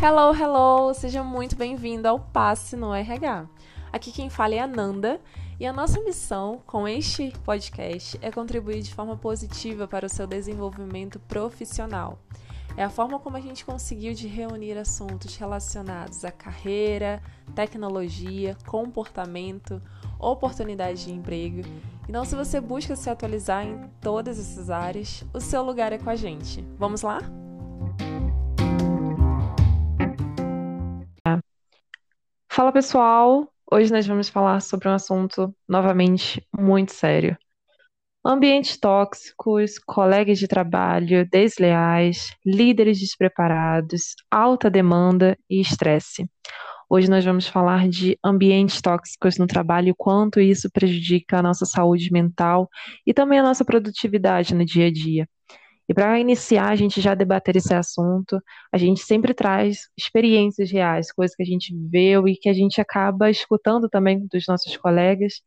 Hello, 0.00 0.32
hello! 0.32 0.94
Seja 0.94 1.24
muito 1.24 1.56
bem-vindo 1.56 2.06
ao 2.06 2.20
Passe 2.20 2.76
no 2.76 2.94
RH. 2.94 3.48
Aqui 3.92 4.12
quem 4.12 4.30
fala 4.30 4.54
é 4.54 4.60
a 4.60 4.66
Nanda 4.66 5.20
e 5.58 5.66
a 5.66 5.72
nossa 5.72 6.00
missão 6.00 6.62
com 6.64 6.86
este 6.86 7.32
podcast 7.44 8.16
é 8.22 8.30
contribuir 8.30 8.80
de 8.80 8.94
forma 8.94 9.16
positiva 9.16 9.88
para 9.88 10.06
o 10.06 10.08
seu 10.08 10.24
desenvolvimento 10.24 11.18
profissional. 11.18 12.16
É 12.76 12.84
a 12.84 12.88
forma 12.88 13.18
como 13.18 13.36
a 13.38 13.40
gente 13.40 13.64
conseguiu 13.64 14.14
de 14.14 14.28
reunir 14.28 14.78
assuntos 14.78 15.34
relacionados 15.34 16.24
à 16.24 16.30
carreira, 16.30 17.20
tecnologia, 17.52 18.56
comportamento, 18.68 19.82
oportunidade 20.16 21.06
de 21.06 21.12
emprego. 21.12 21.62
Então, 22.08 22.24
se 22.24 22.36
você 22.36 22.60
busca 22.60 22.94
se 22.94 23.10
atualizar 23.10 23.66
em 23.66 23.90
todas 24.00 24.38
essas 24.38 24.70
áreas, 24.70 25.24
o 25.34 25.40
seu 25.40 25.60
lugar 25.64 25.92
é 25.92 25.98
com 25.98 26.08
a 26.08 26.14
gente. 26.14 26.64
Vamos 26.78 27.02
lá? 27.02 27.18
Fala 32.58 32.72
pessoal, 32.72 33.46
hoje 33.70 33.92
nós 33.92 34.04
vamos 34.04 34.28
falar 34.28 34.60
sobre 34.60 34.88
um 34.88 34.92
assunto 34.92 35.54
novamente 35.68 36.44
muito 36.52 36.92
sério. 36.92 37.38
Ambientes 38.26 38.76
tóxicos, 38.76 39.78
colegas 39.78 40.40
de 40.40 40.48
trabalho 40.48 41.24
desleais, 41.30 42.34
líderes 42.44 42.98
despreparados, 42.98 44.16
alta 44.28 44.68
demanda 44.68 45.38
e 45.48 45.60
estresse. 45.60 46.28
Hoje 46.90 47.08
nós 47.08 47.24
vamos 47.24 47.46
falar 47.46 47.88
de 47.88 48.18
ambientes 48.24 48.82
tóxicos 48.82 49.38
no 49.38 49.46
trabalho 49.46 49.90
e 49.90 49.94
quanto 49.96 50.40
isso 50.40 50.68
prejudica 50.68 51.38
a 51.38 51.42
nossa 51.42 51.64
saúde 51.64 52.10
mental 52.10 52.68
e 53.06 53.14
também 53.14 53.38
a 53.38 53.44
nossa 53.44 53.64
produtividade 53.64 54.52
no 54.52 54.64
dia 54.64 54.88
a 54.88 54.92
dia. 54.92 55.28
E 55.88 55.94
para 55.94 56.20
iniciar 56.20 56.68
a 56.68 56.76
gente 56.76 57.00
já 57.00 57.14
debater 57.14 57.56
esse 57.56 57.72
assunto, 57.72 58.38
a 58.70 58.76
gente 58.76 59.00
sempre 59.00 59.32
traz 59.32 59.88
experiências 59.96 60.70
reais, 60.70 61.10
coisas 61.10 61.34
que 61.34 61.42
a 61.42 61.46
gente 61.46 61.74
viveu 61.74 62.28
e 62.28 62.36
que 62.36 62.48
a 62.48 62.52
gente 62.52 62.78
acaba 62.78 63.30
escutando 63.30 63.88
também 63.88 64.26
dos 64.26 64.44
nossos 64.46 64.76
colegas. 64.76 65.40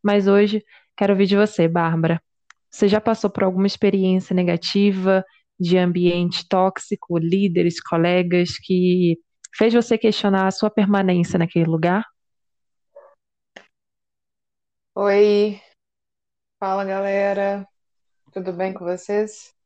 Mas 0.00 0.28
hoje 0.28 0.64
quero 0.96 1.14
ouvir 1.14 1.26
de 1.26 1.36
você, 1.36 1.66
Bárbara. 1.66 2.22
Você 2.70 2.86
já 2.86 3.00
passou 3.00 3.28
por 3.28 3.42
alguma 3.42 3.66
experiência 3.66 4.34
negativa 4.34 5.24
de 5.58 5.76
ambiente 5.76 6.46
tóxico, 6.48 7.18
líderes, 7.18 7.82
colegas, 7.82 8.50
que 8.58 9.18
fez 9.56 9.74
você 9.74 9.98
questionar 9.98 10.46
a 10.46 10.52
sua 10.52 10.70
permanência 10.70 11.38
naquele 11.38 11.64
lugar? 11.64 12.04
Oi, 14.94 15.60
fala 16.60 16.84
galera, 16.84 17.66
tudo 18.32 18.52
bem 18.52 18.72
com 18.72 18.84
vocês? 18.84 19.57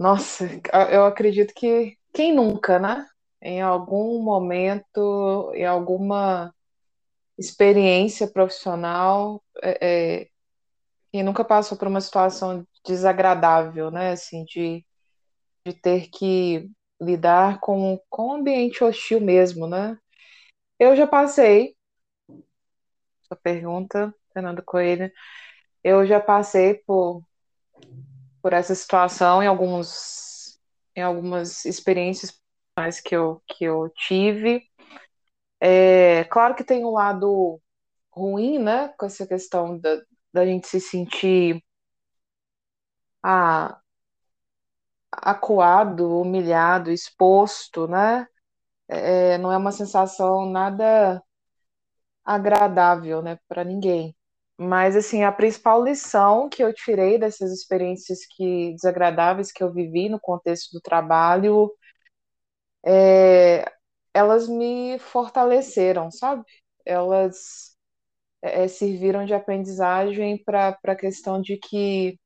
Nossa, 0.00 0.48
eu 0.90 1.04
acredito 1.04 1.52
que 1.52 1.98
quem 2.14 2.34
nunca, 2.34 2.78
né? 2.78 3.06
Em 3.42 3.60
algum 3.60 4.22
momento, 4.22 5.52
em 5.54 5.66
alguma 5.66 6.54
experiência 7.36 8.26
profissional, 8.26 9.44
é, 9.62 10.20
é, 10.22 10.28
quem 11.12 11.22
nunca 11.22 11.44
passou 11.44 11.76
por 11.76 11.86
uma 11.86 12.00
situação 12.00 12.66
desagradável, 12.82 13.90
né? 13.90 14.12
Assim, 14.12 14.42
de, 14.46 14.82
de 15.66 15.74
ter 15.74 16.08
que 16.08 16.70
lidar 16.98 17.60
com, 17.60 18.00
com 18.08 18.28
um 18.28 18.34
ambiente 18.36 18.82
hostil 18.82 19.20
mesmo, 19.20 19.66
né? 19.66 19.98
Eu 20.78 20.96
já 20.96 21.06
passei, 21.06 21.76
sua 23.24 23.36
pergunta, 23.36 24.14
Fernando 24.32 24.62
Coelho, 24.64 25.12
eu 25.84 26.06
já 26.06 26.18
passei 26.18 26.72
por 26.86 27.22
por 28.42 28.52
essa 28.52 28.74
situação 28.74 29.42
em 29.42 29.46
alguns 29.46 30.58
em 30.96 31.02
algumas 31.02 31.64
experiências 31.64 32.38
que 33.04 33.14
eu 33.16 33.42
que 33.46 33.64
eu 33.64 33.90
tive. 33.90 34.62
É, 35.60 36.24
claro 36.24 36.54
que 36.54 36.64
tem 36.64 36.84
um 36.84 36.90
lado 36.92 37.60
ruim, 38.12 38.58
né, 38.58 38.88
com 38.98 39.06
essa 39.06 39.26
questão 39.26 39.78
da, 39.78 40.00
da 40.32 40.46
gente 40.46 40.66
se 40.68 40.80
sentir 40.80 41.62
ah, 43.22 43.80
acuado, 45.12 46.20
humilhado, 46.20 46.90
exposto, 46.90 47.86
né? 47.88 48.26
É, 48.88 49.38
não 49.38 49.52
é 49.52 49.56
uma 49.58 49.72
sensação 49.72 50.46
nada 50.50 51.22
agradável, 52.24 53.20
né, 53.22 53.38
para 53.48 53.62
ninguém. 53.64 54.14
Mas, 54.62 54.94
assim, 54.94 55.24
a 55.24 55.32
principal 55.32 55.82
lição 55.82 56.46
que 56.48 56.62
eu 56.62 56.72
tirei 56.74 57.18
dessas 57.18 57.50
experiências 57.50 58.26
que 58.26 58.74
desagradáveis 58.74 59.50
que 59.50 59.62
eu 59.62 59.72
vivi 59.72 60.08
no 60.10 60.20
contexto 60.20 60.70
do 60.72 60.80
trabalho, 60.82 61.72
é, 62.84 63.64
elas 64.14 64.48
me 64.48 64.98
fortaleceram, 64.98 66.10
sabe? 66.10 66.44
Elas 66.84 67.76
é, 68.42 68.68
serviram 68.68 69.24
de 69.26 69.34
aprendizagem 69.34 70.42
para 70.44 70.78
a 70.84 70.96
questão 70.96 71.40
de 71.42 71.56
que 71.58 72.18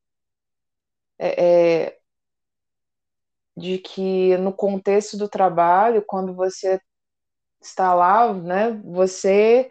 é, 1.19 1.85
é, 1.87 2.01
de 3.57 3.79
que 3.79 4.37
no 4.39 4.53
contexto 4.53 5.17
do 5.17 5.29
trabalho, 5.29 6.05
quando 6.07 6.35
você 6.35 6.81
está 7.63 7.95
lá, 7.95 8.33
né, 8.35 8.73
você 8.85 9.71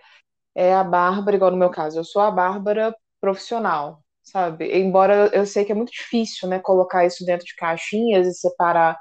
é 0.55 0.73
a 0.73 0.83
Bárbara, 0.83 1.35
igual 1.35 1.51
no 1.51 1.57
meu 1.57 1.69
caso, 1.69 1.99
eu 1.99 2.03
sou 2.03 2.21
a 2.21 2.31
Bárbara 2.31 2.95
profissional, 3.21 4.03
sabe? 4.23 4.71
Embora 4.77 5.29
eu 5.33 5.45
sei 5.45 5.65
que 5.65 5.71
é 5.71 5.75
muito 5.75 5.91
difícil, 5.91 6.47
né, 6.49 6.59
colocar 6.59 7.05
isso 7.05 7.25
dentro 7.25 7.45
de 7.45 7.55
caixinhas 7.55 8.27
e 8.27 8.33
separar 8.33 8.99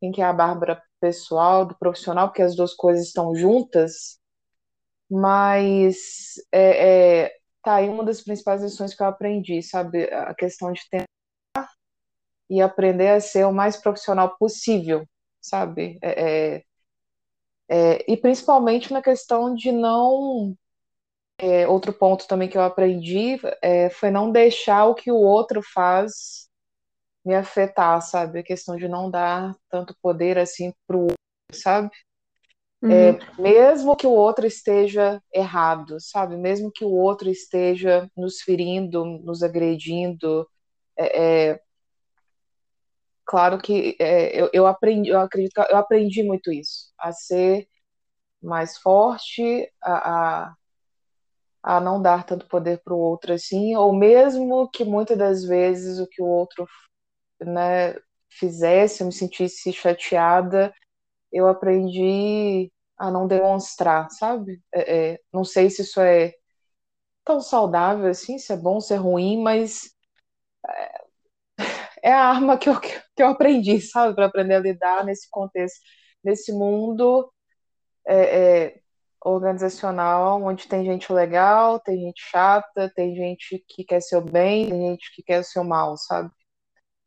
quem 0.00 0.12
que 0.12 0.22
é 0.22 0.24
a 0.24 0.32
Bárbara 0.32 0.82
pessoal 1.00 1.66
do 1.66 1.76
profissional, 1.78 2.28
porque 2.28 2.42
as 2.42 2.56
duas 2.56 2.74
coisas 2.74 3.06
estão 3.06 3.34
juntas, 3.34 4.18
mas 5.10 6.34
é, 6.52 7.24
é, 7.26 7.32
tá 7.62 7.76
aí 7.76 7.88
uma 7.88 8.04
das 8.04 8.22
principais 8.22 8.62
lições 8.62 8.94
que 8.94 9.02
eu 9.02 9.06
aprendi, 9.06 9.62
sabe? 9.62 10.04
A 10.04 10.34
questão 10.34 10.72
de 10.72 10.82
tentar 10.90 11.06
e 12.50 12.60
aprender 12.60 13.08
a 13.08 13.20
ser 13.20 13.46
o 13.46 13.52
mais 13.52 13.76
profissional 13.76 14.36
possível, 14.38 15.06
sabe? 15.40 15.98
É, 16.02 16.54
é, 16.56 16.64
é 17.68 18.12
e 18.12 18.16
principalmente 18.16 18.92
na 18.92 19.02
questão 19.02 19.54
de 19.54 19.72
não 19.72 20.54
é, 21.42 21.66
outro 21.66 21.92
ponto 21.92 22.28
também 22.28 22.48
que 22.48 22.56
eu 22.56 22.62
aprendi 22.62 23.36
é, 23.60 23.90
foi 23.90 24.12
não 24.12 24.30
deixar 24.30 24.86
o 24.86 24.94
que 24.94 25.10
o 25.10 25.16
outro 25.16 25.60
faz 25.74 26.48
me 27.24 27.34
afetar, 27.34 28.00
sabe? 28.00 28.38
A 28.38 28.44
questão 28.44 28.76
de 28.76 28.86
não 28.86 29.10
dar 29.10 29.52
tanto 29.68 29.92
poder 30.00 30.38
assim 30.38 30.72
pro 30.86 31.00
outro, 31.00 31.16
sabe? 31.52 31.90
É, 32.84 32.86
uhum. 32.86 32.92
É, 32.92 33.42
mesmo 33.42 33.96
que 33.96 34.06
o 34.06 34.12
outro 34.12 34.46
esteja 34.46 35.20
errado, 35.34 35.96
sabe? 35.98 36.36
Mesmo 36.36 36.70
que 36.70 36.84
o 36.84 36.92
outro 36.92 37.28
esteja 37.28 38.08
nos 38.16 38.40
ferindo, 38.40 39.04
nos 39.04 39.42
agredindo, 39.42 40.48
é, 40.96 41.50
é 41.50 41.60
claro 43.24 43.58
que 43.58 43.96
é, 43.98 44.40
eu, 44.40 44.48
eu, 44.52 44.66
aprendi, 44.66 45.10
eu 45.10 45.18
acredito 45.18 45.54
que 45.54 45.72
eu 45.72 45.76
aprendi 45.76 46.22
muito 46.22 46.52
isso, 46.52 46.92
a 46.96 47.10
ser 47.10 47.66
mais 48.40 48.78
forte, 48.78 49.68
a, 49.82 50.44
a 50.44 50.56
a 51.62 51.80
não 51.80 52.00
dar 52.02 52.24
tanto 52.24 52.46
poder 52.48 52.80
para 52.82 52.94
o 52.94 52.98
outro 52.98 53.32
assim, 53.34 53.76
ou 53.76 53.94
mesmo 53.94 54.68
que 54.70 54.84
muitas 54.84 55.16
das 55.18 55.44
vezes 55.44 55.98
o 55.98 56.06
que 56.08 56.22
o 56.22 56.26
outro 56.26 56.66
né, 57.40 57.94
fizesse, 58.30 59.02
eu 59.02 59.06
me 59.06 59.12
sentisse 59.12 59.72
chateada, 59.72 60.74
eu 61.32 61.48
aprendi 61.48 62.72
a 62.98 63.10
não 63.10 63.26
demonstrar, 63.28 64.10
sabe? 64.10 64.62
É, 64.74 65.12
é, 65.14 65.20
não 65.32 65.44
sei 65.44 65.70
se 65.70 65.82
isso 65.82 66.00
é 66.00 66.34
tão 67.24 67.40
saudável 67.40 68.08
assim, 68.10 68.38
se 68.38 68.52
é 68.52 68.56
bom, 68.56 68.80
se 68.80 68.94
é 68.94 68.96
ruim, 68.96 69.42
mas 69.42 69.92
é, 72.02 72.10
é 72.10 72.12
a 72.12 72.24
arma 72.28 72.58
que 72.58 72.68
eu, 72.68 72.78
que 72.80 73.22
eu 73.22 73.28
aprendi, 73.28 73.80
sabe? 73.80 74.14
Para 74.14 74.26
aprender 74.26 74.54
a 74.54 74.60
lidar 74.60 75.04
nesse 75.04 75.28
contexto, 75.30 75.80
nesse 76.24 76.52
mundo 76.52 77.30
é, 78.06 78.64
é 78.68 78.81
organizacional 79.24 80.42
onde 80.42 80.66
tem 80.68 80.84
gente 80.84 81.12
legal, 81.12 81.78
tem 81.80 81.98
gente 81.98 82.20
chata, 82.20 82.92
tem 82.94 83.14
gente 83.14 83.64
que 83.68 83.84
quer 83.84 84.00
ser 84.00 84.16
o 84.16 84.20
bem, 84.20 84.68
tem 84.68 84.90
gente 84.90 85.14
que 85.14 85.22
quer 85.22 85.40
o 85.40 85.44
seu 85.44 85.64
mal, 85.64 85.96
sabe? 85.96 86.30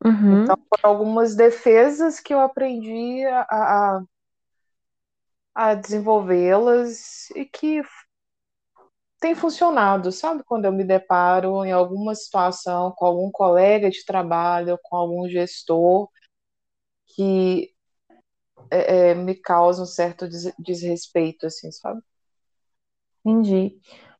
Uhum. 0.04 0.42
Então, 0.42 0.56
foram 0.68 0.94
algumas 0.94 1.34
defesas 1.34 2.20
que 2.20 2.32
eu 2.32 2.40
aprendi 2.40 3.24
a, 3.24 3.40
a, 3.50 4.02
a 5.54 5.74
desenvolvê-las 5.74 7.30
e 7.30 7.44
que 7.44 7.82
tem 9.20 9.34
funcionado, 9.34 10.12
sabe? 10.12 10.42
Quando 10.44 10.66
eu 10.66 10.72
me 10.72 10.84
deparo 10.84 11.64
em 11.64 11.72
alguma 11.72 12.14
situação 12.14 12.92
com 12.96 13.06
algum 13.06 13.30
colega 13.30 13.90
de 13.90 14.04
trabalho, 14.04 14.78
com 14.82 14.96
algum 14.96 15.28
gestor 15.28 16.08
que 17.06 17.75
é, 18.70 19.10
é, 19.10 19.14
me 19.14 19.34
causa 19.34 19.82
um 19.82 19.86
certo 19.86 20.28
des 20.28 20.52
desrespeito, 20.58 21.46
assim, 21.46 21.70
sabe? 21.72 22.00
Entendi. 23.24 23.76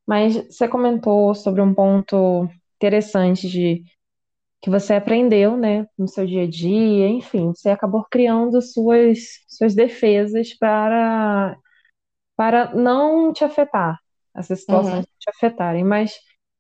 Mas 0.07 0.35
você 0.47 0.69
comentou 0.69 1.35
sobre 1.35 1.61
um 1.61 1.75
ponto 1.75 2.49
interessante 2.77 3.49
de 3.49 3.83
que 4.63 4.71
você 4.71 4.95
aprendeu, 4.95 5.57
né, 5.57 5.87
no 5.99 6.09
seu 6.09 6.27
dia 6.27 6.45
a 6.45 6.49
dia, 6.51 7.09
enfim, 7.09 7.53
você 7.55 7.71
acabou 7.71 8.07
criando 8.11 8.63
suas, 8.63 9.19
suas 9.49 9.75
defesas 9.75 10.55
para, 10.59 11.57
para 12.37 12.75
não 12.75 13.33
te 13.33 13.45
afetar, 13.45 13.99
essas 14.37 14.61
situações 14.61 15.05
Uhum. 15.05 15.07
te 15.21 15.31
afetarem, 15.31 15.85
mas 15.85 16.13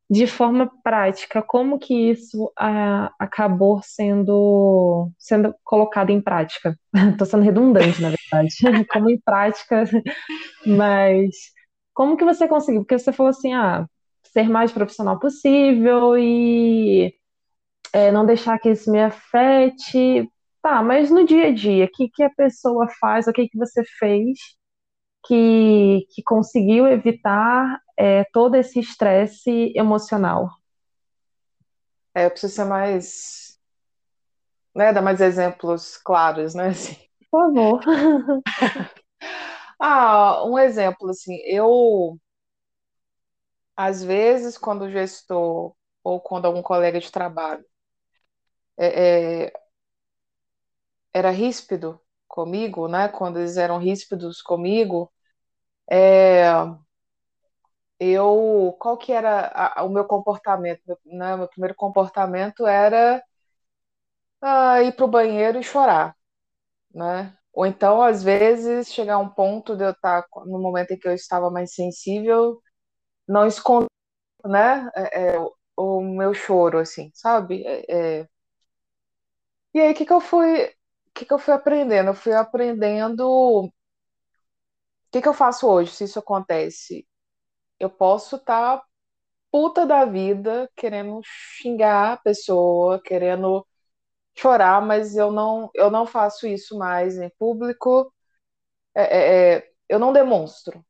de 0.08 0.26
forma 0.26 0.70
prática, 0.84 1.42
como 1.42 1.78
que 1.78 2.10
isso 2.10 2.52
ah, 2.56 3.12
acabou 3.18 3.80
sendo, 3.82 5.10
sendo 5.18 5.54
colocado 5.64 6.10
em 6.10 6.20
prática? 6.20 6.78
Estou 7.12 7.26
sendo 7.26 7.42
redundante, 7.42 8.00
na 8.00 8.10
verdade. 8.10 8.54
Como 8.90 9.10
em 9.10 9.20
prática, 9.20 9.84
mas 10.66 11.34
como 11.92 12.16
que 12.16 12.24
você 12.24 12.46
conseguiu? 12.46 12.82
Porque 12.82 12.98
você 12.98 13.12
falou 13.12 13.30
assim, 13.30 13.54
ah, 13.54 13.86
ser 14.32 14.48
mais 14.48 14.70
profissional 14.70 15.18
possível 15.18 16.16
e 16.18 17.12
é, 17.92 18.12
não 18.12 18.26
deixar 18.26 18.58
que 18.58 18.70
isso 18.70 18.90
me 18.92 19.00
afete. 19.00 20.28
Tá, 20.62 20.82
mas 20.82 21.10
no 21.10 21.24
dia 21.24 21.48
a 21.48 21.52
dia, 21.52 21.84
o 21.86 21.88
que 21.88 22.08
que 22.08 22.22
a 22.22 22.30
pessoa 22.30 22.86
faz, 23.00 23.26
o 23.26 23.32
que 23.32 23.48
que 23.48 23.58
você 23.58 23.82
fez 23.98 24.38
que, 25.26 26.06
que 26.10 26.22
conseguiu 26.22 26.86
evitar 26.86 27.80
é, 27.96 28.24
todo 28.32 28.54
esse 28.56 28.78
estresse 28.80 29.72
emocional? 29.76 30.50
É, 32.14 32.26
eu 32.26 32.30
preciso 32.30 32.54
ser 32.54 32.64
mais, 32.64 33.58
né, 34.74 34.92
dar 34.92 35.02
mais 35.02 35.20
exemplos 35.20 35.96
claros, 35.98 36.54
né? 36.54 36.68
assim. 36.68 36.96
Por 37.30 37.52
favor. 37.52 37.80
Ah, 39.78 40.42
um 40.46 40.58
exemplo, 40.58 41.10
assim, 41.10 41.36
eu, 41.44 42.18
às 43.76 44.02
vezes, 44.02 44.56
quando 44.58 44.82
o 44.82 44.90
gestor 44.90 45.74
ou 46.02 46.20
quando 46.20 46.46
algum 46.46 46.62
colega 46.62 46.98
de 47.00 47.10
trabalho 47.10 47.64
é, 48.78 49.44
é, 49.46 49.52
era 51.12 51.30
ríspido 51.30 52.00
comigo, 52.28 52.88
né? 52.88 53.08
Quando 53.08 53.38
eles 53.38 53.56
eram 53.56 53.78
ríspidos 53.78 54.42
comigo, 54.42 55.12
é, 55.90 56.44
eu, 57.98 58.76
qual 58.80 58.96
que 58.98 59.12
era 59.12 59.48
a- 59.54 59.82
o 59.84 59.88
meu 59.88 60.04
comportamento, 60.06 60.82
né? 61.04 61.36
Meu 61.36 61.48
primeiro 61.48 61.74
comportamento 61.74 62.66
era 62.66 63.22
ah, 64.40 64.82
ir 64.82 64.92
pro 64.96 65.08
banheiro 65.08 65.58
e 65.58 65.62
chorar, 65.62 66.16
né? 66.94 67.36
Ou 67.52 67.66
então, 67.66 68.02
às 68.02 68.22
vezes, 68.24 68.92
chegar 68.92 69.14
a 69.16 69.18
um 69.18 69.28
ponto 69.30 69.76
de 69.76 69.84
eu 69.84 69.90
estar, 69.92 70.26
no 70.46 70.60
momento 70.60 70.92
em 70.92 70.98
que 70.98 71.08
eu 71.08 71.14
estava 71.14 71.50
mais 71.50 71.74
sensível, 71.74 72.60
não 73.28 73.46
esconder, 73.46 73.88
né? 74.46 74.90
é, 74.96 75.34
é, 75.36 75.40
o, 75.40 75.54
o 75.76 76.02
meu 76.02 76.34
choro, 76.34 76.78
assim, 76.80 77.10
sabe? 77.14 77.64
É, 77.66 78.20
é. 78.22 78.28
E 79.74 79.80
aí, 79.80 79.92
o 79.92 79.94
que 79.94 80.06
que 80.06 80.12
eu 80.12 80.20
fui, 80.20 80.64
o 80.66 80.70
que 81.14 81.24
que 81.26 81.32
eu 81.32 81.38
fui 81.38 81.52
aprendendo? 81.54 82.10
Eu 82.10 82.14
fui 82.14 82.32
aprendendo, 82.32 83.20
o 83.28 83.70
que 85.12 85.22
que 85.22 85.28
eu 85.28 85.34
faço 85.34 85.68
hoje, 85.68 85.92
se 85.92 86.04
isso 86.04 86.18
acontece? 86.18 87.06
Eu 87.80 87.90
posso 87.90 88.36
estar 88.36 88.82
puta 89.52 89.86
da 89.86 90.04
vida, 90.06 90.70
querendo 90.76 91.20
xingar 91.24 92.14
a 92.14 92.16
pessoa, 92.18 93.00
querendo 93.02 93.66
chorar, 94.36 94.82
mas 94.82 95.16
eu 95.16 95.32
não, 95.32 95.70
eu 95.74 95.90
não 95.90 96.06
faço 96.06 96.46
isso 96.46 96.78
mais 96.78 97.18
em 97.18 97.30
público. 97.38 98.12
É, 98.94 99.02
é, 99.02 99.56
é, 99.58 99.70
eu 99.88 99.98
não 99.98 100.12
demonstro, 100.12 100.84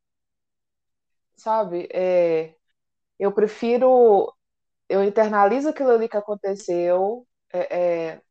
sabe? 1.37 1.89
É, 1.93 2.55
eu 3.19 3.33
prefiro, 3.33 4.33
eu 4.89 5.05
internalizo 5.05 5.71
aquilo 5.71 5.91
ali 5.93 6.09
que 6.09 6.17
aconteceu, 6.17 7.27
é, 7.53 8.09
é, 8.15 8.23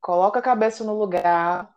coloco 0.00 0.38
a 0.38 0.42
cabeça 0.42 0.84
no 0.84 0.98
lugar, 0.98 1.73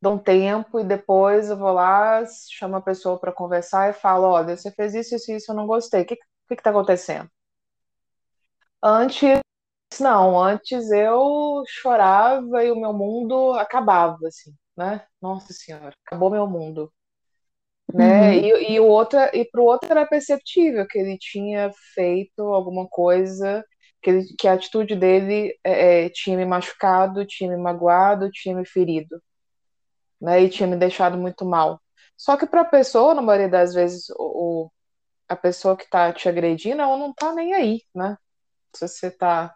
dou 0.00 0.14
um 0.14 0.18
tempo 0.18 0.80
e 0.80 0.84
depois 0.84 1.50
eu 1.50 1.56
vou 1.56 1.72
lá, 1.72 2.24
chamo 2.50 2.76
a 2.76 2.82
pessoa 2.82 3.18
para 3.20 3.32
conversar 3.32 3.90
e 3.90 3.92
falo, 3.94 4.26
olha, 4.28 4.56
você 4.56 4.70
fez 4.72 4.94
isso, 4.94 5.14
isso, 5.16 5.32
isso, 5.32 5.52
eu 5.52 5.56
não 5.56 5.66
gostei. 5.66 6.02
O 6.02 6.06
que, 6.06 6.16
que, 6.16 6.56
que 6.56 6.62
tá 6.62 6.70
acontecendo? 6.70 7.30
Antes 8.82 9.40
Não, 10.00 10.38
antes 10.42 10.90
eu 10.92 11.64
chorava 11.68 12.64
e 12.64 12.70
o 12.72 12.76
meu 12.80 12.92
mundo 12.94 13.52
acabava, 13.54 14.18
assim, 14.28 14.54
né? 14.76 15.06
Nossa 15.22 15.52
Senhora, 15.54 15.94
acabou 16.06 16.30
meu 16.30 16.46
mundo, 16.48 16.92
né? 17.92 18.36
Uhum, 18.36 18.40
E, 18.40 18.74
e 18.74 18.80
o 18.80 18.86
outro, 18.86 19.18
e 19.34 19.44
pro 19.50 19.64
outro 19.64 19.90
era 19.90 20.06
perceptível 20.06 20.86
que 20.88 20.98
ele 20.98 21.16
tinha 21.18 21.70
feito 21.94 22.42
alguma 22.42 22.86
coisa, 22.88 23.64
que, 24.02 24.10
ele, 24.10 24.24
que 24.38 24.48
a 24.48 24.54
atitude 24.54 24.94
dele 24.96 25.58
é, 25.64 26.06
é, 26.06 26.10
tinha 26.10 26.36
me 26.36 26.44
machucado, 26.44 27.26
tinha 27.26 27.50
me 27.50 27.56
magoado, 27.56 28.30
tinha 28.30 28.54
me 28.56 28.66
ferido, 28.66 29.20
né? 30.20 30.42
E 30.42 30.48
tinha 30.50 30.66
me 30.66 30.76
deixado 30.76 31.16
muito 31.18 31.44
mal. 31.44 31.80
Só 32.16 32.36
que 32.36 32.46
para 32.46 32.62
a 32.62 32.64
pessoa, 32.64 33.14
na 33.14 33.22
maioria 33.22 33.48
das 33.48 33.74
vezes, 33.74 34.06
o, 34.18 34.70
a 35.28 35.36
pessoa 35.36 35.76
que 35.76 35.84
está 35.84 36.12
te 36.12 36.28
agredindo, 36.28 36.82
ela 36.82 36.96
não 36.96 37.12
tá 37.14 37.32
nem 37.34 37.54
aí, 37.54 37.82
né? 37.94 38.18
Se 38.74 38.88
você 38.88 39.10
tá 39.10 39.54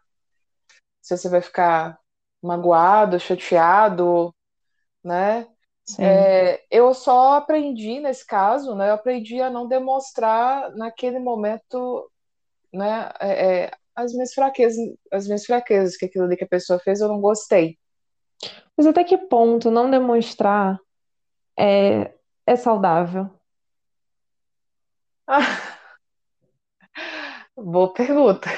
se 1.02 1.16
você 1.16 1.28
vai 1.28 1.42
ficar 1.42 1.98
magoado, 2.42 3.18
chateado, 3.18 4.34
né? 5.04 5.48
É, 5.98 6.64
eu 6.70 6.94
só 6.94 7.34
aprendi 7.34 8.00
nesse 8.00 8.26
caso, 8.26 8.74
né? 8.76 8.90
Eu 8.90 8.94
aprendi 8.94 9.40
a 9.40 9.50
não 9.50 9.66
demonstrar 9.68 10.70
naquele 10.76 11.18
momento, 11.18 12.10
né? 12.72 13.10
é, 13.20 13.64
é, 13.66 13.72
as 13.96 14.12
minhas 14.12 14.34
fraquezas, 14.34 14.78
as 15.12 15.26
minhas 15.26 15.46
fraquezas, 15.46 15.96
que 15.96 16.06
aquilo 16.06 16.26
ali 16.26 16.36
que 16.36 16.44
a 16.44 16.48
pessoa 16.48 16.78
fez 16.80 17.00
eu 17.00 17.08
não 17.08 17.20
gostei. 17.20 17.80
Mas 18.76 18.87
até 18.87 19.04
que 19.04 19.16
ponto 19.16 19.70
não 19.70 19.90
demonstrar 19.90 20.81
é, 21.58 22.14
é 22.46 22.56
saudável? 22.56 23.31
Boa 27.56 27.92
pergunta. 27.92 28.48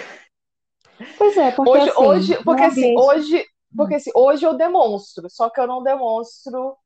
Pois 1.19 1.37
é, 1.37 1.51
porque 1.51 1.71
Hoje, 1.71 1.91
assim, 1.91 2.03
hoje, 2.05 2.45
porque 2.45 2.63
assim, 2.63 2.95
hoje, 2.97 3.45
porque 3.77 3.95
assim, 3.97 4.11
hoje 4.15 4.47
eu 4.47 4.55
demonstro, 4.55 5.29
só 5.29 5.51
que 5.51 5.61
eu 5.61 5.67
não 5.67 5.83
demonstro 5.83 6.77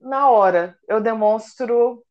na 0.00 0.30
hora. 0.30 0.78
Eu 0.88 1.00
demonstro 1.00 2.02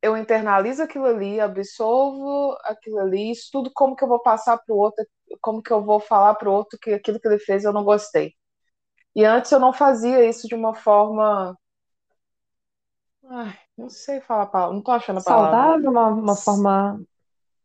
eu 0.00 0.16
internalizo 0.16 0.82
aquilo 0.82 1.06
ali, 1.06 1.40
absorvo 1.40 2.56
aquilo 2.62 2.98
ali, 3.00 3.30
estudo 3.32 3.70
como 3.74 3.96
que 3.96 4.04
eu 4.04 4.08
vou 4.08 4.20
passar 4.20 4.56
para 4.58 4.74
o 4.74 4.78
outro, 4.78 5.04
como 5.40 5.62
que 5.62 5.72
eu 5.72 5.84
vou 5.84 5.98
falar 5.98 6.34
para 6.34 6.48
o 6.48 6.52
outro 6.52 6.78
que 6.78 6.90
aquilo 6.92 7.20
que 7.20 7.26
ele 7.26 7.38
fez 7.38 7.64
eu 7.64 7.72
não 7.72 7.84
gostei. 7.84 8.32
E 9.14 9.22
antes 9.24 9.52
eu 9.52 9.60
não 9.60 9.70
fazia 9.72 10.24
isso 10.28 10.48
de 10.48 10.54
uma 10.54 10.74
forma. 10.74 11.54
Ai, 13.30 13.56
não 13.76 13.88
sei 13.88 14.20
falar 14.20 14.42
a 14.44 14.46
palavra, 14.46 14.74
não 14.74 14.82
tô 14.82 14.90
achando 14.90 15.20
a 15.20 15.22
palavra. 15.22 15.68
Saudável, 15.68 15.90
uma, 15.90 16.08
uma 16.08 16.34
forma 16.36 17.00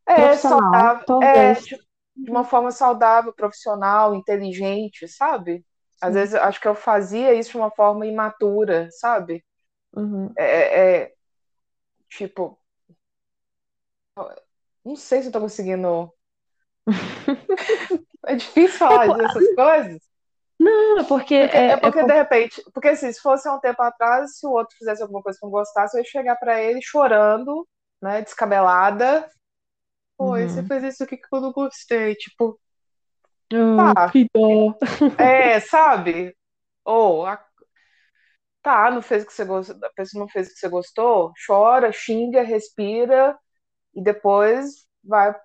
É 0.07 0.37
saudável, 0.37 1.05
é 1.19 1.53
talvez. 1.53 1.59
de, 1.61 1.77
de 2.23 2.31
uma 2.31 2.43
forma 2.43 2.71
saudável, 2.71 3.33
profissional, 3.33 4.13
inteligente, 4.15 5.07
sabe? 5.07 5.65
Às 6.01 6.13
Sim. 6.13 6.15
vezes 6.15 6.35
eu 6.35 6.43
acho 6.43 6.59
que 6.59 6.67
eu 6.67 6.75
fazia 6.75 7.33
isso 7.33 7.51
de 7.51 7.57
uma 7.57 7.71
forma 7.71 8.05
imatura, 8.05 8.89
sabe? 8.91 9.43
Uhum. 9.95 10.37
É, 10.37 10.43
é, 10.45 11.03
é, 11.05 11.13
tipo, 12.09 12.59
não 14.83 14.95
sei 14.95 15.21
se 15.21 15.27
eu 15.27 15.31
tô 15.31 15.39
conseguindo. 15.41 16.11
É 18.25 18.35
difícil 18.35 18.77
falar 18.79 19.07
dessas 19.09 19.49
coisas. 19.49 20.01
Não, 20.59 20.99
é 20.99 21.03
porque 21.03 21.35
Porque, 21.37 21.57
é 21.67 21.77
é, 21.77 21.87
é 21.87 21.91
porque, 21.91 22.03
de 22.03 22.13
por- 22.13 22.13
repente, 22.13 22.61
porque 22.73 22.89
assim, 22.89 23.11
se 23.11 23.19
fosse 23.21 23.47
há 23.47 23.53
um 23.53 23.59
tempo 23.59 23.81
atrás, 23.81 24.37
se 24.37 24.45
o 24.47 24.51
outro 24.51 24.75
fizesse 24.77 25.01
alguma 25.01 25.21
coisa 25.21 25.37
que 25.39 25.45
não 25.45 25.51
gostasse, 25.51 25.97
eu 25.97 26.01
ia 26.03 26.09
chegar 26.09 26.35
pra 26.37 26.61
ele 26.61 26.81
chorando, 26.81 27.67
né, 28.01 28.21
descabelada. 28.21 29.29
Pô, 30.17 30.37
você 30.39 30.63
Uhum. 30.63 30.63
fez 30.63 30.83
isso 30.83 31.03
aqui 31.03 31.17
que 31.17 31.27
eu 31.33 31.41
não 31.41 31.51
gostei. 31.53 32.15
Tipo, 32.15 32.59
Oh, 33.51 33.95
tá, 33.95 34.11
que 34.11 34.27
dó. 34.33 34.75
é, 35.17 35.59
sabe? 35.59 36.35
Ou, 36.85 37.25
a- 37.25 37.43
tá, 38.61 38.89
não 38.91 39.01
fez 39.01 39.23
o 39.23 39.27
que 39.27 39.33
você 39.33 39.45
gostou, 39.45 39.75
a 39.85 39.89
pessoa 39.93 40.21
não 40.21 40.29
fez 40.29 40.47
o 40.47 40.53
que 40.53 40.59
você 40.59 40.69
gostou, 40.69 41.33
chora, 41.45 41.91
xinga, 41.91 42.41
respira 42.43 43.37
e 43.95 44.03
depois 44.03 44.87
vai, 45.03 45.35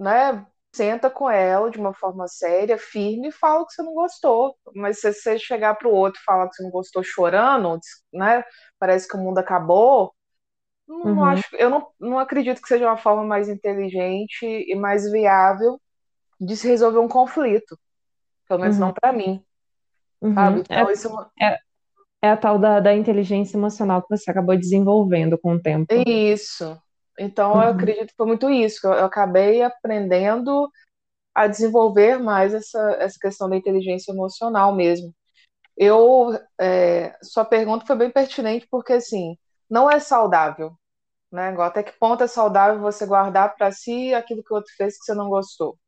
né, 0.00 0.46
senta 0.76 1.10
com 1.10 1.28
ela 1.30 1.70
de 1.70 1.78
uma 1.78 1.94
forma 1.94 2.28
séria, 2.28 2.78
firme 2.78 3.28
e 3.28 3.32
fala 3.32 3.66
que 3.66 3.72
você 3.74 3.82
não 3.82 3.94
gostou. 3.94 4.56
Mas 4.74 5.00
se 5.00 5.12
você 5.12 5.38
chegar 5.38 5.74
pro 5.76 5.90
outro 5.90 6.20
e 6.20 6.24
falar 6.24 6.48
que 6.48 6.56
você 6.56 6.62
não 6.62 6.70
gostou 6.70 7.02
chorando, 7.02 7.78
né, 8.12 8.44
parece 8.78 9.08
que 9.08 9.16
o 9.16 9.20
mundo 9.20 9.38
acabou, 9.38 10.14
não, 10.88 10.98
não 11.14 11.24
Uhum, 11.24 11.24
acho, 11.24 11.56
eu 11.56 11.70
não, 11.70 11.88
não 12.00 12.18
acredito 12.18 12.62
que 12.62 12.68
seja 12.68 12.86
uma 12.86 12.96
forma 12.96 13.24
mais 13.24 13.48
inteligente 13.48 14.44
e 14.44 14.74
mais 14.76 15.10
viável 15.10 15.80
de 16.40 16.56
se 16.56 16.68
resolver 16.68 16.98
um 17.00 17.08
conflito, 17.08 17.78
pelo 18.48 18.60
menos 18.60 18.78
não 18.78 18.88
uhum, 18.88 18.94
para 18.94 19.12
mim, 19.12 19.44
uhum. 20.22 20.34
sabe? 20.34 20.60
É, 20.68 20.80
Então 20.80 20.90
isso 20.90 21.08
é, 21.40 21.58
é 22.22 22.30
a 22.30 22.36
tal 22.36 22.58
da, 22.58 22.80
da 22.80 22.94
inteligência 22.94 23.56
emocional 23.56 24.02
que 24.02 24.16
você 24.16 24.30
acabou 24.30 24.56
desenvolvendo 24.56 25.38
com 25.38 25.54
o 25.54 25.62
é 25.62 25.62
tempo. 25.62 25.94
isso. 26.08 26.80
Então 27.18 27.62
eu 27.62 27.70
Uhum, 27.70 27.70
acredito 27.70 28.08
que 28.10 28.16
foi 28.16 28.26
muito 28.26 28.50
isso, 28.50 28.80
que 28.80 28.86
eu, 28.86 28.92
eu 28.92 29.04
acabei 29.06 29.62
aprendendo 29.62 30.70
a 31.34 31.46
desenvolver 31.48 32.18
mais 32.20 32.54
essa, 32.54 32.80
essa 33.00 33.18
questão 33.20 33.48
da 33.50 33.56
inteligência 33.56 34.12
emocional 34.12 34.74
mesmo. 34.74 35.14
Eu, 35.76 36.32
é, 36.60 37.16
sua 37.22 37.44
pergunta 37.44 37.86
foi 37.86 37.96
bem 37.96 38.10
pertinente 38.10 38.66
porque, 38.70 38.94
assim, 38.94 39.36
não 39.70 39.90
é 39.90 40.00
saudável, 40.00 40.72
né? 41.32 41.50
Até 41.62 41.82
que 41.84 41.92
ponto 41.98 42.24
é 42.24 42.28
saudável 42.28 42.80
você 42.80 43.06
guardar 43.06 43.56
para 43.56 43.72
si 43.72 44.14
aquilo 44.14 44.44
que 44.44 44.52
o 44.54 44.56
outro 44.56 44.72
fez 44.76 44.98
que 44.98 45.04
você 45.06 45.14
não 45.14 45.28
gostou? 45.30 45.78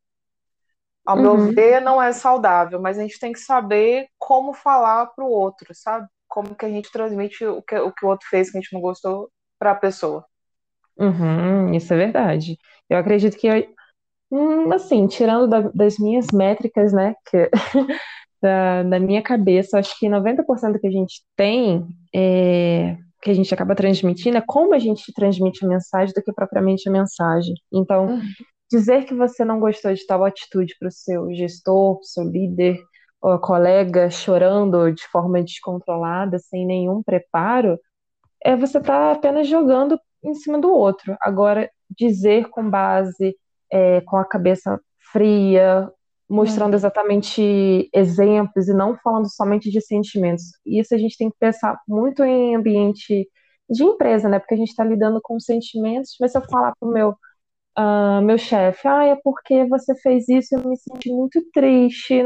Ao 1.06 1.16
meu 1.16 1.38
Uhum, 1.38 1.56
ver, 1.56 1.80
não 1.80 2.00
é 2.02 2.12
saudável, 2.12 2.80
mas 2.80 2.98
a 2.98 3.02
gente 3.02 3.18
tem 3.18 3.32
que 3.32 3.38
saber 3.40 4.08
como 4.18 4.52
falar 4.52 5.06
para 5.08 5.24
o 5.24 5.30
outro, 5.30 5.74
sabe? 5.74 6.06
Como 6.28 6.54
que 6.54 6.66
a 6.66 6.68
gente 6.68 6.92
transmite 6.92 7.44
o 7.46 7.62
que, 7.62 7.76
o 7.78 7.92
que 7.92 8.04
o 8.04 8.08
outro 8.10 8.26
fez 8.28 8.50
que 8.50 8.58
a 8.58 8.60
gente 8.60 8.72
não 8.74 8.80
gostou 8.80 9.30
para 9.58 9.72
a 9.72 9.74
pessoa. 9.74 10.26
Uhum, 10.98 11.74
isso 11.74 11.92
é 11.92 11.96
verdade. 11.96 12.56
Eu 12.88 12.98
acredito 12.98 13.36
que, 13.36 13.48
hum, 14.32 14.72
assim, 14.72 15.06
tirando 15.08 15.48
da- 15.48 15.70
das 15.74 15.98
minhas 15.98 16.28
métricas, 16.32 16.92
né, 16.92 17.14
que, 17.30 17.50
da, 18.42 18.82
da 18.84 19.00
minha 19.00 19.22
cabeça, 19.22 19.78
acho 19.78 19.98
que 19.98 20.08
90% 20.08 20.80
que 20.80 20.86
a 20.88 20.92
gente 20.92 21.22
tem, 21.36 21.86
é, 22.14 22.96
que 23.22 23.30
a 23.30 23.34
gente 23.34 23.52
acaba 23.54 23.74
transmitindo, 23.76 24.38
é 24.38 24.42
como 24.46 24.74
a 24.74 24.78
gente 24.78 25.12
transmite 25.14 25.64
a 25.64 25.68
mensagem 25.68 26.14
do 26.14 26.22
que 26.22 26.32
propriamente 26.34 26.88
a 26.88 26.92
mensagem. 26.92 27.54
Então, 27.72 28.08
Uhum. 28.08 28.20
dizer 28.70 29.06
que 29.06 29.14
você 29.14 29.44
não 29.44 29.60
gostou 29.60 29.94
de 29.94 30.06
tal 30.06 30.24
atitude 30.24 30.74
para 30.80 30.88
o 30.88 30.92
seu 30.92 31.32
gestor, 31.34 31.96
pro 31.96 32.04
seu 32.06 32.24
líder, 32.24 32.78
ou 33.22 33.38
colega 33.40 34.10
chorando 34.10 34.92
de 34.92 35.04
forma 35.08 35.42
descontrolada, 35.42 36.38
sem 36.38 36.66
nenhum 36.66 37.02
preparo, 37.02 37.78
é 38.44 38.56
você 38.56 38.80
tá 38.80 39.12
apenas 39.12 39.46
jogando 39.48 39.98
em 40.22 40.34
cima 40.34 40.58
do 40.58 40.70
outro. 40.72 41.16
Agora, 41.20 41.70
dizer 41.90 42.48
com 42.50 42.68
base, 42.68 43.36
é, 43.72 44.00
com 44.02 44.16
a 44.16 44.24
cabeça 44.24 44.80
fria, 45.12 45.90
mostrando 46.28 46.72
Uhum. 46.72 46.76
exatamente 46.76 47.88
exemplos 47.94 48.68
e 48.68 48.74
não 48.74 48.96
falando 49.02 49.28
somente 49.32 49.70
de 49.70 49.80
sentimentos. 49.80 50.44
Isso 50.66 50.94
a 50.94 50.98
gente 50.98 51.16
tem 51.16 51.30
que 51.30 51.36
pensar 51.38 51.78
muito 51.88 52.22
em 52.24 52.54
ambiente 52.54 53.28
de 53.70 53.84
empresa, 53.84 54.28
né? 54.28 54.38
Porque 54.38 54.54
a 54.54 54.56
gente 54.58 54.68
está 54.70 54.84
lidando 54.84 55.20
com 55.22 55.38
sentimentos. 55.40 56.16
Mas 56.20 56.32
se 56.32 56.38
eu 56.38 56.42
falar 56.42 56.74
para 56.78 56.88
o 56.88 56.92
meu 56.92 57.14
ah, 57.76 58.20
meu 58.22 58.38
chefe, 58.38 58.88
ah, 58.88 59.04
é 59.06 59.16
porque 59.22 59.64
você 59.66 59.94
fez 60.02 60.28
isso, 60.28 60.54
eu 60.56 60.68
me 60.68 60.76
senti 60.76 61.10
muito 61.12 61.40
triste. 61.52 62.22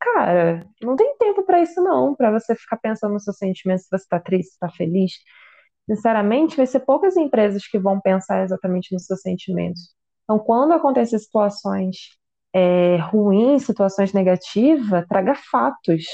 Cara, 0.00 0.66
não 0.82 0.96
tem 0.96 1.16
tempo 1.18 1.44
para 1.44 1.60
isso 1.62 1.82
não, 1.82 2.14
para 2.14 2.30
você 2.30 2.54
ficar 2.54 2.76
pensando 2.78 3.12
nos 3.14 3.24
seus 3.24 3.36
sentimentos, 3.38 3.84
se 3.84 3.90
você 3.90 4.04
está 4.04 4.20
triste, 4.20 4.50
se 4.50 4.54
está 4.54 4.70
feliz. 4.70 5.12
Sinceramente, 5.88 6.56
vai 6.56 6.66
ser 6.66 6.80
poucas 6.80 7.16
empresas 7.16 7.66
que 7.66 7.78
vão 7.78 8.00
pensar 8.00 8.42
exatamente 8.42 8.92
nos 8.92 9.06
seus 9.06 9.20
sentimentos. 9.20 9.94
Então, 10.24 10.38
quando 10.38 10.72
acontecem 10.72 11.18
situações 11.18 11.96
é, 12.54 12.96
ruins, 12.96 13.64
situações 13.64 14.12
negativas, 14.12 15.06
traga 15.08 15.34
fatos. 15.34 16.04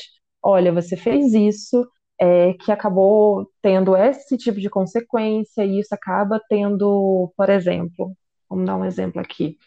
Olha, 0.43 0.73
você 0.73 0.97
fez 0.97 1.35
isso, 1.35 1.87
é, 2.19 2.55
que 2.55 2.73
acabou 2.73 3.51
tendo 3.63 3.97
esse 3.97 4.37
tipo 4.39 4.59
de 4.61 4.71
consequência, 4.71 5.65
e 5.65 5.81
isso 5.81 5.95
acaba 5.95 6.41
tendo, 6.49 7.33
por 7.37 7.51
exemplo, 7.51 8.17
vamos 8.49 8.67
dar 8.67 8.77
um 8.77 8.85
exemplo 8.85 9.21
aqui, 9.21 9.59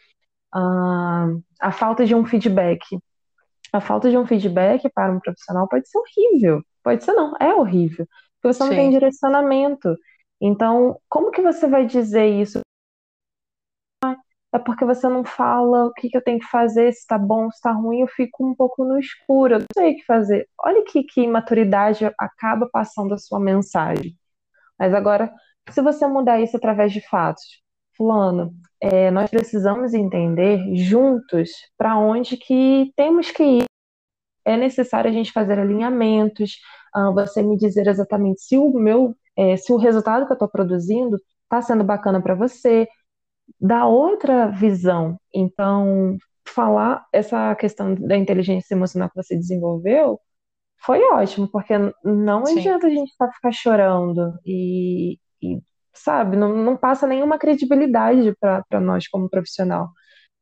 ah, 0.54 1.28
a 1.62 1.72
falta 1.72 2.06
de 2.06 2.16
um 2.16 2.26
feedback. 2.26 2.82
A 3.74 3.82
falta 3.82 4.10
de 4.10 4.18
um 4.18 4.26
feedback 4.28 4.90
para 4.94 5.12
um 5.12 5.20
profissional 5.20 5.68
pode 5.68 5.90
ser 5.90 6.00
horrível. 6.00 6.62
Pode 6.84 7.04
ser 7.04 7.14
não, 7.14 7.36
é 7.40 7.54
horrível. 7.56 8.08
Porque 8.44 8.54
você 8.54 8.64
não 8.66 8.70
tem 8.72 8.92
direcionamento. 8.92 9.98
Então, 10.42 11.00
como 11.08 11.32
que 11.32 11.42
você 11.42 11.66
vai 11.66 11.86
dizer 11.86 12.28
isso? 12.28 12.60
É 14.54 14.60
porque 14.60 14.84
você 14.84 15.08
não 15.08 15.24
fala 15.24 15.86
o 15.86 15.94
que 15.94 16.10
que 16.10 16.18
eu 16.18 16.22
tenho 16.22 16.40
que 16.40 16.46
fazer, 16.46 16.92
se 16.92 17.08
tá 17.08 17.18
bom, 17.18 17.50
se 17.50 17.60
tá 17.62 17.72
ruim, 17.72 18.02
eu 18.02 18.08
fico 18.08 18.46
um 18.46 18.54
pouco 18.54 18.84
no 18.84 19.00
escuro, 19.00 19.56
eu 19.56 19.60
não 19.60 19.66
sei 19.74 19.94
o 19.94 19.96
que 19.96 20.06
fazer. 20.06 20.48
Olha 20.64 20.84
que, 20.84 21.04
que 21.04 21.26
maturidade 21.26 22.06
acaba 22.20 22.70
passando 22.72 23.14
a 23.14 23.18
sua 23.18 23.40
mensagem. 23.40 24.16
Mas 24.78 24.94
agora, 24.94 25.34
se 25.72 25.82
você 25.82 26.06
mudar 26.06 26.40
isso 26.40 26.58
através 26.58 26.92
de 26.92 27.02
fatos, 27.08 27.64
fulano, 27.98 28.54
é, 28.80 29.10
nós 29.10 29.30
precisamos 29.30 29.94
entender 29.94 30.76
juntos 30.76 31.50
para 31.78 31.98
onde 31.98 32.38
que 32.38 32.92
temos 32.96 33.32
que 33.32 33.44
ir 33.44 33.64
é 34.46 34.58
necessário 34.58 35.10
a 35.10 35.14
gente 35.14 35.32
fazer 35.32 35.60
alinhamentos, 35.60 36.58
ah, 36.94 37.12
você 37.12 37.42
me 37.42 37.58
dizer 37.58 37.88
exatamente 37.88 38.42
se 38.42 38.58
o 38.58 38.72
meu, 38.74 39.16
é, 39.38 39.58
se 39.58 39.72
o 39.74 39.78
resultado 39.78 40.26
que 40.26 40.32
eu 40.32 40.36
estou 40.36 40.50
produzindo 40.50 41.18
está 41.44 41.62
sendo 41.62 41.84
bacana 41.84 42.22
para 42.22 42.36
você, 42.36 42.88
dar 43.60 43.86
outra 43.88 44.48
visão. 44.48 45.18
Então, 45.34 46.18
falar 46.48 47.06
essa 47.14 47.56
questão 47.56 47.96
da 47.96 48.18
inteligência 48.18 48.74
emocional 48.76 49.10
que 49.10 49.16
você 49.16 49.36
desenvolveu 49.36 50.20
foi 50.86 51.02
ótimo, 51.12 51.48
porque 51.50 51.74
não 52.04 52.46
Sim. 52.46 52.60
adianta 52.60 52.88
a 52.88 52.90
gente 52.90 53.14
só 53.16 53.30
ficar 53.32 53.52
chorando 53.54 54.34
e, 54.46 55.18
e, 55.42 55.62
sabe, 55.94 56.36
não, 56.38 56.56
não 56.58 56.76
passa 56.78 57.08
nenhuma 57.08 57.40
credibilidade 57.40 58.36
para 58.40 58.82
nós 58.82 59.08
como 59.08 59.30
profissional. 59.30 59.90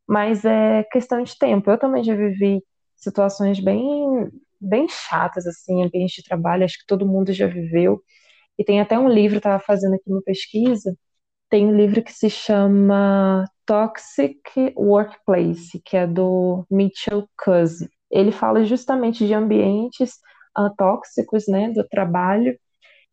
Mas 0.08 0.44
é 0.46 0.84
questão 0.92 1.24
de 1.24 1.38
tempo. 1.38 1.70
Eu 1.72 1.78
também 1.80 2.04
já 2.04 2.16
vivi 2.16 2.64
situações 3.02 3.60
bem, 3.60 4.30
bem 4.60 4.88
chatas, 4.90 5.48
assim, 5.48 5.84
ambiente 5.84 6.22
de 6.22 6.24
trabalho, 6.24 6.64
acho 6.64 6.80
que 6.80 6.86
todo 6.88 7.08
mundo 7.08 7.34
já 7.34 7.48
viveu. 7.48 8.02
E 8.58 8.64
tem 8.64 8.80
até 8.82 8.98
um 9.00 9.10
livro, 9.10 9.38
estava 9.38 9.60
fazendo 9.60 9.96
aqui 9.96 10.10
uma 10.12 10.22
pesquisa, 10.22 10.96
tem 11.50 11.68
um 11.68 11.76
livro 11.76 12.04
que 12.04 12.14
se 12.14 12.30
chama 12.30 13.46
Toxic 13.66 14.42
Workplace, 14.78 15.82
que 15.84 15.98
é 15.98 16.08
do 16.08 16.66
Mitchell 16.70 17.28
Cousy. 17.44 17.90
Ele 18.10 18.32
fala 18.32 18.64
justamente 18.64 19.26
de 19.26 19.34
ambientes 19.34 20.20
ah, 20.56 20.70
tóxicos, 20.78 21.48
né, 21.48 21.70
do 21.72 21.88
trabalho, 21.88 22.58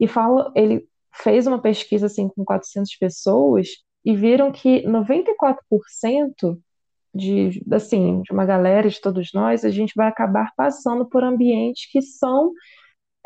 e 0.01 0.07
fala, 0.07 0.53
ele 0.55 0.89
fez 1.13 1.47
uma 1.47 1.61
pesquisa 1.61 2.07
assim 2.07 2.29
com 2.29 2.45
400 2.45 2.97
pessoas 2.97 3.69
e 4.05 4.15
viram 4.17 4.53
que 4.53 4.83
94% 4.87 6.59
de, 7.19 7.63
assim, 7.73 8.23
de 8.23 8.33
uma 8.33 8.47
galera, 8.47 8.89
de 8.89 9.01
todos 9.01 9.31
nós, 9.35 9.65
a 9.65 9.71
gente 9.71 9.93
vai 9.97 10.09
acabar 10.09 10.53
passando 10.57 11.09
por 11.09 11.25
ambientes 11.25 11.91
que 11.91 12.01
são 12.01 12.53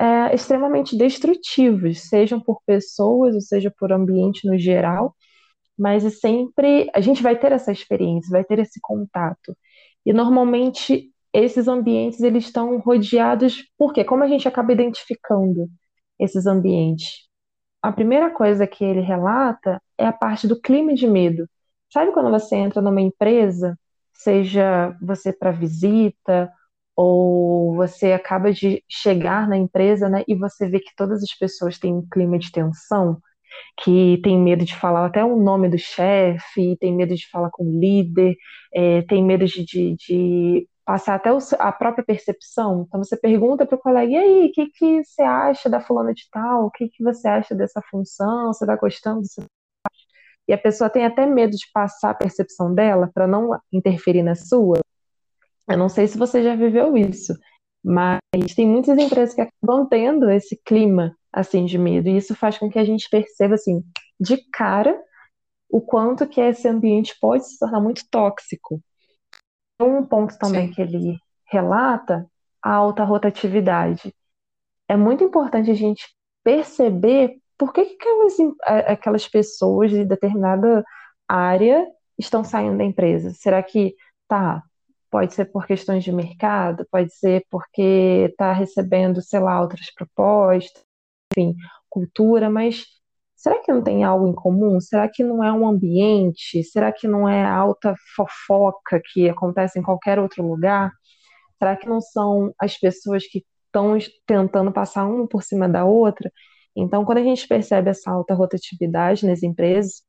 é, 0.01 0.35
extremamente 0.35 0.97
destrutivos, 0.97 2.01
sejam 2.09 2.41
por 2.41 2.61
pessoas, 2.67 3.35
ou 3.35 3.41
seja 3.41 3.73
por 3.79 3.93
ambiente 3.93 4.47
no 4.49 4.59
geral, 4.59 5.15
mas 5.79 6.05
é 6.05 6.11
sempre 6.11 6.91
a 6.95 7.01
gente 7.01 7.23
vai 7.23 7.39
ter 7.39 7.53
essa 7.53 7.73
experiência, 7.73 8.31
vai 8.31 8.45
ter 8.45 8.59
esse 8.59 8.81
contato. 8.81 9.57
E 10.07 10.13
normalmente 10.13 11.13
esses 11.33 11.69
ambientes 11.69 12.21
eles 12.21 12.45
estão 12.45 12.79
rodeados, 12.79 13.65
porque 13.79 14.05
como 14.05 14.25
a 14.25 14.29
gente 14.29 14.49
acaba 14.49 14.73
identificando 14.73 15.69
esses 16.19 16.47
ambientes? 16.47 17.29
A 17.83 17.93
primeira 17.93 18.31
coisa 18.31 18.67
que 18.67 18.85
ele 18.85 19.01
relata 19.01 19.81
é 19.99 20.07
a 20.07 20.13
parte 20.13 20.47
do 20.47 20.61
clima 20.61 20.95
de 20.95 21.07
medo. 21.07 21.49
Sabe 21.93 22.13
quando 22.13 22.31
você 22.31 22.57
entra 22.57 22.81
numa 22.83 23.01
empresa, 23.01 23.79
seja 24.23 24.97
você 25.01 25.33
para 25.33 25.51
visita 25.53 26.51
ou 26.97 27.75
você 27.75 28.13
acaba 28.13 28.53
de 28.53 28.85
chegar 28.89 29.49
na 29.49 29.57
empresa, 29.57 30.09
né, 30.09 30.25
e 30.29 30.35
você 30.35 30.69
vê 30.69 30.79
que 30.81 30.95
todas 30.97 31.23
as 31.23 31.35
pessoas 31.39 31.79
têm 31.79 31.95
um 31.95 32.07
clima 32.09 32.39
de 32.39 32.53
tensão? 32.53 33.21
que 33.83 34.21
tem 34.23 34.39
medo 34.39 34.65
de 34.65 34.75
falar 34.77 35.07
até 35.07 35.25
o 35.25 35.37
nome 35.37 35.69
do 35.69 35.79
chefe, 35.79 36.77
tem 36.79 36.95
medo 36.95 37.15
de 37.15 37.29
falar 37.31 37.51
com 37.51 37.65
o 37.65 37.81
líder, 37.81 38.37
é, 38.75 39.03
tem 39.03 39.25
medo 39.25 39.45
de, 39.47 39.65
de, 39.65 39.97
de 39.97 40.69
passar 40.85 41.15
até 41.17 41.33
o, 41.33 41.39
a 41.59 41.73
própria 41.73 42.05
percepção. 42.05 42.85
Então 42.87 43.03
você 43.03 43.17
pergunta 43.17 43.67
para 43.67 43.77
o 43.77 43.81
colega, 43.81 44.11
e 44.11 44.17
aí, 44.17 44.47
o 44.47 44.53
que, 44.53 44.67
que 44.69 45.05
você 45.05 45.23
acha 45.23 45.69
da 45.71 45.81
fulana 45.81 46.13
de 46.15 46.29
tal? 46.31 46.67
O 46.67 46.71
que, 46.71 46.89
que 46.89 47.03
você 47.03 47.29
acha 47.29 47.55
dessa 47.55 47.81
função? 47.91 48.53
Você 48.53 48.65
está 48.65 48.77
gostando 48.77 49.23
disso? 49.23 49.43
E 50.49 50.53
a 50.53 50.59
pessoa 50.59 50.91
tem 50.91 51.05
até 51.05 51.27
medo 51.27 51.57
de 51.57 51.67
passar 51.73 52.11
a 52.11 52.15
percepção 52.15 52.75
dela 52.75 53.11
para 53.13 53.27
não 53.27 53.59
interferir 53.73 54.23
na 54.23 54.35
sua. 54.35 54.81
Eu 55.69 55.79
não 55.79 55.89
sei 55.89 56.09
se 56.09 56.19
você 56.19 56.43
já 56.43 56.57
viveu 56.57 56.97
isso, 56.97 57.35
mas 57.85 58.19
tem 58.55 58.67
muitas 58.67 58.99
empresas 58.99 59.35
que 59.35 59.41
acabam 59.41 59.87
tendo 59.89 60.31
esse 60.31 60.61
clima 60.65 61.17
assim 61.33 61.65
de 61.65 61.79
medo, 61.79 62.09
e 62.09 62.17
isso 62.17 62.35
faz 62.35 62.59
com 62.59 62.69
que 62.69 62.79
a 62.79 62.85
gente 62.85 63.09
perceba 63.09 63.55
assim, 63.55 63.83
de 64.21 64.37
cara, 64.53 65.01
o 65.71 65.81
quanto 65.81 66.29
que 66.29 66.41
esse 66.41 66.69
ambiente 66.69 67.17
pode 67.19 67.49
se 67.49 67.59
tornar 67.59 67.81
muito 67.81 68.03
tóxico. 68.11 68.81
Um 69.81 70.05
ponto 70.05 70.37
também 70.39 70.69
Sim. 70.69 70.75
que 70.75 70.83
ele 70.83 71.19
relata, 71.51 72.27
a 72.63 72.75
alta 72.75 73.03
rotatividade. 73.03 74.15
É 74.89 74.97
muito 74.97 75.25
importante 75.25 75.71
a 75.71 75.75
gente 75.75 76.07
perceber 76.45 77.39
por 77.63 77.73
que, 77.73 77.85
que 77.85 77.95
aquelas, 77.95 78.35
aquelas 78.89 79.29
pessoas 79.29 79.93
de 79.93 80.05
determinada 80.05 80.85
área 81.29 81.87
estão 82.19 82.43
saindo 82.43 82.77
da 82.77 82.83
empresa. 82.83 83.31
Será 83.31 83.63
que 83.63 83.95
tá? 84.27 84.65
Pode 85.09 85.33
ser 85.33 85.45
por 85.45 85.65
questões 85.65 86.03
de 86.03 86.11
mercado, 86.11 86.85
pode 86.91 87.15
ser 87.15 87.47
porque 87.49 88.27
está 88.31 88.53
recebendo, 88.53 89.23
sei 89.23 89.39
lá, 89.39 89.61
outras 89.61 89.95
propostas, 89.95 90.83
enfim, 91.39 91.55
cultura, 91.89 92.51
mas 92.51 92.85
será 93.37 93.61
que 93.63 93.73
não 93.73 93.81
tem 93.81 94.03
algo 94.03 94.27
em 94.27 94.35
comum? 94.35 94.81
Será 94.81 95.09
que 95.09 95.23
não 95.23 95.45
é 95.45 95.53
um 95.53 95.65
ambiente? 95.65 96.65
Será 96.65 96.91
que 96.91 97.07
não 97.07 97.29
é 97.29 97.45
alta 97.45 97.95
fofoca 98.17 99.01
que 99.13 99.29
acontece 99.29 99.79
em 99.79 99.83
qualquer 99.85 100.19
outro 100.19 100.45
lugar? 100.45 100.91
Será 101.61 101.77
que 101.77 101.89
não 101.89 102.01
são 102.01 102.53
as 102.59 102.77
pessoas 102.77 103.25
que 103.25 103.45
estão 103.67 103.97
tentando 104.27 104.73
passar 104.73 105.07
uma 105.07 105.29
por 105.29 105.45
cima 105.45 105.69
da 105.69 105.85
outra? 105.85 106.29
Então, 106.75 107.05
quando 107.05 107.19
a 107.19 107.23
gente 107.23 107.47
percebe 107.47 107.91
essa 107.91 108.11
alta 108.11 108.35
rotatividade 108.35 109.27
nas 109.27 109.43
empresas, 109.43 110.03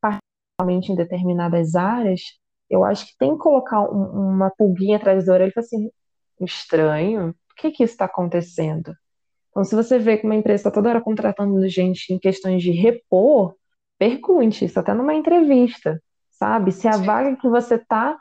particularmente 0.00 0.92
em 0.92 0.96
determinadas 0.96 1.74
áreas, 1.74 2.20
eu 2.68 2.84
acho 2.84 3.06
que 3.06 3.16
tem 3.18 3.32
que 3.32 3.38
colocar 3.38 3.80
um, 3.82 4.34
uma 4.34 4.50
pulguinha 4.50 4.96
atrás 4.96 5.26
da 5.26 5.32
orelha 5.32 5.50
e 5.50 5.52
falar 5.52 5.64
assim, 5.64 5.90
estranho, 6.40 7.34
por 7.48 7.56
que 7.56 7.70
que 7.70 7.84
isso 7.84 7.94
está 7.94 8.06
acontecendo? 8.06 8.94
Então, 9.50 9.64
se 9.64 9.74
você 9.74 9.98
vê 9.98 10.16
que 10.16 10.24
uma 10.24 10.36
empresa 10.36 10.60
está 10.60 10.70
toda 10.70 10.88
hora 10.88 11.00
contratando 11.00 11.68
gente 11.68 12.12
em 12.12 12.18
questões 12.18 12.62
de 12.62 12.70
repor, 12.70 13.54
pergunte 13.98 14.64
isso 14.64 14.78
até 14.78 14.94
numa 14.94 15.14
entrevista, 15.14 16.00
sabe? 16.30 16.72
Se 16.72 16.88
a 16.88 16.96
vaga 16.96 17.36
que 17.36 17.48
você 17.48 17.74
está 17.74 18.16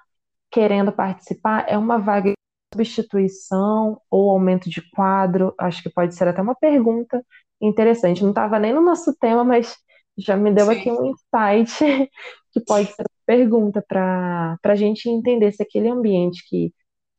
querendo 0.51 0.91
participar 0.91 1.65
é 1.67 1.77
uma 1.77 2.00
vaga 2.00 2.31
de 2.31 2.36
substituição 2.74 4.01
ou 4.10 4.31
aumento 4.31 4.69
de 4.69 4.81
quadro, 4.91 5.53
acho 5.60 5.84
que 5.84 5.89
pode 5.89 6.15
ser 6.15 6.27
até 6.27 6.41
uma 6.41 6.55
pergunta 6.55 7.24
interessante. 7.62 8.24
Não 8.24 8.30
estava 8.30 8.60
nem 8.60 8.74
no 8.74 8.82
nosso 8.82 9.16
tema, 9.16 9.44
mas 9.44 9.78
já 10.18 10.36
me 10.36 10.51
deu 10.51 10.66
Sim. 10.66 10.72
aqui 10.72 10.92
um 10.92 11.06
insight 11.06 11.74
que 12.51 12.60
pode 12.62 12.88
ser 12.88 13.01
uma 13.01 13.25
pergunta 13.25 13.84
para 13.88 14.58
a 14.63 14.75
gente 14.75 15.10
entender 15.10 15.51
se 15.51 15.63
aquele 15.63 15.89
ambiente 15.89 16.44
que 16.48 16.74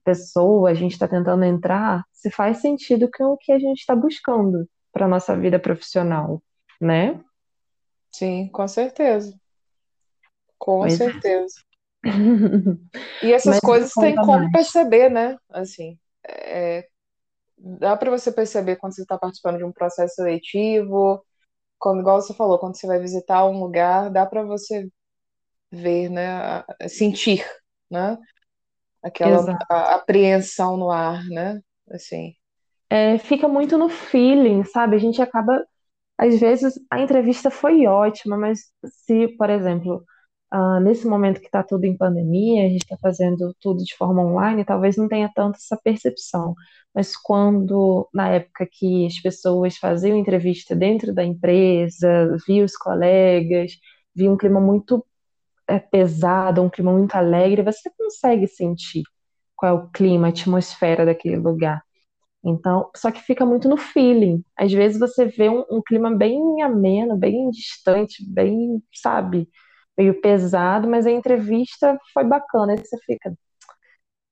pessoa 0.04 0.70
a 0.70 0.74
gente 0.74 0.92
está 0.92 1.06
tentando 1.06 1.44
entrar 1.44 2.04
se 2.12 2.30
faz 2.30 2.58
sentido 2.58 3.08
com 3.14 3.24
o 3.24 3.36
que 3.36 3.52
a 3.52 3.58
gente 3.58 3.78
está 3.78 3.94
buscando 3.94 4.68
para 4.92 5.08
nossa 5.08 5.36
vida 5.36 5.58
profissional, 5.58 6.42
né? 6.80 7.20
Sim, 8.10 8.48
com 8.48 8.66
certeza. 8.66 9.38
Com 10.58 10.80
pois 10.80 10.94
é. 10.94 10.96
certeza. 11.10 11.54
e 13.22 13.32
essas 13.32 13.56
Mas 13.56 13.60
coisas 13.60 13.92
tem 13.92 14.16
como 14.16 14.40
mais. 14.40 14.52
perceber, 14.52 15.10
né? 15.10 15.36
Assim, 15.50 15.98
é, 16.26 16.88
dá 17.78 17.96
para 17.96 18.10
você 18.10 18.32
perceber 18.32 18.76
quando 18.76 18.94
você 18.94 19.02
está 19.02 19.18
participando 19.18 19.58
de 19.58 19.64
um 19.64 19.72
processo 19.72 20.14
seletivo, 20.16 21.24
quando, 21.78 22.00
igual 22.00 22.20
você 22.20 22.34
falou, 22.34 22.58
quando 22.58 22.76
você 22.76 22.86
vai 22.86 22.98
visitar 23.00 23.46
um 23.46 23.60
lugar, 23.60 24.10
dá 24.10 24.26
para 24.26 24.42
você 24.42 24.88
ver, 25.70 26.08
né? 26.10 26.64
Sentir, 26.88 27.44
né? 27.90 28.18
aquela 29.02 29.94
apreensão 29.94 30.76
no 30.76 30.90
ar, 30.90 31.24
né? 31.24 31.60
Assim. 31.90 32.34
É, 32.88 33.18
fica 33.18 33.48
muito 33.48 33.78
no 33.78 33.88
feeling, 33.88 34.64
sabe? 34.64 34.96
A 34.96 34.98
gente 34.98 35.22
acaba, 35.22 35.64
às 36.18 36.38
vezes, 36.38 36.74
a 36.90 37.00
entrevista 37.00 37.50
foi 37.50 37.86
ótima, 37.86 38.36
mas 38.36 38.60
se, 38.84 39.28
por 39.36 39.48
exemplo, 39.48 40.04
uh, 40.52 40.80
nesse 40.80 41.06
momento 41.06 41.40
que 41.40 41.46
está 41.46 41.62
tudo 41.62 41.84
em 41.84 41.96
pandemia, 41.96 42.66
a 42.66 42.68
gente 42.68 42.82
está 42.82 42.96
fazendo 42.98 43.54
tudo 43.60 43.84
de 43.84 43.94
forma 43.96 44.22
online, 44.22 44.64
talvez 44.64 44.96
não 44.96 45.08
tenha 45.08 45.30
tanto 45.34 45.56
essa 45.56 45.76
percepção. 45.82 46.54
Mas 46.94 47.16
quando, 47.16 48.08
na 48.12 48.28
época 48.30 48.66
que 48.70 49.06
as 49.06 49.20
pessoas 49.20 49.76
faziam 49.76 50.16
entrevista 50.16 50.74
dentro 50.74 51.14
da 51.14 51.24
empresa, 51.24 52.36
via 52.46 52.64
os 52.64 52.76
colegas, 52.76 53.72
via 54.14 54.30
um 54.30 54.36
clima 54.36 54.60
muito 54.60 55.04
é 55.68 55.78
pesado, 55.78 56.62
um 56.62 56.68
clima 56.70 56.92
muito 56.92 57.14
alegre, 57.14 57.62
você 57.62 57.90
consegue 57.96 58.46
sentir 58.48 59.04
qual 59.56 59.70
é 59.70 59.80
o 59.80 59.88
clima, 59.90 60.26
a 60.26 60.30
atmosfera 60.30 61.06
daquele 61.06 61.36
lugar. 61.36 61.82
Então, 62.44 62.90
só 62.96 63.10
que 63.10 63.20
fica 63.20 63.44
muito 63.46 63.68
no 63.68 63.76
feeling. 63.76 64.42
Às 64.56 64.72
vezes 64.72 64.98
você 64.98 65.26
vê 65.26 65.48
um, 65.48 65.64
um 65.70 65.82
clima 65.82 66.10
bem 66.10 66.62
ameno, 66.62 67.16
bem 67.16 67.50
distante, 67.50 68.24
bem, 68.28 68.82
sabe, 68.92 69.48
meio 70.00 70.18
pesado, 70.18 70.88
mas 70.88 71.06
a 71.06 71.10
entrevista 71.10 71.98
foi 72.14 72.24
bacana. 72.24 72.72
Aí 72.72 72.78
você 72.78 72.96
fica, 73.04 73.34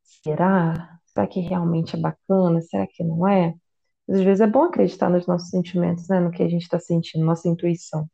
será? 0.03 0.99
Será 1.07 1.27
que 1.27 1.41
realmente 1.41 1.95
é 1.95 1.99
bacana? 1.99 2.63
Será 2.63 2.87
que 2.87 3.05
não 3.05 3.29
é? 3.29 3.55
Às 4.09 4.23
vezes 4.23 4.41
é 4.41 4.47
bom 4.47 4.65
acreditar 4.65 5.11
nos 5.11 5.27
nossos 5.27 5.51
sentimentos, 5.51 6.09
né? 6.09 6.21
No 6.21 6.31
que 6.31 6.43
a 6.43 6.49
gente 6.49 6.63
está 6.63 6.79
sentindo, 6.81 7.25
nossa 7.25 7.47
intuição. 7.49 8.09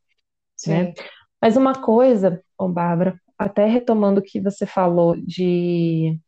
Sim. 0.57 0.71
Né? 0.71 0.93
Mas 1.41 1.55
uma 1.55 1.73
coisa, 1.73 2.43
ô 2.57 2.67
Bárbara, 2.67 3.19
até 3.37 3.65
retomando 3.65 4.19
o 4.19 4.23
que 4.23 4.41
você 4.41 4.65
falou 4.65 5.15
de 5.15 6.19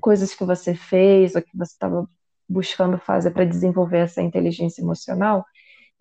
coisas 0.00 0.34
que 0.34 0.44
você 0.44 0.74
fez 0.74 1.34
ou 1.34 1.42
que 1.42 1.56
você 1.56 1.72
estava 1.72 2.06
buscando 2.46 2.98
fazer 2.98 3.30
para 3.30 3.46
desenvolver 3.46 3.98
essa 3.98 4.20
inteligência 4.20 4.82
emocional, 4.82 5.44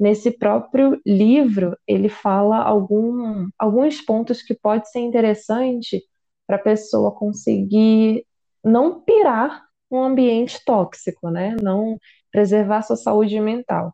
nesse 0.02 0.32
próprio 0.32 1.00
livro 1.06 1.78
ele 1.88 2.10
fala 2.10 2.58
algum, 2.58 3.48
alguns 3.58 4.02
pontos 4.02 4.42
que 4.42 4.56
pode 4.56 4.90
ser 4.90 5.00
interessante 5.00 6.04
para 6.48 6.56
a 6.56 6.60
pessoa 6.60 7.14
conseguir 7.14 8.26
não 8.64 9.00
pirar 9.02 9.64
um 9.92 10.02
ambiente 10.02 10.60
tóxico, 10.66 11.30
né? 11.30 11.56
Não 11.62 12.00
preservar 12.32 12.82
sua 12.82 12.96
saúde 12.96 13.40
mental. 13.40 13.94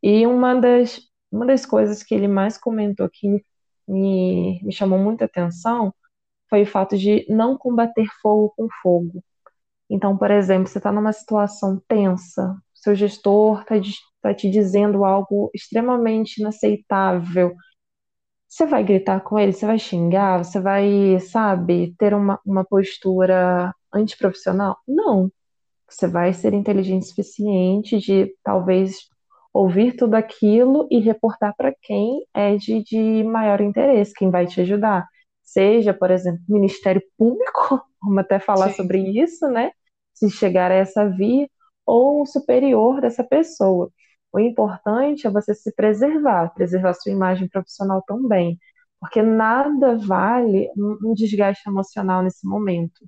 E 0.00 0.24
uma 0.28 0.54
das, 0.54 1.00
uma 1.30 1.44
das 1.44 1.66
coisas 1.66 2.04
que 2.04 2.14
ele 2.14 2.28
mais 2.28 2.56
comentou 2.56 3.08
que 3.10 3.44
me, 3.88 4.60
me 4.62 4.72
chamou 4.72 4.98
muita 4.98 5.24
atenção 5.24 5.92
foi 6.48 6.62
o 6.62 6.66
fato 6.66 6.96
de 6.96 7.26
não 7.28 7.58
combater 7.58 8.06
fogo 8.22 8.52
com 8.56 8.68
fogo. 8.80 9.24
Então, 9.90 10.16
por 10.16 10.30
exemplo, 10.30 10.68
você 10.68 10.78
está 10.78 10.92
numa 10.92 11.12
situação 11.12 11.82
tensa, 11.88 12.56
seu 12.74 12.94
gestor 12.94 13.62
está 13.62 13.76
tá 14.22 14.34
te 14.34 14.48
dizendo 14.50 15.04
algo 15.04 15.50
extremamente 15.54 16.40
inaceitável. 16.40 17.54
Você 18.48 18.66
vai 18.66 18.84
gritar 18.84 19.20
com 19.20 19.38
ele, 19.38 19.52
você 19.52 19.66
vai 19.66 19.78
xingar, 19.78 20.44
você 20.44 20.60
vai, 20.60 21.18
sabe, 21.20 21.94
ter 21.98 22.14
uma, 22.14 22.38
uma 22.44 22.64
postura 22.64 23.74
antiprofissional? 23.92 24.78
Não. 24.86 25.30
Você 25.88 26.06
vai 26.06 26.32
ser 26.32 26.54
inteligente 26.54 27.02
o 27.02 27.06
suficiente 27.06 27.98
de 27.98 28.34
talvez 28.42 29.08
ouvir 29.52 29.96
tudo 29.96 30.14
aquilo 30.14 30.88
e 30.90 30.98
reportar 30.98 31.54
para 31.56 31.74
quem 31.82 32.26
é 32.32 32.56
de, 32.56 32.82
de 32.82 33.24
maior 33.24 33.60
interesse, 33.60 34.14
quem 34.14 34.30
vai 34.30 34.46
te 34.46 34.60
ajudar. 34.62 35.06
Seja, 35.42 35.92
por 35.92 36.10
exemplo, 36.10 36.40
Ministério 36.48 37.02
Público, 37.18 37.82
vamos 38.02 38.18
até 38.18 38.38
falar 38.38 38.70
Sim. 38.70 38.76
sobre 38.76 38.98
isso, 39.20 39.46
né? 39.48 39.70
Se 40.14 40.30
chegar 40.30 40.70
a 40.70 40.74
essa 40.74 41.08
via, 41.08 41.48
ou 41.86 42.22
um 42.22 42.26
superior 42.26 43.00
dessa 43.00 43.24
pessoa. 43.24 43.90
O 44.32 44.38
importante 44.40 45.26
é 45.26 45.30
você 45.30 45.54
se 45.54 45.72
preservar, 45.74 46.54
preservar 46.54 46.94
sua 46.94 47.12
imagem 47.12 47.48
profissional 47.48 48.02
também, 48.06 48.58
porque 49.00 49.22
nada 49.22 49.96
vale 49.98 50.70
um 50.76 51.14
desgaste 51.14 51.68
emocional 51.68 52.22
nesse 52.22 52.46
momento 52.46 53.04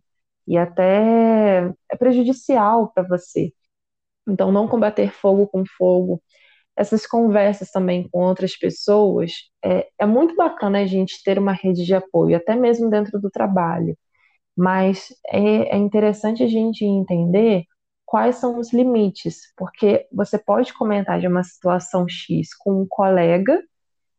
e 0.46 0.58
até 0.58 1.72
é 1.90 1.96
prejudicial 1.96 2.90
para 2.92 3.02
você. 3.08 3.52
Então, 4.28 4.52
não 4.52 4.68
combater 4.68 5.10
fogo 5.12 5.46
com 5.48 5.64
fogo, 5.66 6.22
essas 6.76 7.06
conversas 7.06 7.70
também 7.70 8.08
com 8.10 8.20
outras 8.20 8.56
pessoas, 8.56 9.32
é, 9.64 9.88
é 9.98 10.06
muito 10.06 10.36
bacana 10.36 10.80
a 10.80 10.86
gente 10.86 11.22
ter 11.24 11.38
uma 11.38 11.52
rede 11.52 11.84
de 11.84 11.94
apoio, 11.94 12.36
até 12.36 12.56
mesmo 12.56 12.90
dentro 12.90 13.20
do 13.20 13.30
trabalho. 13.30 13.96
Mas 14.56 15.08
é, 15.28 15.76
é 15.76 15.78
interessante 15.78 16.42
a 16.42 16.48
gente 16.48 16.84
entender 16.84 17.64
quais 18.14 18.36
são 18.36 18.60
os 18.60 18.72
limites, 18.72 19.52
porque 19.56 20.06
você 20.12 20.38
pode 20.38 20.72
comentar 20.72 21.18
de 21.18 21.26
uma 21.26 21.42
situação 21.42 22.06
X 22.08 22.54
com 22.56 22.82
um 22.82 22.86
colega 22.88 23.60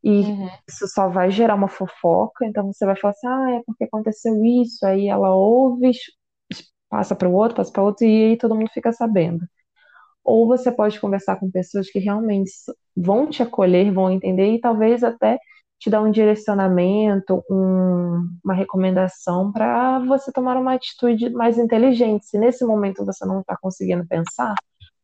e 0.04 0.20
uhum. 0.20 0.50
isso 0.68 0.86
só 0.90 1.08
vai 1.08 1.32
gerar 1.32 1.56
uma 1.56 1.70
fofoca, 1.70 2.46
então 2.46 2.74
você 2.74 2.86
vai 2.86 2.98
falar 2.98 3.12
assim, 3.12 3.26
ah, 3.26 3.52
é 3.52 3.62
porque 3.66 3.86
aconteceu 3.86 4.44
isso, 4.44 4.86
aí 4.86 5.08
ela 5.08 5.34
ouve, 5.34 5.92
passa 6.90 7.16
para 7.16 7.30
o 7.30 7.34
outro, 7.34 7.56
passa 7.56 7.72
para 7.72 7.84
o 7.84 7.86
outro, 7.86 8.06
e 8.06 8.32
aí 8.32 8.38
todo 8.38 8.54
mundo 8.54 8.70
fica 8.74 8.92
sabendo 8.92 9.46
ou 10.26 10.46
você 10.46 10.74
pode 10.74 11.00
conversar 11.00 11.38
com 11.38 11.50
pessoas 11.50 11.90
que 11.90 12.00
realmente 12.00 12.52
vão 12.98 13.30
te 13.30 13.42
acolher, 13.44 13.94
vão 13.94 14.12
entender 14.12 14.52
e 14.56 14.60
talvez 14.60 15.06
até 15.06 15.40
te 15.86 15.90
dar 15.92 16.02
um 16.02 16.10
direcionamento, 16.10 17.44
um, 17.48 18.28
uma 18.44 18.56
recomendação 18.56 19.52
para 19.52 20.00
você 20.00 20.32
tomar 20.32 20.58
uma 20.58 20.74
atitude 20.74 21.30
mais 21.30 21.60
inteligente. 21.60 22.26
Se 22.26 22.40
nesse 22.40 22.66
momento 22.66 23.06
você 23.06 23.24
não 23.24 23.42
está 23.42 23.56
conseguindo 23.56 24.04
pensar, 24.08 24.56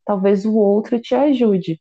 talvez 0.04 0.44
o 0.44 0.56
outro 0.56 1.00
te 1.00 1.14
ajude. 1.14 1.80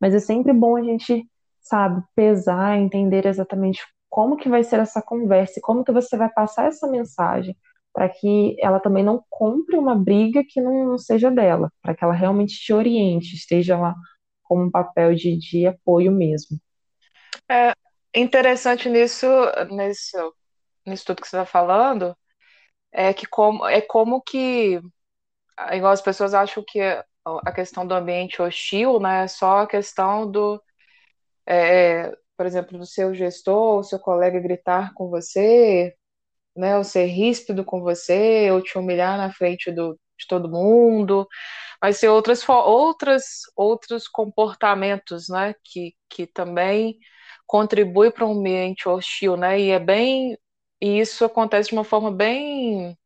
Mas 0.00 0.14
é 0.14 0.18
sempre 0.18 0.54
bom 0.54 0.76
a 0.76 0.82
gente, 0.82 1.26
sabe, 1.60 2.02
pesar, 2.16 2.78
entender 2.78 3.26
exatamente 3.26 3.82
como 4.08 4.38
que 4.38 4.48
vai 4.48 4.64
ser 4.64 4.80
essa 4.80 5.02
conversa, 5.02 5.60
como 5.62 5.84
que 5.84 5.92
você 5.92 6.16
vai 6.16 6.30
passar 6.30 6.68
essa 6.68 6.88
mensagem 6.88 7.54
para 7.92 8.08
que 8.08 8.56
ela 8.62 8.80
também 8.80 9.04
não 9.04 9.22
compre 9.28 9.76
uma 9.76 9.94
briga 9.94 10.42
que 10.42 10.58
não 10.58 10.96
seja 10.96 11.30
dela, 11.30 11.70
para 11.82 11.94
que 11.94 12.02
ela 12.02 12.14
realmente 12.14 12.54
te 12.54 12.72
oriente, 12.72 13.34
esteja 13.34 13.76
lá 13.76 13.94
como 14.42 14.64
um 14.64 14.70
papel 14.70 15.14
de, 15.14 15.36
de 15.36 15.66
apoio 15.66 16.10
mesmo. 16.10 16.58
É 17.50 17.74
interessante 18.18 18.88
nisso, 18.88 19.26
nisso, 19.70 20.34
nisso 20.86 21.04
tudo 21.06 21.22
que 21.22 21.28
você 21.28 21.36
está 21.36 21.46
falando, 21.46 22.16
é 22.92 23.12
que 23.14 23.26
como, 23.26 23.66
é 23.66 23.80
como 23.80 24.22
que, 24.22 24.80
igual 25.72 25.92
as 25.92 26.02
pessoas 26.02 26.34
acham 26.34 26.64
que 26.66 26.80
a 26.80 27.52
questão 27.52 27.86
do 27.86 27.94
ambiente 27.94 28.40
hostil, 28.42 29.00
né, 29.00 29.24
é 29.24 29.28
só 29.28 29.60
a 29.60 29.66
questão 29.66 30.30
do, 30.30 30.62
é, 31.46 32.12
por 32.36 32.46
exemplo, 32.46 32.78
do 32.78 32.86
seu 32.86 33.14
gestor, 33.14 33.80
o 33.80 33.84
seu 33.84 33.98
colega 33.98 34.40
gritar 34.40 34.92
com 34.94 35.08
você, 35.10 35.94
né, 36.56 36.76
ou 36.78 36.84
ser 36.84 37.06
ríspido 37.06 37.64
com 37.64 37.80
você, 37.82 38.50
ou 38.50 38.62
te 38.62 38.78
humilhar 38.78 39.18
na 39.18 39.32
frente 39.32 39.70
do, 39.72 39.94
de 40.18 40.26
todo 40.28 40.50
mundo, 40.50 41.26
vai 41.80 41.92
ser 41.92 42.08
outras, 42.08 42.46
outras, 42.48 43.24
outros 43.56 44.08
comportamentos, 44.08 45.28
né, 45.28 45.54
que, 45.64 45.94
que 46.10 46.26
também 46.26 46.98
contribui 47.48 48.12
para 48.12 48.26
um 48.26 48.38
ambiente 48.40 48.88
hostil, 48.88 49.36
né, 49.36 49.60
e 49.60 49.70
é 49.70 49.80
bem, 49.80 50.38
e 50.80 51.00
isso 51.00 51.24
acontece 51.24 51.70
de 51.70 51.74
uma 51.76 51.84
forma 51.84 52.12
bem, 52.12 52.96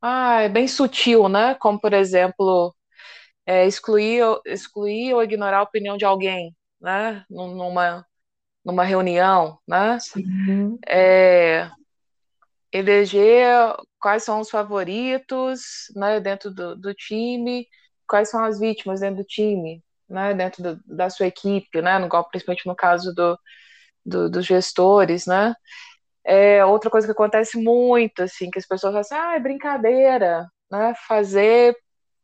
ah, 0.00 0.40
é 0.42 0.48
bem 0.48 0.66
sutil, 0.68 1.28
né, 1.28 1.54
como, 1.56 1.80
por 1.80 1.92
exemplo, 1.92 2.74
é, 3.46 3.66
excluir, 3.66 4.22
excluir 4.46 5.14
ou 5.14 5.22
ignorar 5.22 5.58
a 5.58 5.62
opinião 5.64 5.96
de 5.96 6.04
alguém, 6.06 6.56
né, 6.80 7.24
numa, 7.30 8.06
numa 8.64 8.84
reunião, 8.84 9.58
né, 9.68 9.98
Sim. 10.00 10.78
é, 10.88 11.70
eleger 12.72 13.48
quais 14.00 14.22
são 14.24 14.40
os 14.40 14.50
favoritos 14.50 15.90
né, 15.94 16.20
dentro 16.20 16.50
do, 16.50 16.76
do 16.76 16.94
time, 16.94 17.66
quais 18.08 18.30
são 18.30 18.42
as 18.44 18.58
vítimas 18.58 19.00
dentro 19.00 19.18
do 19.18 19.24
time, 19.24 19.82
né, 20.08 20.34
dentro 20.34 20.62
do, 20.62 20.80
da 20.86 21.10
sua 21.10 21.26
equipe, 21.26 21.80
né, 21.82 21.98
no, 21.98 22.08
principalmente 22.30 22.66
no 22.66 22.76
caso 22.76 23.14
do, 23.14 23.38
do, 24.04 24.30
dos 24.30 24.46
gestores, 24.46 25.26
né. 25.26 25.54
É 26.24 26.64
outra 26.64 26.90
coisa 26.90 27.06
que 27.06 27.12
acontece 27.12 27.58
muito, 27.58 28.22
assim, 28.22 28.50
que 28.50 28.58
as 28.58 28.66
pessoas 28.66 28.92
falam 28.92 29.00
assim, 29.00 29.14
ah, 29.14 29.36
é 29.36 29.40
brincadeira, 29.40 30.48
né, 30.70 30.94
fazer 31.08 31.76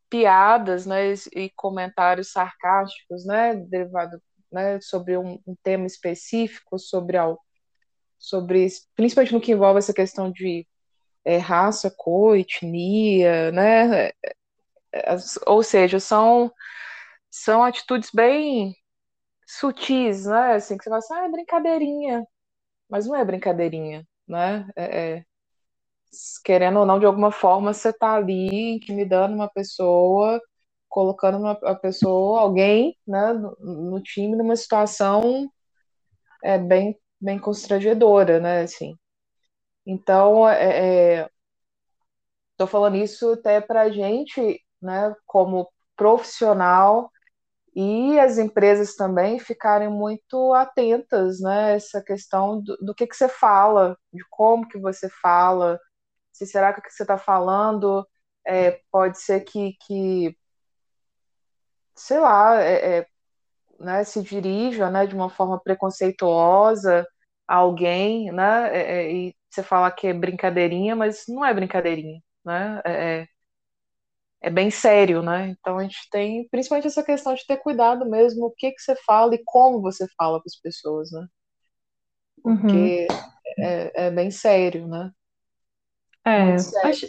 piadas, 0.09 0.85
né, 0.85 1.13
e 1.35 1.51
comentários 1.55 2.31
sarcásticos, 2.31 3.25
né, 3.25 3.55
derivado, 3.55 4.21
né, 4.51 4.79
sobre 4.81 5.17
um, 5.17 5.39
um 5.47 5.55
tema 5.63 5.87
específico, 5.87 6.77
sobre 6.79 7.17
sobre, 8.23 8.67
principalmente 8.95 9.33
no 9.33 9.41
que 9.41 9.51
envolve 9.51 9.79
essa 9.79 9.93
questão 9.93 10.31
de 10.31 10.65
é, 11.25 11.37
raça, 11.37 11.93
cor, 11.95 12.37
etnia, 12.37 13.51
né? 13.51 14.11
As, 15.05 15.37
ou 15.45 15.63
seja, 15.63 15.99
são, 15.99 16.51
são 17.33 17.63
atitudes 17.63 18.11
bem 18.13 18.75
sutis, 19.47 20.25
né? 20.27 20.53
Assim, 20.55 20.77
que 20.77 20.83
você 20.83 20.89
fala 20.89 20.99
assim, 20.99 21.13
ah, 21.15 21.25
é 21.25 21.29
brincadeirinha. 21.31 22.27
Mas 22.89 23.07
não 23.07 23.15
é 23.15 23.25
brincadeirinha, 23.25 24.07
né? 24.27 24.69
É, 24.75 25.15
é, 25.17 25.25
querendo 26.45 26.79
ou 26.79 26.85
não, 26.85 26.99
de 26.99 27.05
alguma 27.07 27.31
forma, 27.31 27.73
você 27.73 27.89
está 27.89 28.13
ali 28.15 28.75
intimidando 28.75 29.35
uma 29.35 29.49
pessoa, 29.49 30.39
colocando 30.89 31.39
uma, 31.39 31.53
a 31.63 31.75
pessoa, 31.75 32.41
alguém, 32.41 32.95
né, 33.07 33.33
no, 33.33 33.55
no 33.59 34.01
time, 34.03 34.35
numa 34.37 34.55
situação 34.55 35.49
é, 36.43 36.57
bem 36.57 36.97
bem 37.21 37.39
constrangedora, 37.39 38.39
né, 38.39 38.61
assim. 38.63 38.95
Então, 39.85 40.47
é, 40.49 41.21
é, 41.21 41.29
falando 42.67 42.97
isso 42.97 43.33
até 43.33 43.61
para 43.61 43.83
a 43.83 43.89
gente, 43.91 44.61
né, 44.81 45.15
como 45.25 45.69
profissional 45.95 47.11
e 47.75 48.19
as 48.19 48.37
empresas 48.37 48.95
também 48.95 49.39
ficarem 49.39 49.89
muito 49.89 50.53
atentas, 50.53 51.39
né, 51.41 51.75
essa 51.75 52.01
questão 52.03 52.61
do, 52.61 52.77
do 52.77 52.93
que 52.95 53.07
que 53.07 53.15
você 53.15 53.27
fala, 53.27 53.97
de 54.13 54.23
como 54.29 54.67
que 54.67 54.77
você 54.77 55.09
fala, 55.09 55.79
se 56.31 56.45
será 56.45 56.73
que 56.73 56.79
o 56.79 56.83
que 56.83 56.91
você 56.91 57.03
está 57.03 57.17
falando 57.17 58.07
é, 58.45 58.81
pode 58.91 59.19
ser 59.19 59.41
que, 59.41 59.75
que 59.87 60.37
sei 61.95 62.19
lá, 62.19 62.61
é, 62.61 62.99
é, 62.99 63.07
né, 63.79 64.03
se 64.03 64.21
dirija 64.21 64.89
né, 64.91 65.05
de 65.07 65.15
uma 65.15 65.29
forma 65.29 65.59
preconceituosa 65.59 67.07
a 67.47 67.55
alguém, 67.55 68.31
né, 68.31 68.69
é, 68.75 69.03
é, 69.03 69.11
e 69.13 69.35
você 69.49 69.63
fala 69.63 69.91
que 69.91 70.07
é 70.07 70.13
brincadeirinha, 70.13 70.95
mas 70.95 71.25
não 71.27 71.45
é 71.45 71.53
brincadeirinha, 71.53 72.21
né, 72.45 72.81
é, 72.85 73.27
é, 74.43 74.47
é 74.47 74.49
bem 74.49 74.69
sério, 74.69 75.21
né, 75.21 75.49
então 75.49 75.77
a 75.77 75.83
gente 75.83 76.09
tem 76.11 76.47
principalmente 76.49 76.87
essa 76.87 77.03
questão 77.03 77.33
de 77.33 77.45
ter 77.45 77.57
cuidado 77.57 78.09
mesmo 78.09 78.45
o 78.45 78.51
que 78.51 78.71
que 78.71 78.81
você 78.81 78.95
fala 79.05 79.35
e 79.35 79.41
como 79.45 79.81
você 79.81 80.07
fala 80.17 80.39
para 80.39 80.47
as 80.47 80.59
pessoas, 80.59 81.11
né, 81.11 81.25
porque 82.41 83.07
uhum. 83.09 83.63
é, 83.65 84.07
é 84.07 84.11
bem 84.11 84.31
sério, 84.31 84.87
né. 84.87 85.11
É, 86.25 86.57
sério. 86.57 86.89
Acho, 86.89 87.07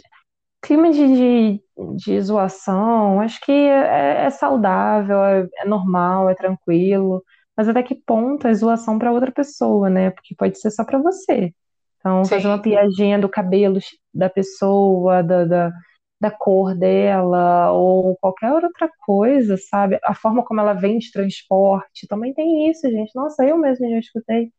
clima 0.61 0.91
de, 0.91 1.07
de, 1.07 1.63
de, 1.95 2.21
zoação, 2.21 3.21
acho 3.21 3.39
que 3.41 3.51
é, 3.51 4.25
é 4.25 4.29
saudável, 4.29 5.23
é, 5.23 5.47
é 5.59 5.65
normal, 5.65 6.29
é 6.29 6.35
tranquilo 6.35 7.23
mas 7.55 7.69
até 7.69 7.81
que 7.81 7.95
ponto 7.95 8.47
é 8.47 8.53
zoação 8.53 8.99
para 8.99 9.11
outra 9.11 9.31
pessoa, 9.31 9.89
né? 9.89 10.11
Porque 10.11 10.35
pode 10.35 10.59
ser 10.59 10.71
só 10.71 10.83
para 10.83 10.99
você. 10.99 11.53
Então, 11.99 12.23
Sim. 12.23 12.35
fazer 12.35 12.47
uma 12.47 12.61
piadinha 12.61 13.17
do 13.17 13.29
cabelo 13.29 13.79
da 14.13 14.29
pessoa, 14.29 15.23
da, 15.23 15.45
da, 15.45 15.71
da, 16.19 16.31
cor 16.31 16.75
dela, 16.75 17.71
ou 17.71 18.15
qualquer 18.17 18.51
outra 18.51 18.89
coisa, 19.05 19.57
sabe? 19.57 19.99
A 20.03 20.15
forma 20.15 20.43
como 20.43 20.59
ela 20.59 20.73
vem 20.73 20.97
de 20.97 21.11
transporte, 21.11 22.07
também 22.07 22.33
tem 22.33 22.69
isso, 22.69 22.89
gente. 22.89 23.11
Nossa, 23.15 23.45
eu 23.45 23.57
mesma 23.57 23.89
já 23.89 23.99
escutei. 23.99 24.51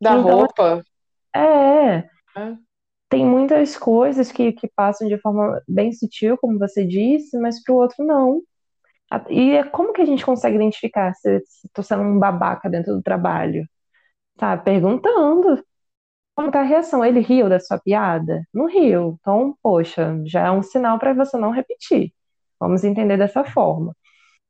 Da 0.00 0.12
então, 0.12 0.22
roupa. 0.22 0.82
É, 1.34 1.96
é. 2.36 2.56
Tem 3.08 3.26
muitas 3.26 3.76
coisas 3.76 4.30
que, 4.30 4.52
que 4.52 4.68
passam 4.68 5.08
de 5.08 5.18
forma 5.18 5.60
bem 5.66 5.92
sutil, 5.92 6.38
como 6.38 6.58
você 6.58 6.84
disse, 6.86 7.36
mas 7.38 7.62
para 7.62 7.74
o 7.74 7.78
outro 7.78 8.04
não. 8.04 8.40
E 9.28 9.52
é 9.56 9.64
como 9.64 9.92
que 9.92 10.00
a 10.00 10.04
gente 10.04 10.24
consegue 10.24 10.54
identificar 10.56 11.12
se 11.14 11.42
estou 11.64 11.82
sendo 11.82 12.02
um 12.02 12.18
babaca 12.18 12.70
dentro 12.70 12.94
do 12.94 13.02
trabalho? 13.02 13.66
Tá 14.36 14.56
perguntando. 14.56 15.62
Como 16.40 16.50
a 16.56 16.62
reação? 16.62 17.04
Ele 17.04 17.20
riu 17.20 17.50
da 17.50 17.60
sua 17.60 17.78
piada? 17.78 18.42
Não 18.52 18.66
riu. 18.66 19.18
Então, 19.20 19.54
poxa, 19.62 20.18
já 20.24 20.46
é 20.46 20.50
um 20.50 20.62
sinal 20.62 20.98
para 20.98 21.12
você 21.12 21.36
não 21.36 21.50
repetir. 21.50 22.14
Vamos 22.58 22.82
entender 22.82 23.18
dessa 23.18 23.44
forma. 23.44 23.94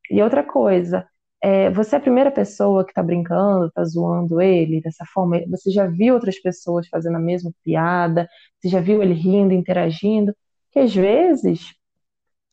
E 0.09 0.23
outra 0.23 0.45
coisa, 0.45 1.05
é, 1.43 1.69
você 1.71 1.97
é 1.97 1.99
a 1.99 2.01
primeira 2.01 2.31
pessoa 2.31 2.85
que 2.85 2.93
está 2.93 3.03
brincando, 3.03 3.67
está 3.67 3.85
zoando 3.85 4.41
ele 4.41 4.81
dessa 4.81 5.05
forma? 5.07 5.41
Você 5.49 5.73
já 5.73 5.87
viu 5.87 6.15
outras 6.15 6.41
pessoas 6.41 6.87
fazendo 6.89 7.17
a 7.17 7.21
mesma 7.21 7.53
piada? 7.65 8.29
Você 8.61 8.69
já 8.69 8.81
viu 8.81 9.03
ele 9.03 9.15
rindo, 9.15 9.53
interagindo? 9.53 10.33
Que 10.71 10.79
às 10.79 10.95
vezes 10.95 11.75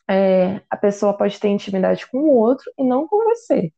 é, 0.10 0.62
a 0.68 0.78
pessoa 0.78 1.16
pode 1.16 1.40
ter 1.40 1.50
intimidade 1.50 2.08
com 2.08 2.20
o 2.20 2.36
outro 2.36 2.72
e 2.76 2.84
não 2.84 3.08
com 3.08 3.24
você. 3.26 3.72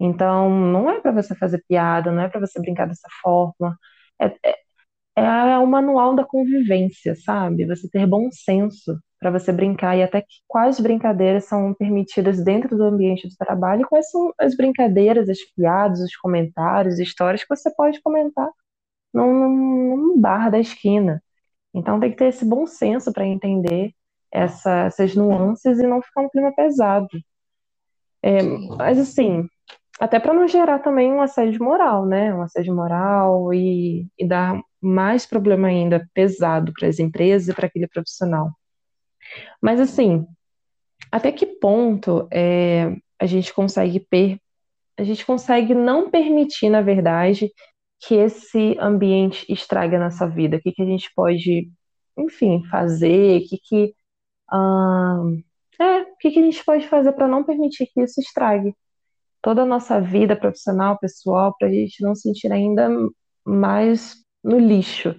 Então, 0.00 0.50
não 0.50 0.90
é 0.90 1.00
para 1.00 1.12
você 1.12 1.36
fazer 1.36 1.62
piada, 1.68 2.10
não 2.10 2.22
é 2.24 2.28
para 2.28 2.40
você 2.40 2.60
brincar 2.60 2.86
dessa 2.88 3.08
forma. 3.22 3.78
É, 4.20 4.26
é, 4.44 4.54
é 5.22 5.58
o 5.58 5.66
manual 5.66 6.14
da 6.14 6.24
convivência, 6.24 7.14
sabe? 7.14 7.66
Você 7.66 7.88
ter 7.88 8.06
bom 8.06 8.30
senso 8.30 8.98
para 9.18 9.30
você 9.30 9.52
brincar 9.52 9.96
e 9.96 10.02
até 10.02 10.24
quais 10.48 10.80
brincadeiras 10.80 11.44
são 11.44 11.74
permitidas 11.74 12.42
dentro 12.42 12.76
do 12.76 12.84
ambiente 12.84 13.28
do 13.28 13.36
trabalho 13.36 13.82
e 13.82 13.84
quais 13.86 14.10
são 14.10 14.32
as 14.38 14.56
brincadeiras, 14.56 15.28
as 15.28 15.38
piadas, 15.54 16.00
os 16.00 16.16
comentários, 16.16 16.98
histórias 16.98 17.42
que 17.42 17.54
você 17.54 17.70
pode 17.74 18.00
comentar 18.02 18.48
num, 19.12 19.96
num 19.96 20.20
bar 20.20 20.50
da 20.50 20.58
esquina. 20.58 21.22
Então 21.74 22.00
tem 22.00 22.10
que 22.10 22.16
ter 22.16 22.26
esse 22.28 22.44
bom 22.44 22.66
senso 22.66 23.12
para 23.12 23.26
entender 23.26 23.94
essa, 24.32 24.84
essas 24.86 25.14
nuances 25.14 25.78
e 25.78 25.86
não 25.86 26.02
ficar 26.02 26.22
um 26.22 26.28
clima 26.30 26.52
pesado. 26.54 27.08
É, 28.22 28.42
mas 28.42 28.98
assim, 28.98 29.48
até 30.00 30.18
para 30.18 30.32
não 30.32 30.48
gerar 30.48 30.78
também 30.78 31.12
um 31.12 31.20
assédio 31.20 31.62
moral, 31.62 32.06
né? 32.06 32.34
Um 32.34 32.42
assédio 32.42 32.74
moral 32.74 33.52
e, 33.52 34.08
e 34.18 34.26
dar 34.26 34.58
mais 34.80 35.26
problema 35.26 35.68
ainda 35.68 36.08
pesado 36.14 36.72
para 36.72 36.88
as 36.88 36.98
empresas 36.98 37.48
e 37.48 37.54
para 37.54 37.66
aquele 37.66 37.86
profissional. 37.86 38.50
Mas 39.60 39.78
assim, 39.78 40.26
até 41.12 41.30
que 41.30 41.46
ponto 41.46 42.26
é, 42.32 42.96
a 43.18 43.26
gente 43.26 43.52
consegue 43.52 44.00
per 44.00 44.38
a 44.98 45.04
gente 45.04 45.24
consegue 45.24 45.74
não 45.74 46.10
permitir, 46.10 46.68
na 46.68 46.82
verdade, 46.82 47.50
que 48.00 48.14
esse 48.14 48.76
ambiente 48.78 49.50
estrague 49.50 49.96
a 49.96 50.00
nossa 50.00 50.28
vida? 50.28 50.58
O 50.58 50.60
que, 50.60 50.72
que 50.72 50.82
a 50.82 50.86
gente 50.86 51.10
pode, 51.14 51.70
enfim, 52.18 52.62
fazer? 52.70 53.40
O 53.40 53.48
que, 53.48 53.58
que 53.58 53.94
ah, 54.52 55.22
é, 55.80 56.02
o 56.02 56.16
que, 56.18 56.30
que 56.30 56.38
a 56.40 56.42
gente 56.42 56.64
pode 56.64 56.88
fazer 56.88 57.12
para 57.12 57.28
não 57.28 57.44
permitir 57.44 57.86
que 57.86 58.02
isso 58.02 58.20
estrague 58.20 58.74
toda 59.42 59.62
a 59.62 59.66
nossa 59.66 60.00
vida 60.00 60.36
profissional, 60.36 60.98
pessoal, 60.98 61.54
para 61.58 61.68
a 61.68 61.72
gente 61.72 62.02
não 62.02 62.14
sentir 62.14 62.52
ainda 62.52 62.88
mais 63.44 64.16
no 64.42 64.58
lixo 64.58 65.14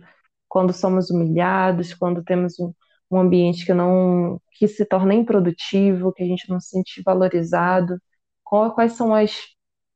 quando 0.48 0.74
somos 0.74 1.10
humilhados, 1.10 1.94
quando 1.94 2.24
temos 2.24 2.60
um, 2.60 2.74
um 3.10 3.20
ambiente 3.20 3.66
que 3.66 3.74
não 3.74 4.42
que 4.52 4.68
se 4.68 4.86
torna 4.86 5.14
improdutivo, 5.14 6.14
que 6.14 6.24
a 6.24 6.26
gente 6.26 6.50
não 6.50 6.60
se 6.60 6.70
sente 6.70 7.02
valorizado. 7.04 8.00
Qual, 8.44 8.74
quais 8.76 8.94
são 8.94 9.16
as, 9.16 9.36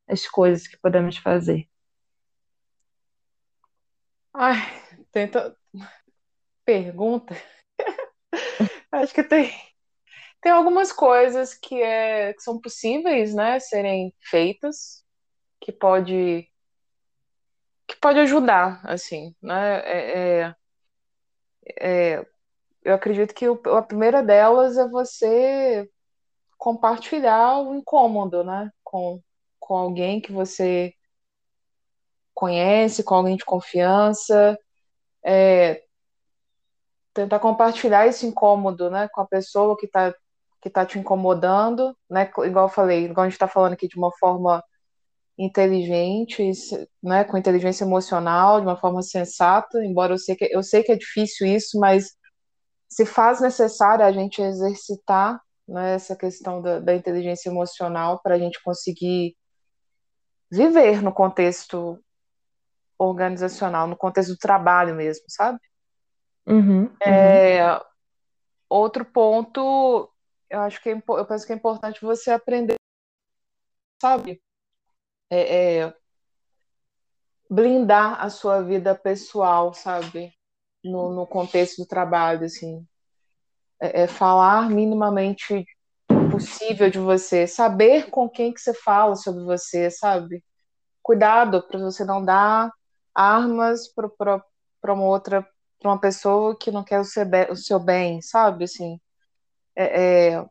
as 0.08 0.28
coisas 0.28 0.68
que 0.68 0.78
podemos 0.78 1.18
fazer? 1.18 1.68
Ai, 4.34 4.56
tenta 5.12 5.56
pergunta. 6.66 7.36
Acho 8.92 9.14
que 9.14 9.24
tem, 9.24 9.52
tem 10.46 10.52
algumas 10.52 10.92
coisas 10.92 11.56
que, 11.56 11.82
é, 11.82 12.32
que 12.32 12.44
são 12.44 12.62
possíveis, 12.62 13.34
né, 13.34 13.60
serem 13.60 14.14
feitas, 14.22 15.04
que 15.60 15.72
pode 15.72 16.48
que 17.88 17.96
pode 17.96 18.20
ajudar, 18.20 18.80
assim, 18.84 19.36
né? 19.42 19.80
É, 19.80 20.44
é, 20.44 20.56
é, 21.80 22.26
eu 22.84 22.94
acredito 22.94 23.34
que 23.34 23.50
o, 23.50 23.60
a 23.76 23.82
primeira 23.82 24.22
delas 24.22 24.78
é 24.78 24.88
você 24.88 25.90
compartilhar 26.60 27.58
o 27.62 27.74
incômodo, 27.74 28.44
né? 28.44 28.72
Com, 28.84 29.20
com 29.60 29.76
alguém 29.76 30.22
que 30.22 30.32
você 30.32 30.94
conhece, 32.36 33.04
com 33.04 33.16
alguém 33.16 33.36
de 33.36 33.46
confiança, 33.46 34.60
é, 35.24 35.84
tentar 37.16 37.40
compartilhar 37.40 38.06
esse 38.06 38.28
incômodo, 38.28 38.92
né, 38.92 39.08
com 39.12 39.22
a 39.22 39.28
pessoa 39.28 39.76
que 39.78 39.88
está 39.88 40.14
que 40.66 40.70
tá 40.72 40.84
te 40.84 40.98
incomodando, 40.98 41.96
né, 42.10 42.24
igual 42.44 42.66
eu 42.66 42.70
falei, 42.70 43.06
igual 43.06 43.24
a 43.24 43.30
gente 43.30 43.36
está 43.36 43.48
falando 43.48 43.74
aqui 43.74 43.88
de 43.88 43.98
uma 43.98 44.12
forma 44.18 44.64
inteligente, 45.38 46.42
né, 47.04 47.24
com 47.24 47.38
inteligência 47.38 47.84
emocional, 47.84 48.60
de 48.60 48.66
uma 48.66 48.76
forma 48.76 49.04
sensata, 49.04 49.86
embora 49.86 50.14
eu 50.14 50.18
sei 50.18 50.36
que 50.36 50.46
eu 50.46 50.64
sei 50.64 50.82
que 50.82 50.92
é 50.92 50.96
difícil 50.96 51.46
isso, 51.46 51.80
mas 51.80 52.16
se 52.90 53.06
faz 53.06 53.40
necessário 53.42 54.04
a 54.04 54.12
gente 54.12 54.42
exercitar 54.42 55.40
né, 55.68 55.94
essa 55.94 56.16
questão 56.16 56.64
da, 56.64 56.80
da 56.80 56.96
inteligência 56.96 57.50
emocional 57.50 58.20
para 58.24 58.34
a 58.34 58.40
gente 58.40 58.60
conseguir 58.64 59.38
viver 60.52 61.00
no 61.00 61.14
contexto 61.14 62.04
organizacional, 62.98 63.86
no 63.86 63.96
contexto 63.96 64.32
do 64.32 64.38
trabalho 64.38 64.96
mesmo, 64.96 65.26
sabe? 65.28 65.60
Uhum, 66.48 66.86
uhum. 66.86 66.98
É, 67.06 67.80
outro 68.68 69.06
ponto, 69.06 70.10
eu 70.56 70.62
acho 70.62 70.82
que 70.82 70.90
é, 70.90 70.94
eu 70.94 71.26
penso 71.26 71.46
que 71.46 71.52
é 71.52 71.56
importante 71.56 72.02
você 72.02 72.32
aprender, 72.32 72.76
sabe? 74.02 74.42
É, 75.30 75.80
é, 75.80 75.94
blindar 77.50 78.24
a 78.24 78.30
sua 78.30 78.62
vida 78.62 78.96
pessoal, 78.96 79.74
sabe? 79.74 80.34
No, 80.84 81.14
no 81.14 81.28
contexto 81.28 81.82
do 81.82 81.88
trabalho, 81.88 82.46
assim. 82.46 82.88
É, 83.82 84.04
é 84.04 84.08
falar 84.08 84.70
minimamente 84.70 85.66
possível 86.32 86.90
de 86.90 87.00
você, 87.00 87.46
saber 87.48 88.10
com 88.10 88.30
quem 88.30 88.54
que 88.54 88.62
você 88.62 88.74
fala 88.74 89.16
sobre 89.16 89.44
você, 89.44 89.92
sabe? 89.92 90.44
Cuidado 91.04 91.68
para 91.68 91.80
você 91.80 92.06
não 92.06 92.24
dar 92.24 92.72
armas 93.14 93.90
para 93.90 94.94
uma 94.94 95.06
outra, 95.06 95.46
para 95.80 95.92
uma 95.92 96.00
pessoa 96.00 96.58
que 96.58 96.72
não 96.72 96.84
quer 96.84 97.00
o 97.02 97.06
seu, 97.06 97.26
o 97.52 97.56
seu 97.58 97.80
bem, 97.80 98.22
sabe? 98.22 98.64
Assim, 98.64 99.00
é, 99.76 100.34
é, 100.34 100.46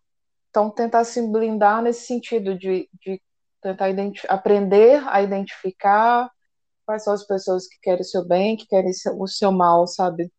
então, 0.51 0.71
tentar 0.71 1.05
se 1.05 1.21
blindar 1.31 1.83
nesse 1.83 2.07
sentido 2.07 2.57
de, 2.57 2.89
de 3.01 3.21
tentar 3.61 3.87
aprender 4.29 5.03
a 5.09 5.23
identificar 5.23 6.31
quais 6.87 7.03
são 7.03 7.15
as 7.15 7.27
pessoas 7.27 7.67
que 7.67 7.79
querem 7.83 8.03
o 8.03 8.05
seu 8.05 8.25
bem, 8.27 8.57
que 8.57 8.67
querem 8.67 8.93
o 9.19 9.27
seu 9.27 9.51
mal, 9.51 9.87
sabe? 9.87 10.33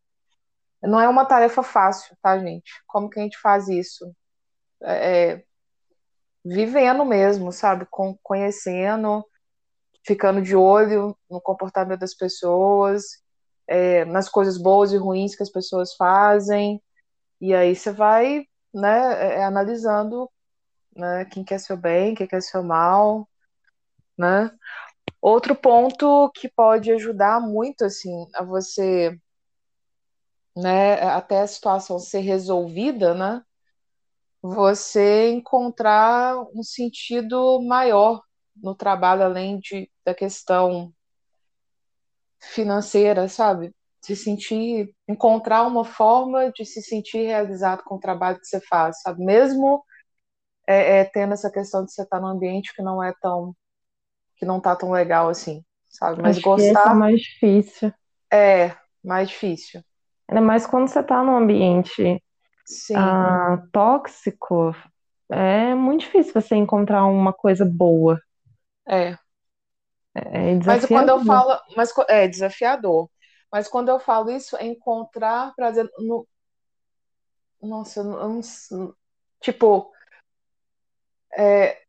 Não 0.82 1.02
é 1.02 1.10
uma 1.10 1.26
tarefa 1.26 1.64
fácil, 1.64 2.16
tá, 2.22 2.38
gente? 2.40 2.72
Como 2.88 3.10
que 3.10 3.20
a 3.20 3.24
gente 3.24 3.38
faz 3.40 3.68
isso? 3.68 4.06
É, 4.84 5.32
é 5.34 5.44
vivendo 6.46 7.04
mesmo, 7.04 7.52
sabe? 7.52 7.88
Com, 7.90 8.18
conhecendo, 8.22 9.26
ficando 10.06 10.42
de 10.42 10.56
olho 10.56 11.18
no 11.30 11.42
comportamento 11.42 12.00
das 12.00 12.14
pessoas, 12.14 13.04
é, 13.68 14.06
nas 14.06 14.30
coisas 14.30 14.58
boas 14.58 14.92
e 14.94 14.98
ruins 14.98 15.36
que 15.36 15.44
as 15.44 15.50
pessoas 15.50 15.96
fazem, 15.96 16.82
e 17.42 17.54
aí 17.54 17.76
você 17.76 17.92
vai, 17.92 18.46
né, 18.76 19.36
é, 19.38 19.40
é, 19.42 19.46
analisando, 19.46 20.30
né, 20.96 21.26
quem 21.26 21.44
quer 21.46 21.60
seu 21.60 21.78
bem, 21.78 22.16
quem 22.16 22.28
quer 22.28 22.42
seu 22.42 22.64
mal, 22.64 23.30
né. 24.18 24.52
Outro 25.22 25.56
ponto 25.56 26.32
que 26.36 26.50
pode 26.50 26.92
ajudar 26.94 27.42
muito, 27.42 27.86
assim, 27.86 28.28
a 28.36 28.44
você, 28.44 29.18
né, 30.56 31.02
até 31.04 31.42
a 31.42 31.48
situação 31.48 32.00
ser 32.00 32.20
resolvida, 32.20 33.14
né, 33.14 33.42
você 34.42 35.30
encontrar 35.32 36.38
um 36.56 36.64
sentido 36.64 37.62
maior 37.62 38.22
no 38.56 38.76
trabalho, 38.76 39.24
além 39.24 39.60
de, 39.60 39.92
da 40.06 40.14
questão 40.14 40.94
financeira, 42.40 43.28
sabe? 43.28 43.74
Se 44.06 44.16
sentir, 44.16 44.94
encontrar 45.08 45.64
uma 45.64 45.84
forma 45.84 46.52
de 46.52 46.64
se 46.64 46.80
sentir 46.82 47.26
realizado 47.26 47.84
com 47.84 47.96
o 47.96 48.00
trabalho 48.00 48.40
que 48.40 48.46
você 48.46 48.62
faz, 48.62 49.02
sabe? 49.02 49.26
Mesmo 49.26 49.84
é, 50.68 51.00
é, 51.00 51.06
tendo 51.06 51.34
essa 51.34 51.52
questão 51.52 51.84
de 51.84 51.92
você 51.92 52.04
estar 52.04 52.20
num 52.20 52.28
ambiente 52.28 52.72
que 52.76 52.84
não 52.84 53.04
é 53.04 53.14
tão, 53.20 53.56
que 54.38 54.46
não 54.46 54.60
tá 54.60 54.76
tão 54.76 54.92
legal 54.92 55.28
assim, 55.30 55.64
sabe? 55.90 56.22
Mas 56.22 56.38
Acho 56.38 56.46
gostar. 56.46 56.84
Que 56.84 56.90
é 56.90 56.94
mais 56.94 57.20
difícil. 57.20 57.94
É, 58.32 58.76
mais 59.04 59.30
difícil. 59.30 59.82
Ainda 60.30 60.42
mais 60.42 60.68
quando 60.68 60.88
você 60.88 61.00
está 61.00 61.24
num 61.24 61.36
ambiente 61.36 62.22
ah, 62.96 63.64
tóxico, 63.72 64.76
é 65.32 65.74
muito 65.74 66.02
difícil 66.02 66.34
você 66.34 66.56
encontrar 66.56 67.06
uma 67.06 67.34
coisa 67.34 67.66
boa. 67.66 68.20
É. 68.88 69.18
É 70.16 70.56
mas 70.66 70.86
quando 70.86 71.10
eu 71.10 71.26
falo, 71.26 71.60
mas 71.76 71.92
é 72.08 72.28
desafiador. 72.28 73.10
Mas 73.52 73.68
quando 73.68 73.90
eu 73.90 74.00
falo 74.00 74.32
isso, 74.32 74.56
é 74.58 74.66
encontrar 74.66 75.54
prazer 75.56 75.90
no. 76.00 76.28
Nossa, 77.62 78.02
eu 78.02 78.04
não, 78.04 78.42
tipo, 79.42 79.92
é, 81.38 81.82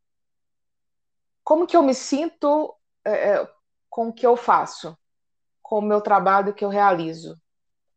como 1.45 1.67
que 1.67 1.77
eu 1.77 1.83
me 1.83 1.95
sinto 1.95 2.75
é, 3.05 3.35
é, 3.35 3.49
com 3.89 4.09
o 4.09 4.13
que 4.13 4.27
eu 4.27 4.37
faço, 4.37 4.97
com 5.63 5.79
o 5.79 5.83
meu 5.83 6.01
trabalho 6.01 6.55
que 6.55 6.65
eu 6.65 6.69
realizo, 6.69 7.41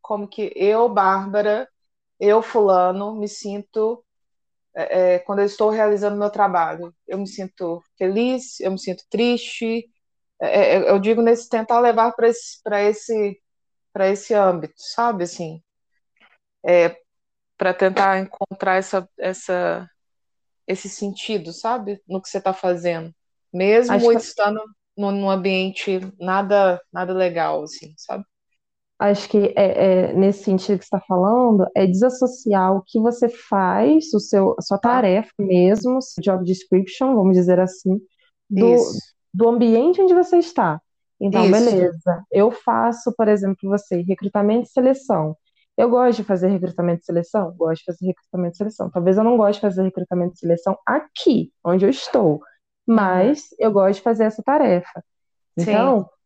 como 0.02 0.28
que 0.28 0.52
eu, 0.56 0.88
Bárbara, 0.88 1.68
eu, 2.18 2.42
fulano, 2.42 3.14
me 3.16 3.28
sinto 3.28 4.04
é, 4.74 5.14
é, 5.14 5.18
quando 5.20 5.40
eu 5.40 5.46
estou 5.46 5.70
realizando 5.70 6.16
meu 6.16 6.30
trabalho. 6.30 6.94
Eu 7.06 7.18
me 7.18 7.26
sinto 7.26 7.82
feliz, 7.98 8.60
eu 8.60 8.70
me 8.72 8.78
sinto 8.78 9.04
triste. 9.10 9.88
É, 10.40 10.76
é 10.76 10.90
eu 10.90 10.98
digo 10.98 11.22
nesse 11.22 11.48
tentar 11.48 11.80
levar 11.80 12.12
para 12.12 12.28
esse 12.28 12.62
para 12.62 12.82
esse 12.82 13.40
para 13.92 14.08
esse 14.08 14.34
âmbito, 14.34 14.74
sabe 14.76 15.24
assim, 15.24 15.62
é, 16.64 16.96
para 17.56 17.74
tentar 17.74 18.18
encontrar 18.20 18.76
essa 18.76 19.08
essa 19.18 19.88
esse 20.66 20.88
sentido, 20.88 21.52
sabe, 21.52 22.00
no 22.06 22.22
que 22.22 22.28
você 22.28 22.38
está 22.38 22.52
fazendo, 22.52 23.12
mesmo 23.52 23.94
Acho 23.94 24.12
estando 24.12 24.60
que... 24.60 25.02
num 25.02 25.28
ambiente 25.28 26.00
nada 26.18 26.80
nada 26.92 27.12
legal, 27.12 27.62
assim, 27.64 27.92
sabe? 27.96 28.24
acho 29.00 29.30
que 29.30 29.54
é, 29.56 30.10
é, 30.10 30.12
nesse 30.12 30.44
sentido 30.44 30.78
que 30.78 30.84
você 30.84 30.94
está 30.94 31.00
falando, 31.00 31.66
é 31.74 31.86
desassociar 31.86 32.76
o 32.76 32.82
que 32.82 33.00
você 33.00 33.30
faz, 33.30 34.12
o 34.12 34.20
seu, 34.20 34.54
a 34.58 34.62
sua 34.62 34.76
tá. 34.76 34.90
tarefa 34.90 35.32
mesmo, 35.38 35.98
job 36.20 36.44
description, 36.44 37.14
vamos 37.14 37.34
dizer 37.34 37.58
assim, 37.58 37.98
do, 38.48 38.76
do 39.32 39.48
ambiente 39.48 40.02
onde 40.02 40.12
você 40.12 40.36
está. 40.36 40.80
Então, 41.20 41.42
Isso. 41.44 41.52
beleza. 41.52 42.24
Eu 42.32 42.50
faço, 42.50 43.12
por 43.16 43.28
exemplo, 43.28 43.68
você, 43.68 44.00
recrutamento 44.02 44.68
e 44.68 44.72
seleção. 44.72 45.36
Eu 45.76 45.88
gosto 45.88 46.18
de 46.18 46.24
fazer 46.24 46.48
recrutamento 46.48 47.02
e 47.02 47.06
seleção? 47.06 47.54
Gosto 47.56 47.80
de 47.80 47.84
fazer 47.86 48.06
recrutamento 48.06 48.54
e 48.54 48.56
seleção. 48.56 48.90
Talvez 48.90 49.16
eu 49.16 49.24
não 49.24 49.36
goste 49.36 49.54
de 49.54 49.60
fazer 49.60 49.82
recrutamento 49.82 50.34
e 50.34 50.38
seleção 50.38 50.78
aqui, 50.86 51.52
onde 51.64 51.84
eu 51.84 51.90
estou, 51.90 52.40
mas 52.86 53.48
eu 53.58 53.70
gosto 53.70 53.96
de 53.96 54.02
fazer 54.02 54.24
essa 54.24 54.42
tarefa. 54.42 55.02
Então, 55.56 56.02
Sim 56.02 56.20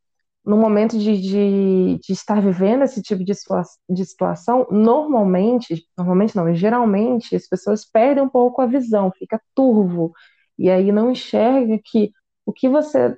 no 0.44 0.58
momento 0.58 0.98
de, 0.98 1.20
de, 1.20 1.98
de, 2.02 2.12
estar 2.12 2.40
vivendo 2.40 2.82
esse 2.82 3.00
tipo 3.00 3.24
de, 3.24 3.34
situa 3.34 3.62
de 3.88 4.04
situação, 4.04 4.66
normalmente, 4.70 5.86
normalmente 5.96 6.36
não, 6.36 6.54
geralmente 6.54 7.34
as 7.34 7.48
pessoas 7.48 7.84
perdem 7.84 8.22
um 8.22 8.28
pouco 8.28 8.60
a 8.60 8.66
visão, 8.66 9.10
fica 9.18 9.40
turvo, 9.54 10.12
e 10.58 10.68
aí 10.68 10.92
não 10.92 11.10
enxerga 11.10 11.80
que 11.82 12.12
o 12.44 12.52
que 12.52 12.68
você 12.68 13.16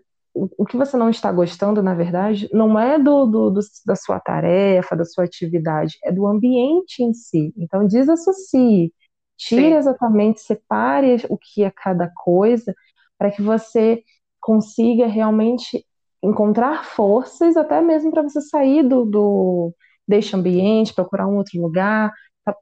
o 0.58 0.66
que 0.66 0.76
você 0.76 0.96
não 0.96 1.08
está 1.08 1.32
gostando, 1.32 1.82
na 1.82 1.94
verdade, 1.94 2.48
não 2.52 2.78
é 2.78 2.98
do, 2.98 3.24
do, 3.26 3.50
do, 3.50 3.60
da 3.86 3.96
sua 3.96 4.20
tarefa, 4.20 4.94
da 4.94 5.04
sua 5.04 5.24
atividade, 5.24 5.96
é 6.04 6.12
do 6.12 6.26
ambiente 6.26 7.02
em 7.02 7.14
si. 7.14 7.54
Então, 7.56 7.86
desassocie, 7.86 8.92
tire 9.36 9.68
Sim. 9.70 9.74
exatamente, 9.74 10.40
separe 10.40 11.16
o 11.30 11.38
que 11.38 11.64
é 11.64 11.70
cada 11.70 12.10
coisa, 12.14 12.74
para 13.18 13.30
que 13.30 13.40
você 13.40 14.02
consiga 14.40 15.06
realmente 15.06 15.84
encontrar 16.22 16.84
forças 16.84 17.56
até 17.56 17.80
mesmo 17.80 18.10
para 18.10 18.22
você 18.22 18.40
sair 18.40 18.82
do, 18.86 19.04
do 19.04 19.74
deste 20.06 20.36
ambiente, 20.36 20.94
procurar 20.94 21.26
um 21.26 21.36
outro 21.36 21.60
lugar, 21.60 22.12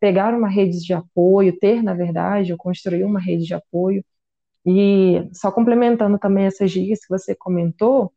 pegar 0.01 0.33
uma 0.33 0.49
rede 0.49 0.81
de 0.81 0.95
apoio, 0.95 1.59
ter, 1.59 1.83
na 1.83 1.95
verdade, 1.95 2.53
ou 2.53 2.59
construir 2.59 3.05
uma 3.05 3.21
rede 3.21 3.45
de 3.45 3.55
apoio. 3.55 4.05
E 4.66 5.29
só 5.33 5.53
complementando 5.53 6.18
também 6.18 6.46
essas 6.46 6.70
dicas 6.70 7.00
que 7.00 7.09
você 7.11 7.35
comentou, 7.35 8.12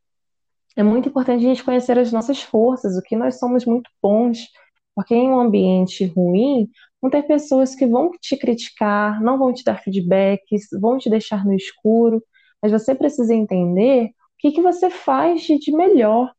é 0.75 0.83
muito 0.83 1.09
importante 1.09 1.45
a 1.45 1.49
gente 1.49 1.63
conhecer 1.63 1.97
as 1.97 2.11
nossas 2.11 2.41
forças, 2.41 2.97
o 2.97 3.01
que 3.01 3.15
nós 3.15 3.39
somos 3.39 3.65
muito 3.65 3.89
bons, 4.01 4.47
porque 4.95 5.15
em 5.15 5.29
um 5.29 5.39
ambiente 5.39 6.05
ruim, 6.05 6.69
vão 7.01 7.09
ter 7.11 7.23
pessoas 7.23 7.75
que 7.75 7.85
vão 7.85 8.11
te 8.21 8.37
criticar, 8.37 9.21
não 9.21 9.37
vão 9.37 9.53
te 9.53 9.63
dar 9.63 9.81
feedbacks, 9.81 10.67
vão 10.79 10.97
te 10.97 11.09
deixar 11.09 11.45
no 11.45 11.53
escuro, 11.53 12.23
mas 12.61 12.71
você 12.71 12.95
precisa 12.95 13.33
entender 13.33 14.11
que, 14.39 14.51
que 14.51 14.61
você 14.61 14.89
faz 14.89 15.41
de, 15.41 15.57
de 15.59 15.71
melhor, 15.71 16.31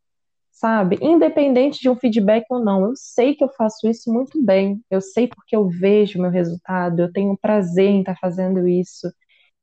sabe? 0.50 0.98
Independente 1.00 1.80
de 1.80 1.88
um 1.88 1.96
feedback 1.96 2.44
ou 2.50 2.64
não. 2.64 2.86
Eu 2.86 2.92
sei 2.96 3.34
que 3.34 3.44
eu 3.44 3.48
faço 3.50 3.88
isso 3.88 4.12
muito 4.12 4.42
bem. 4.44 4.80
Eu 4.90 5.00
sei 5.00 5.28
porque 5.28 5.54
eu 5.54 5.68
vejo 5.68 6.18
o 6.18 6.22
meu 6.22 6.30
resultado, 6.30 7.00
eu 7.00 7.12
tenho 7.12 7.38
prazer 7.40 7.88
em 7.88 8.00
estar 8.00 8.16
fazendo 8.20 8.66
isso. 8.68 9.08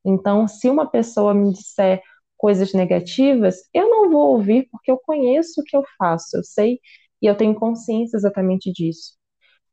Então, 0.06 0.46
se 0.46 0.70
uma 0.70 0.88
pessoa 0.88 1.34
me 1.34 1.52
disser 1.52 2.00
coisas 2.36 2.72
negativas, 2.72 3.56
eu 3.74 3.90
não 3.90 4.10
vou 4.10 4.36
ouvir 4.36 4.68
porque 4.70 4.90
eu 4.90 4.98
conheço 4.98 5.60
o 5.60 5.64
que 5.64 5.76
eu 5.76 5.82
faço, 5.98 6.36
eu 6.36 6.44
sei 6.44 6.80
e 7.20 7.26
eu 7.26 7.36
tenho 7.36 7.54
consciência 7.54 8.16
exatamente 8.16 8.72
disso. 8.72 9.14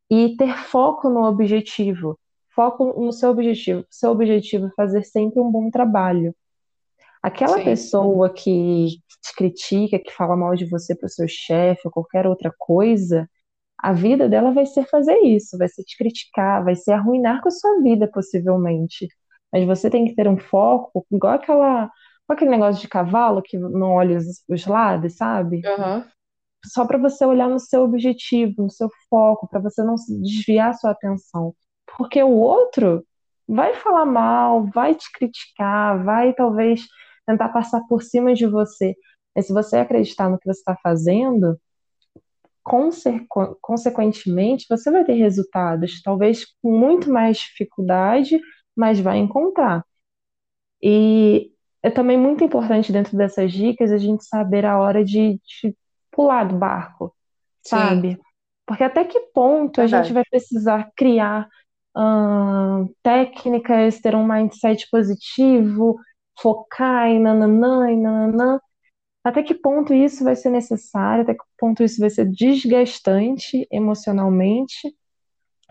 E 0.09 0.35
ter 0.37 0.57
foco 0.57 1.09
no 1.09 1.23
objetivo, 1.23 2.19
foco 2.55 2.99
no 2.99 3.11
seu 3.11 3.29
objetivo. 3.29 3.85
Seu 3.89 4.11
objetivo 4.11 4.67
é 4.67 4.71
fazer 4.75 5.03
sempre 5.03 5.39
um 5.39 5.51
bom 5.51 5.69
trabalho. 5.69 6.35
Aquela 7.21 7.57
Sim. 7.57 7.65
pessoa 7.65 8.33
que 8.33 8.97
te 9.21 9.35
critica, 9.35 9.99
que 9.99 10.11
fala 10.11 10.35
mal 10.35 10.55
de 10.55 10.65
você 10.65 10.95
para 10.95 11.07
o 11.07 11.09
seu 11.09 11.27
chefe 11.27 11.81
ou 11.85 11.91
qualquer 11.91 12.27
outra 12.27 12.53
coisa, 12.57 13.29
a 13.77 13.93
vida 13.93 14.29
dela 14.29 14.51
vai 14.51 14.65
ser 14.65 14.85
fazer 14.87 15.17
isso, 15.19 15.57
vai 15.57 15.67
ser 15.69 15.83
te 15.83 15.97
criticar, 15.97 16.63
vai 16.63 16.75
ser 16.75 16.93
arruinar 16.93 17.41
com 17.41 17.49
a 17.49 17.51
sua 17.51 17.81
vida, 17.81 18.09
possivelmente. 18.11 19.07
Mas 19.53 19.65
você 19.67 19.89
tem 19.89 20.05
que 20.05 20.15
ter 20.15 20.27
um 20.27 20.37
foco, 20.39 21.05
igual 21.11 21.35
aquela, 21.35 21.91
aquele 22.29 22.51
negócio 22.51 22.81
de 22.81 22.87
cavalo 22.89 23.41
que 23.43 23.57
não 23.57 23.91
olha 23.91 24.17
os, 24.17 24.43
os 24.49 24.65
lados, 24.65 25.15
sabe? 25.17 25.61
Aham. 25.65 26.05
Só 26.65 26.85
para 26.85 26.97
você 26.97 27.25
olhar 27.25 27.49
no 27.49 27.59
seu 27.59 27.83
objetivo, 27.83 28.63
no 28.63 28.71
seu 28.71 28.89
foco, 29.09 29.47
para 29.49 29.59
você 29.59 29.83
não 29.83 29.95
desviar 30.21 30.69
a 30.71 30.73
sua 30.73 30.91
atenção. 30.91 31.53
Porque 31.97 32.23
o 32.23 32.31
outro 32.31 33.05
vai 33.47 33.75
falar 33.75 34.05
mal, 34.05 34.65
vai 34.73 34.95
te 34.95 35.11
criticar, 35.11 36.03
vai 36.03 36.33
talvez 36.33 36.81
tentar 37.27 37.49
passar 37.49 37.81
por 37.89 38.01
cima 38.01 38.33
de 38.33 38.47
você. 38.47 38.95
Mas 39.35 39.47
se 39.47 39.53
você 39.53 39.77
acreditar 39.77 40.29
no 40.29 40.39
que 40.39 40.45
você 40.45 40.59
está 40.59 40.77
fazendo, 40.81 41.57
consequ- 42.63 43.57
consequentemente, 43.61 44.65
você 44.69 44.89
vai 44.91 45.03
ter 45.03 45.13
resultados, 45.13 46.01
talvez 46.01 46.45
com 46.61 46.77
muito 46.77 47.11
mais 47.11 47.37
dificuldade, 47.37 48.39
mas 48.75 48.99
vai 48.99 49.17
encontrar. 49.17 49.85
E 50.81 51.51
é 51.81 51.89
também 51.89 52.17
muito 52.17 52.43
importante 52.43 52.91
dentro 52.91 53.17
dessas 53.17 53.51
dicas 53.51 53.91
a 53.91 53.97
gente 53.97 54.25
saber 54.25 54.65
a 54.65 54.79
hora 54.79 55.03
de, 55.03 55.39
de 55.45 55.75
pular 56.11 56.45
do 56.45 56.57
barco, 56.57 57.13
Sim, 57.61 57.69
sabe? 57.69 58.19
Porque 58.65 58.83
até 58.83 59.03
que 59.03 59.19
ponto 59.33 59.81
a 59.81 59.87
gente 59.87 60.13
vai 60.13 60.23
precisar 60.29 60.89
criar 60.95 61.47
ahn, 61.95 62.87
técnicas, 63.01 63.99
ter 63.99 64.15
um 64.15 64.25
mindset 64.25 64.87
positivo, 64.89 65.99
focar 66.39 67.07
em 67.07 67.19
nananã 67.19 67.91
e 67.91 67.97
nananã. 67.97 68.59
Até 69.23 69.43
que 69.43 69.53
ponto 69.53 69.93
isso 69.93 70.23
vai 70.23 70.35
ser 70.35 70.49
necessário? 70.49 71.23
Até 71.23 71.33
que 71.33 71.43
ponto 71.57 71.83
isso 71.83 71.99
vai 71.99 72.09
ser 72.09 72.25
desgastante 72.25 73.67
emocionalmente? 73.71 74.93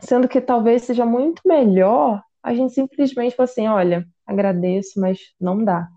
Sendo 0.00 0.28
que 0.28 0.40
talvez 0.40 0.82
seja 0.82 1.04
muito 1.04 1.42
melhor 1.44 2.22
a 2.42 2.55
gente 2.55 2.74
simplesmente 2.74 3.37
falar 3.37 3.44
assim: 3.44 3.66
olha, 3.68 4.07
agradeço, 4.26 5.00
mas 5.00 5.18
não 5.40 5.62
dá. 5.64 5.88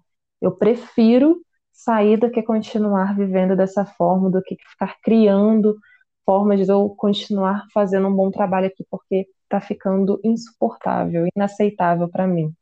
Eu 0.41 0.51
prefiro 0.55 1.41
sair 1.71 2.17
do 2.17 2.29
que 2.31 2.41
continuar 2.43 3.15
vivendo 3.15 3.55
dessa 3.55 3.86
forma, 3.86 4.29
do 4.29 4.41
que 4.41 4.55
ficar 4.69 4.95
criando 5.03 5.77
formas 6.25 6.65
de 6.65 6.71
eu 6.71 6.89
continuar 6.89 7.63
fazendo 7.73 8.08
um 8.08 8.15
bom 8.15 8.31
trabalho 8.31 8.67
aqui, 8.67 8.86
porque 8.89 9.27
tá 9.47 9.62
ficando 9.62 10.19
insuportável, 10.23 11.27
inaceitável 11.36 12.10
para 12.10 12.25
mim. 12.25 12.53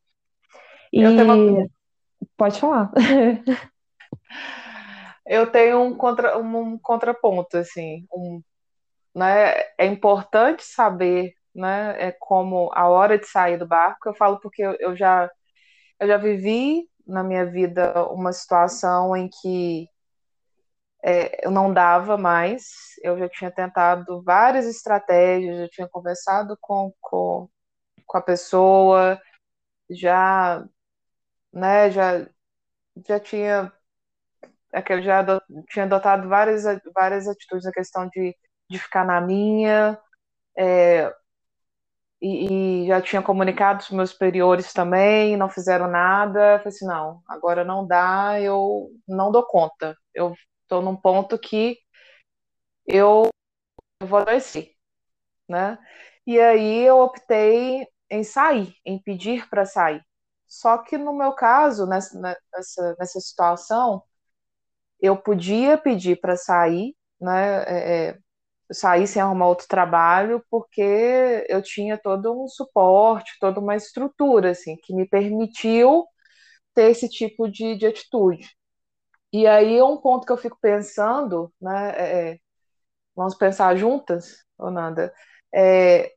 Eu 0.91 1.15
tenho 1.15 1.23
uma, 1.23 1.63
E 1.63 1.69
pode 2.37 2.59
falar. 2.59 2.91
eu 5.25 5.49
tenho 5.49 5.81
um, 5.81 5.95
contra, 5.95 6.37
um, 6.37 6.57
um 6.57 6.77
contraponto, 6.77 7.57
assim, 7.57 8.05
um, 8.13 8.41
né? 9.15 9.53
É 9.77 9.85
importante 9.85 10.63
saber, 10.63 11.33
né? 11.55 11.95
É 11.99 12.11
como 12.11 12.71
a 12.73 12.87
hora 12.89 13.17
de 13.17 13.27
sair 13.27 13.57
do 13.57 13.67
barco. 13.67 14.09
Eu 14.09 14.15
falo 14.15 14.39
porque 14.39 14.61
eu, 14.63 14.95
já, 14.95 15.29
eu 15.99 16.07
já 16.07 16.17
vivi 16.17 16.89
na 17.07 17.23
minha 17.23 17.45
vida 17.45 17.93
uma 18.11 18.33
situação 18.33 19.15
em 19.15 19.29
que 19.29 19.87
é, 21.03 21.45
eu 21.45 21.51
não 21.51 21.73
dava 21.73 22.17
mais. 22.17 22.63
Eu 23.03 23.17
já 23.17 23.29
tinha 23.29 23.51
tentado 23.51 24.21
várias 24.23 24.65
estratégias, 24.65 25.57
já 25.59 25.67
tinha 25.69 25.89
conversado 25.89 26.57
com, 26.61 26.93
com, 27.01 27.49
com 28.07 28.17
a 28.17 28.21
pessoa, 28.21 29.21
já, 29.91 30.65
né? 31.53 31.91
Já, 31.91 32.27
já 33.07 33.19
tinha 33.19 33.73
aquele 34.71 35.01
já 35.03 35.23
tinha 35.69 35.85
adotado 35.85 36.27
várias, 36.29 36.63
várias 36.93 37.27
atitudes 37.27 37.65
na 37.65 37.71
questão 37.71 38.07
de, 38.09 38.35
de 38.69 38.79
ficar 38.79 39.05
na 39.05 39.21
minha, 39.21 39.99
e, 42.23 42.83
e 42.85 42.87
já 42.87 43.01
tinha 43.01 43.21
comunicado 43.21 43.81
os 43.83 43.89
meus 43.91 44.11
superiores 44.11 44.71
também, 44.73 45.35
não 45.37 45.49
fizeram 45.49 45.87
nada. 45.89 46.53
Eu 46.53 46.59
falei 46.59 46.69
assim, 46.69 46.85
não, 46.87 47.21
agora 47.27 47.65
não 47.65 47.85
dá, 47.85 48.39
eu 48.41 48.89
não 49.07 49.31
dou 49.31 49.45
conta. 49.45 49.95
Eu 50.13 50.33
estou 50.63 50.81
num 50.81 50.95
ponto 50.95 51.37
que 51.37 51.77
eu 52.87 53.29
vou 54.03 54.19
adoecer, 54.19 54.71
né? 55.49 55.77
E 56.27 56.39
aí 56.39 56.83
eu 56.85 56.99
optei 56.99 57.87
em 58.09 58.23
sair, 58.23 58.75
em 58.85 58.99
pedir 59.01 59.49
para 59.49 59.65
sair. 59.65 60.03
Só 60.47 60.77
que 60.79 60.97
no 60.97 61.13
meu 61.13 61.33
caso, 61.33 61.87
nessa, 61.87 62.19
nessa, 62.19 62.95
nessa 62.99 63.19
situação, 63.19 64.03
eu 65.01 65.17
podia 65.17 65.77
pedir 65.77 66.19
para 66.21 66.35
sair, 66.37 66.95
né? 67.19 67.63
É, 68.09 68.19
é, 68.69 68.73
sair 68.73 69.07
sem 69.07 69.21
arrumar 69.21 69.47
outro 69.47 69.67
trabalho, 69.67 70.43
porque 70.49 71.45
eu 71.49 71.61
tinha 71.61 71.97
todo 71.97 72.33
um 72.43 72.47
suporte, 72.47 73.37
toda 73.39 73.59
uma 73.59 73.75
estrutura, 73.75 74.51
assim, 74.51 74.75
que 74.83 74.93
me 74.93 75.07
permitiu 75.07 76.05
ter 76.73 76.91
esse 76.91 77.09
tipo 77.09 77.49
de, 77.49 77.75
de 77.77 77.87
atitude. 77.87 78.49
E 79.33 79.47
aí 79.47 79.77
é 79.77 79.83
um 79.83 79.97
ponto 79.97 80.25
que 80.25 80.31
eu 80.31 80.37
fico 80.37 80.57
pensando, 80.61 81.51
né? 81.61 81.91
é, 81.97 82.31
é, 82.33 82.39
vamos 83.15 83.35
pensar 83.35 83.75
juntas, 83.77 84.37
ou 84.57 84.71
nada? 84.71 85.13
É, 85.53 86.11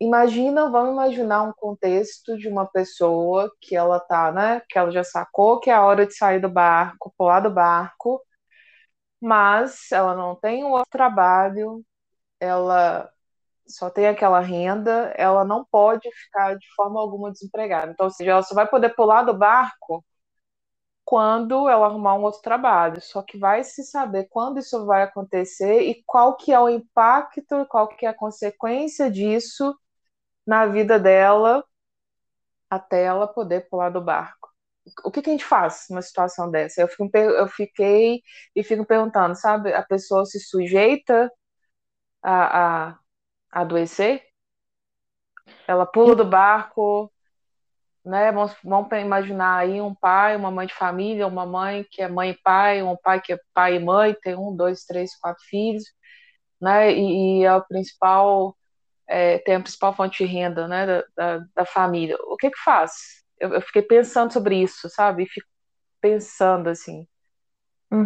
imagina, 0.00 0.70
vamos 0.70 0.92
imaginar 0.92 1.42
um 1.44 1.52
contexto 1.52 2.36
de 2.38 2.48
uma 2.48 2.66
pessoa 2.66 3.50
que 3.60 3.76
ela 3.76 4.00
tá, 4.00 4.32
né? 4.32 4.62
Que 4.68 4.78
ela 4.78 4.90
já 4.90 5.04
sacou 5.04 5.60
que 5.60 5.70
é 5.70 5.74
a 5.74 5.84
hora 5.84 6.06
de 6.06 6.14
sair 6.14 6.40
do 6.40 6.48
barco, 6.50 7.14
pular 7.18 7.40
do 7.40 7.50
barco, 7.50 8.22
mas 9.20 9.90
ela 9.92 10.14
não 10.14 10.34
tem 10.36 10.64
um 10.64 10.70
outro 10.70 10.90
trabalho, 10.90 11.84
ela 12.40 13.10
só 13.66 13.90
tem 13.90 14.06
aquela 14.08 14.40
renda, 14.40 15.12
ela 15.16 15.44
não 15.44 15.64
pode 15.64 16.10
ficar 16.12 16.56
de 16.56 16.66
forma 16.74 17.00
alguma 17.00 17.32
desempregada. 17.32 17.92
Então, 17.92 18.06
ou 18.06 18.12
seja, 18.12 18.32
ela 18.32 18.42
só 18.42 18.54
vai 18.54 18.66
poder 18.68 18.94
pular 18.94 19.22
do 19.24 19.34
barco 19.34 20.04
quando 21.04 21.68
ela 21.68 21.86
arrumar 21.86 22.16
um 22.16 22.22
outro 22.22 22.42
trabalho. 22.42 23.00
Só 23.00 23.22
que 23.22 23.38
vai 23.38 23.64
se 23.64 23.84
saber 23.84 24.28
quando 24.30 24.58
isso 24.58 24.84
vai 24.86 25.02
acontecer 25.02 25.82
e 25.82 26.02
qual 26.04 26.36
que 26.36 26.52
é 26.52 26.60
o 26.60 26.68
impacto, 26.68 27.66
qual 27.68 27.88
que 27.88 28.06
é 28.06 28.08
a 28.10 28.14
consequência 28.14 29.10
disso 29.10 29.76
na 30.46 30.66
vida 30.66 30.98
dela 30.98 31.64
até 32.70 33.04
ela 33.04 33.26
poder 33.26 33.68
pular 33.68 33.90
do 33.90 34.00
barco. 34.00 34.55
O 35.04 35.10
que, 35.10 35.22
que 35.22 35.30
a 35.30 35.32
gente 35.32 35.44
faz 35.44 35.86
numa 35.90 36.02
situação 36.02 36.50
dessa? 36.50 36.80
Eu, 36.80 36.88
fico, 36.88 37.10
eu 37.16 37.48
fiquei 37.48 38.22
e 38.54 38.62
fico 38.62 38.84
perguntando, 38.84 39.34
sabe? 39.34 39.72
A 39.72 39.82
pessoa 39.82 40.24
se 40.24 40.38
sujeita 40.40 41.30
a, 42.22 42.88
a 42.90 43.00
adoecer? 43.52 44.22
Ela 45.66 45.86
pula 45.86 46.14
do 46.14 46.24
barco, 46.24 47.12
né? 48.04 48.32
Vamos, 48.32 48.56
vamos 48.64 48.90
imaginar 48.92 49.58
aí 49.58 49.80
um 49.80 49.94
pai, 49.94 50.36
uma 50.36 50.50
mãe 50.50 50.66
de 50.66 50.74
família, 50.74 51.26
uma 51.26 51.46
mãe 51.46 51.84
que 51.90 52.02
é 52.02 52.08
mãe 52.08 52.30
e 52.30 52.38
pai, 52.42 52.82
um 52.82 52.96
pai 52.96 53.20
que 53.20 53.32
é 53.32 53.38
pai 53.54 53.76
e 53.76 53.80
mãe, 53.80 54.14
tem 54.22 54.36
um, 54.36 54.54
dois, 54.56 54.84
três, 54.84 55.16
quatro 55.18 55.42
filhos, 55.44 55.84
né? 56.60 56.92
E, 56.92 57.40
e 57.42 57.44
é 57.44 57.54
o 57.54 57.64
principal, 57.66 58.56
é, 59.08 59.38
tem 59.40 59.56
a 59.56 59.60
principal 59.60 59.94
fonte 59.94 60.24
de 60.24 60.32
renda, 60.32 60.68
né? 60.68 60.86
Da, 60.86 61.04
da, 61.16 61.46
da 61.56 61.66
família. 61.66 62.16
O 62.28 62.36
que 62.36 62.50
que 62.50 62.58
faz? 62.58 63.25
Eu, 63.40 63.54
eu, 63.54 63.60
fiquei 63.62 63.82
pensando 63.82 64.32
sobre 64.32 64.62
isso, 64.62 64.88
sabe? 64.90 65.24
E 65.24 65.28
fico 65.28 65.46
pensando 66.00 66.68
assim, 66.70 67.02
o 67.02 67.08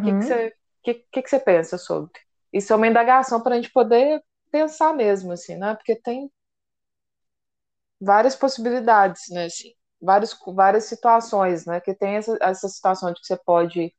que 0.03 0.13
que 0.15 0.25
Uhum, 0.25 0.25
você, 0.25 0.55
que, 0.83 0.95
que 1.13 1.23
que 1.23 1.29
você 1.31 1.41
pensa 1.41 1.79
sobre? 1.79 2.13
Isso 2.53 2.73
é 2.73 2.77
uma 2.77 2.89
indagação 2.89 3.43
para 3.43 3.55
a 3.55 3.59
gente 3.61 3.73
poder 3.73 4.23
pensar 4.51 4.95
mesmo, 4.95 5.33
assim, 5.33 5.57
né? 5.57 5.75
Porque 5.77 5.97
tem 5.97 6.31
várias 8.01 8.37
possibilidades, 8.37 9.23
né? 9.31 9.45
Assim, 9.47 9.73
vários, 10.01 10.37
várias 10.55 10.85
situações, 10.85 11.65
né? 11.67 11.81
Que 11.81 11.95
tem 11.95 12.17
essa, 12.17 12.37
essa 12.41 12.69
situação 12.69 13.13
de 13.13 13.21
que 13.21 13.27
você 13.27 13.37
pode, 13.39 13.93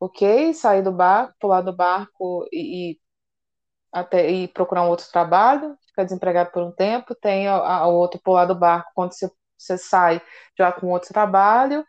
ok, 0.00 0.52
sair 0.54 0.82
do 0.82 0.92
barco, 0.92 1.34
pular 1.40 1.60
do 1.62 1.72
barco 1.74 2.46
e, 2.52 2.92
e 2.92 3.00
até 3.92 4.30
e 4.30 4.48
procurar 4.48 4.84
um 4.84 4.90
outro 4.90 5.10
trabalho, 5.12 5.76
ficar 5.86 6.04
desempregado 6.04 6.50
por 6.52 6.62
um 6.62 6.72
tempo, 6.72 7.14
tem 7.16 7.48
a, 7.48 7.56
a 7.56 7.86
outro 7.88 8.20
pular 8.22 8.46
do 8.46 8.54
barco 8.54 8.90
quando 8.94 9.12
você, 9.14 9.30
você 9.58 9.78
sai 9.78 10.22
já 10.58 10.72
com 10.72 10.88
outro 10.88 11.12
trabalho, 11.12 11.84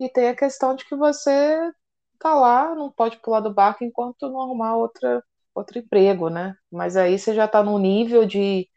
e 0.00 0.08
tem 0.10 0.28
a 0.28 0.36
questão 0.36 0.74
de 0.76 0.84
que 0.84 0.96
você 0.96 1.72
tá 2.18 2.34
lá, 2.34 2.74
não 2.74 2.90
pode 2.92 3.18
pular 3.18 3.40
do 3.40 3.52
barco 3.54 3.84
enquanto 3.84 4.28
não 4.30 4.40
arrumar 4.42 4.76
outra, 4.76 5.22
outro 5.54 5.78
emprego, 5.78 6.28
né? 6.30 6.56
Mas 6.70 6.96
aí 6.96 7.18
você 7.18 7.34
já 7.34 7.46
está 7.46 7.62
num 7.62 7.78
nível 7.78 8.26
de, 8.26 8.68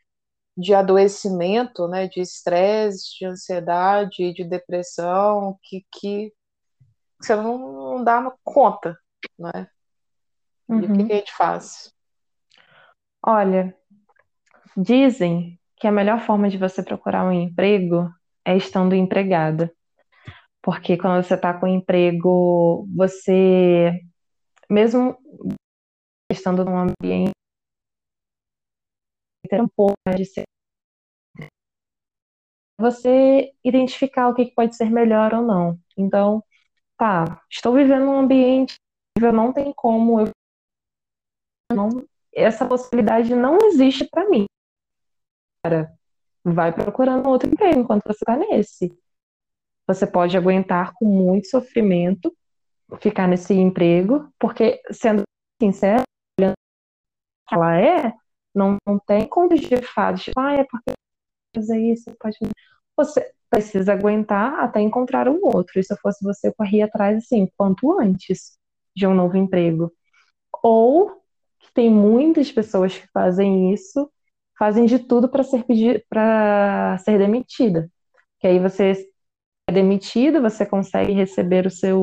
de 0.57 0.73
adoecimento, 0.75 1.87
né? 1.87 2.07
De 2.07 2.21
estresse, 2.21 3.17
de 3.19 3.25
ansiedade, 3.25 4.33
de 4.33 4.43
depressão, 4.45 5.59
que, 5.63 5.85
que 5.93 6.33
você 7.21 7.35
não, 7.35 7.57
não 7.97 8.03
dá 8.03 8.31
conta, 8.43 8.97
né? 9.39 9.69
E 10.77 10.85
o 10.85 10.89
que, 10.91 10.91
Uhum. 10.91 11.03
que 11.03 11.13
a 11.13 11.15
gente 11.17 11.33
faz? 11.35 11.93
Olha, 13.21 13.75
dizem 14.75 15.59
que 15.77 15.87
a 15.87 15.91
melhor 15.91 16.19
forma 16.21 16.49
de 16.49 16.57
você 16.57 16.81
procurar 16.83 17.25
um 17.25 17.31
emprego 17.31 18.09
é 18.47 18.55
estando 18.55 18.95
empregada. 18.95 19.73
Porque 20.61 20.97
quando 20.97 21.23
você 21.23 21.35
está 21.35 21.53
com 21.53 21.67
emprego, 21.67 22.87
você, 22.95 23.99
mesmo 24.69 25.17
estando 26.31 26.63
num 26.63 26.77
ambiente, 26.77 27.31
ter 29.49 29.61
um 29.61 29.67
pouco 29.67 29.95
de 30.15 30.25
ser, 30.25 30.43
você 32.79 33.51
identificar 33.63 34.29
o 34.29 34.33
que 34.33 34.53
pode 34.53 34.75
ser 34.75 34.89
melhor 34.89 35.33
ou 35.33 35.41
não. 35.41 35.79
Então, 35.97 36.43
tá, 36.97 37.41
estou 37.49 37.73
vivendo 37.73 38.05
num 38.05 38.19
ambiente, 38.19 38.75
não 39.33 39.51
tem 39.51 39.73
como 39.73 40.21
eu 40.21 40.27
não, 41.73 41.89
essa 42.33 42.67
possibilidade 42.67 43.35
não 43.35 43.57
existe 43.57 44.07
para 44.09 44.29
mim. 44.29 44.45
Cara, 45.63 45.91
vai 46.53 46.73
procurando 46.73 47.27
outro 47.27 47.49
emprego 47.49 47.79
enquanto 47.79 48.03
você 48.05 48.19
está 48.19 48.35
nesse. 48.35 48.97
Você 49.87 50.05
pode 50.05 50.35
aguentar 50.35 50.93
com 50.93 51.05
muito 51.05 51.47
sofrimento 51.47 52.35
ficar 52.99 53.27
nesse 53.27 53.53
emprego, 53.53 54.31
porque, 54.39 54.81
sendo 54.91 55.23
que 55.59 55.69
ela 57.51 57.79
é, 57.79 58.13
não, 58.53 58.77
não 58.85 58.99
tem 58.99 59.27
contas 59.27 59.59
de 59.59 59.77
fadas, 59.81 60.25
ah, 60.37 60.53
é 60.53 60.63
porque 60.63 60.91
fazer 61.55 61.79
isso, 61.79 62.15
pode 62.19 62.37
Você 62.95 63.31
precisa 63.49 63.93
aguentar 63.93 64.59
até 64.59 64.81
encontrar 64.81 65.27
um 65.27 65.39
outro. 65.43 65.79
E 65.79 65.83
se 65.83 65.93
eu 65.93 65.97
fosse 65.97 66.23
você, 66.23 66.49
eu 66.49 66.53
corria 66.55 66.85
atrás, 66.85 67.17
assim, 67.17 67.49
quanto 67.57 67.99
antes 67.99 68.57
de 68.95 69.07
um 69.07 69.13
novo 69.13 69.37
emprego. 69.37 69.91
Ou, 70.63 71.21
tem 71.73 71.89
muitas 71.89 72.51
pessoas 72.51 72.97
que 72.97 73.07
fazem 73.13 73.73
isso, 73.73 74.11
fazem 74.57 74.85
de 74.85 74.99
tudo 74.99 75.29
para 75.29 75.43
ser, 75.43 75.65
para 76.09 76.97
ser 76.99 77.17
demitida. 77.17 77.89
Que 78.39 78.47
aí 78.47 78.59
você 78.59 78.93
é 79.67 79.71
demitido, 79.71 80.41
você 80.41 80.65
consegue 80.65 81.11
receber 81.13 81.65
o 81.65 81.71
seu, 81.71 82.01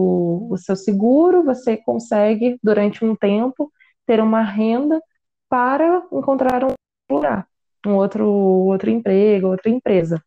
o 0.50 0.56
seu 0.56 0.76
seguro, 0.76 1.44
você 1.44 1.76
consegue, 1.76 2.58
durante 2.62 3.04
um 3.04 3.16
tempo, 3.16 3.72
ter 4.06 4.20
uma 4.20 4.42
renda 4.42 5.00
para 5.48 6.06
encontrar 6.12 6.64
um 6.64 6.74
lugar, 7.10 7.48
um 7.86 7.94
outro, 7.94 8.28
outro 8.28 8.90
emprego, 8.90 9.48
outra 9.48 9.70
empresa. 9.70 10.22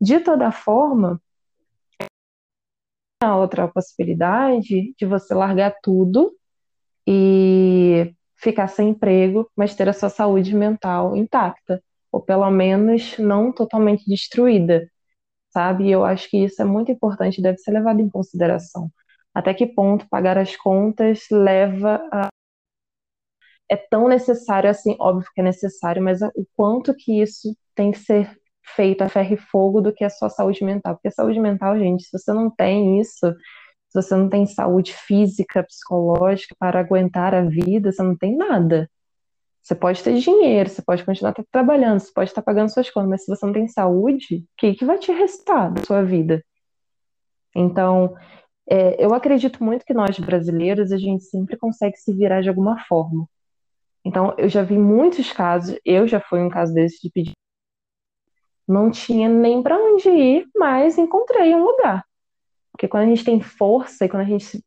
De 0.00 0.20
toda 0.20 0.52
forma, 0.52 1.20
a 3.22 3.36
outra 3.36 3.66
possibilidade 3.66 4.94
de 4.96 5.06
você 5.06 5.34
largar 5.34 5.74
tudo 5.82 6.36
e 7.06 7.53
ficar 8.36 8.68
sem 8.68 8.90
emprego, 8.90 9.50
mas 9.56 9.74
ter 9.74 9.88
a 9.88 9.92
sua 9.92 10.10
saúde 10.10 10.54
mental 10.54 11.16
intacta, 11.16 11.82
ou 12.12 12.20
pelo 12.20 12.50
menos 12.50 13.18
não 13.18 13.52
totalmente 13.52 14.04
destruída 14.06 14.88
sabe? 15.54 15.84
E 15.86 15.92
eu 15.92 16.04
acho 16.04 16.28
que 16.28 16.38
isso 16.44 16.60
é 16.60 16.64
muito 16.64 16.90
importante, 16.90 17.40
deve 17.40 17.58
ser 17.58 17.70
levado 17.70 18.00
em 18.00 18.10
consideração. 18.10 18.90
Até 19.32 19.54
que 19.54 19.66
ponto 19.66 20.08
pagar 20.08 20.36
as 20.36 20.56
contas 20.56 21.20
leva 21.30 22.02
a. 22.12 22.28
É 23.70 23.76
tão 23.76 24.08
necessário 24.08 24.68
assim, 24.68 24.96
óbvio 25.00 25.30
que 25.34 25.40
é 25.40 25.44
necessário, 25.44 26.02
mas 26.02 26.20
o 26.22 26.46
quanto 26.54 26.94
que 26.94 27.22
isso 27.22 27.56
tem 27.74 27.90
que 27.92 27.98
ser 27.98 28.30
feito 28.76 29.02
a 29.02 29.08
ferro 29.08 29.34
e 29.34 29.36
fogo 29.36 29.80
do 29.80 29.92
que 29.92 30.04
a 30.04 30.10
sua 30.10 30.28
saúde 30.28 30.62
mental. 30.64 30.94
Porque 30.94 31.08
a 31.08 31.10
saúde 31.10 31.40
mental, 31.40 31.78
gente, 31.78 32.04
se 32.04 32.18
você 32.18 32.32
não 32.32 32.50
tem 32.50 33.00
isso, 33.00 33.34
se 33.94 34.02
você 34.02 34.16
não 34.16 34.28
tem 34.28 34.44
saúde 34.44 34.92
física, 34.92 35.62
psicológica 35.62 36.56
para 36.58 36.80
aguentar 36.80 37.32
a 37.32 37.42
vida, 37.42 37.92
você 37.92 38.02
não 38.02 38.16
tem 38.16 38.36
nada. 38.36 38.90
Você 39.62 39.74
pode 39.74 40.02
ter 40.02 40.18
dinheiro, 40.18 40.68
você 40.68 40.82
pode 40.82 41.04
continuar 41.04 41.32
trabalhando, 41.50 42.00
você 42.00 42.12
pode 42.12 42.30
estar 42.30 42.42
pagando 42.42 42.72
suas 42.72 42.90
contas, 42.90 43.08
mas 43.08 43.24
se 43.24 43.28
você 43.28 43.46
não 43.46 43.52
tem 43.52 43.68
saúde, 43.68 44.38
o 44.38 44.46
que, 44.58 44.74
que 44.74 44.84
vai 44.84 44.98
te 44.98 45.12
restar 45.12 45.72
da 45.72 45.82
sua 45.84 46.02
vida? 46.02 46.44
Então, 47.54 48.16
é, 48.68 49.02
eu 49.02 49.14
acredito 49.14 49.62
muito 49.62 49.84
que 49.84 49.94
nós 49.94 50.18
brasileiros, 50.18 50.90
a 50.90 50.98
gente 50.98 51.22
sempre 51.24 51.56
consegue 51.56 51.96
se 51.96 52.12
virar 52.12 52.40
de 52.42 52.48
alguma 52.48 52.78
forma. 52.86 53.28
Então, 54.04 54.34
eu 54.36 54.48
já 54.48 54.62
vi 54.64 54.76
muitos 54.76 55.30
casos, 55.30 55.78
eu 55.84 56.06
já 56.08 56.20
fui 56.20 56.40
um 56.40 56.50
caso 56.50 56.74
desse 56.74 57.00
de 57.00 57.10
pedir. 57.10 57.32
Não 58.66 58.90
tinha 58.90 59.28
nem 59.28 59.62
para 59.62 59.78
onde 59.78 60.08
ir, 60.08 60.48
mas 60.56 60.98
encontrei 60.98 61.54
um 61.54 61.64
lugar. 61.64 62.04
Porque 62.74 62.88
quando 62.88 63.04
a 63.04 63.06
gente 63.06 63.24
tem 63.24 63.40
força 63.40 64.04
e 64.04 64.08
quando 64.08 64.22
a 64.22 64.26
gente 64.26 64.62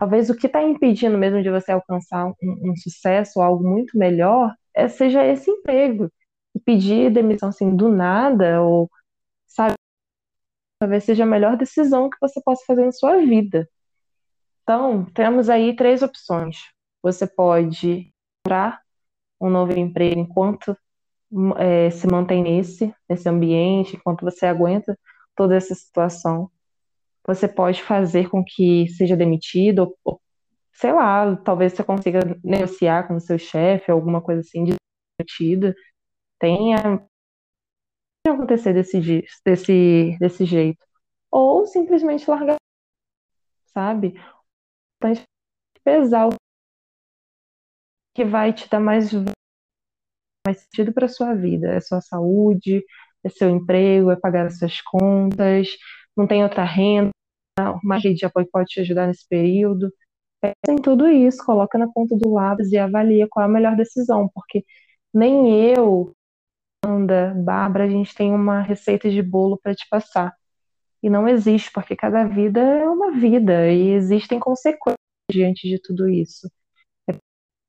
Talvez 0.00 0.30
o 0.30 0.34
que 0.34 0.46
está 0.46 0.62
impedindo 0.62 1.18
mesmo 1.18 1.42
de 1.42 1.50
você 1.50 1.72
alcançar 1.72 2.24
um, 2.26 2.34
um 2.70 2.74
sucesso, 2.74 3.42
algo 3.42 3.62
muito 3.62 3.98
melhor, 3.98 4.54
é, 4.72 4.88
seja 4.88 5.22
esse 5.26 5.50
emprego. 5.50 6.10
E 6.54 6.58
pedir 6.58 7.12
demissão 7.12 7.50
assim 7.50 7.76
do 7.76 7.90
nada, 7.90 8.62
ou 8.62 8.90
sabe, 9.46 9.74
talvez 10.78 11.04
seja 11.04 11.24
a 11.24 11.26
melhor 11.26 11.54
decisão 11.54 12.08
que 12.08 12.16
você 12.18 12.40
possa 12.42 12.64
fazer 12.66 12.86
na 12.86 12.92
sua 12.92 13.18
vida. 13.18 13.68
Então, 14.62 15.04
temos 15.12 15.50
aí 15.50 15.76
três 15.76 16.02
opções. 16.02 16.56
Você 17.02 17.26
pode 17.26 18.10
comprar 18.42 18.80
um 19.38 19.50
novo 19.50 19.78
emprego 19.78 20.18
enquanto 20.18 20.74
é, 21.58 21.90
se 21.90 22.06
mantém 22.06 22.42
nesse, 22.42 22.94
nesse 23.06 23.28
ambiente, 23.28 23.96
enquanto 23.96 24.22
você 24.24 24.46
aguenta 24.46 24.98
toda 25.36 25.54
essa 25.54 25.74
situação 25.74 26.50
você 27.34 27.48
pode 27.48 27.82
fazer 27.82 28.28
com 28.28 28.44
que 28.44 28.88
seja 28.88 29.16
demitido, 29.16 29.96
ou, 30.04 30.20
sei 30.72 30.92
lá, 30.92 31.36
talvez 31.36 31.72
você 31.72 31.84
consiga 31.84 32.20
negociar 32.44 33.06
com 33.08 33.16
o 33.16 33.20
seu 33.20 33.38
chefe, 33.38 33.90
alguma 33.90 34.20
coisa 34.20 34.40
assim, 34.40 34.64
de 34.64 34.74
demitido. 35.18 35.74
Tenha 36.38 36.76
acontecer 38.26 38.74
desse, 38.74 39.00
desse, 39.44 40.16
desse 40.18 40.44
jeito. 40.44 40.84
Ou 41.30 41.66
simplesmente 41.66 42.28
largar, 42.28 42.56
sabe? 43.72 44.14
Importante 44.96 45.24
pesar 45.84 46.28
o 46.28 46.34
que 48.14 48.24
vai 48.24 48.52
te 48.52 48.68
dar 48.68 48.80
mais, 48.80 49.10
mais 50.46 50.60
sentido 50.60 50.92
para 50.92 51.08
sua 51.08 51.34
vida. 51.34 51.68
É 51.68 51.80
sua 51.80 52.00
saúde, 52.00 52.84
é 53.24 53.28
seu 53.28 53.50
emprego, 53.50 54.10
é 54.10 54.16
pagar 54.16 54.46
as 54.46 54.58
suas 54.58 54.80
contas, 54.82 55.68
não 56.16 56.26
tem 56.26 56.42
outra 56.42 56.64
renda, 56.64 57.10
uma 57.82 57.96
rede 57.98 58.20
de 58.20 58.26
apoio 58.26 58.48
pode 58.50 58.68
te 58.68 58.80
ajudar 58.80 59.06
nesse 59.06 59.26
período. 59.28 59.92
Pensa 60.40 60.72
em 60.72 60.76
tudo 60.82 61.08
isso, 61.08 61.44
coloca 61.44 61.78
na 61.78 61.88
ponta 61.88 62.16
do 62.16 62.32
lápis 62.32 62.72
e 62.72 62.78
avalia 62.78 63.26
qual 63.28 63.44
é 63.44 63.46
a 63.46 63.52
melhor 63.52 63.76
decisão, 63.76 64.28
porque 64.34 64.64
nem 65.12 65.50
eu, 65.72 66.14
Anda, 66.84 67.34
Bárbara, 67.36 67.84
a 67.84 67.88
gente 67.88 68.14
tem 68.14 68.32
uma 68.32 68.62
receita 68.62 69.10
de 69.10 69.22
bolo 69.22 69.58
para 69.62 69.74
te 69.74 69.86
passar. 69.88 70.34
E 71.02 71.10
não 71.10 71.28
existe, 71.28 71.70
porque 71.72 71.96
cada 71.96 72.24
vida 72.24 72.60
é 72.60 72.88
uma 72.88 73.12
vida 73.12 73.70
e 73.70 73.90
existem 73.90 74.38
consequências 74.38 74.96
diante 75.30 75.68
de 75.68 75.80
tudo 75.80 76.08
isso. 76.08 76.50
É 77.08 77.14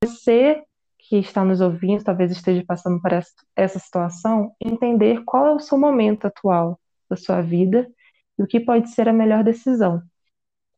você 0.03 0.63
que 0.97 1.17
está 1.17 1.43
nos 1.43 1.61
ouvindo, 1.61 2.03
talvez 2.03 2.31
esteja 2.31 2.63
passando 2.65 3.01
por 3.01 3.11
essa 3.55 3.79
situação, 3.79 4.53
entender 4.63 5.23
qual 5.25 5.47
é 5.47 5.53
o 5.55 5.59
seu 5.59 5.77
momento 5.77 6.25
atual 6.25 6.79
da 7.09 7.17
sua 7.17 7.41
vida 7.41 7.89
e 8.37 8.43
o 8.43 8.47
que 8.47 8.59
pode 8.59 8.89
ser 8.89 9.07
a 9.07 9.13
melhor 9.13 9.43
decisão, 9.43 10.01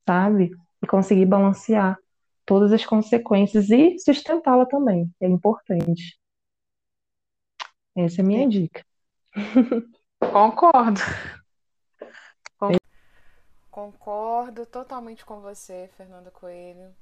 sabe? 0.06 0.52
E 0.82 0.88
conseguir 0.88 1.26
balancear 1.26 1.98
todas 2.46 2.72
as 2.72 2.86
consequências 2.86 3.70
e 3.70 3.98
sustentá-la 4.00 4.66
também, 4.66 5.10
é 5.22 5.28
importante. 5.28 6.20
Essa 7.96 8.22
é 8.22 8.24
a 8.24 8.28
minha 8.28 8.44
Sim. 8.44 8.50
dica. 8.50 8.86
Concordo. 10.32 11.00
Concordo 13.74 14.68
totalmente 14.68 15.26
com 15.26 15.42
você, 15.42 15.90
Fernanda 15.98 16.30
Coelho. 16.30 16.94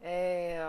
É, 0.00 0.60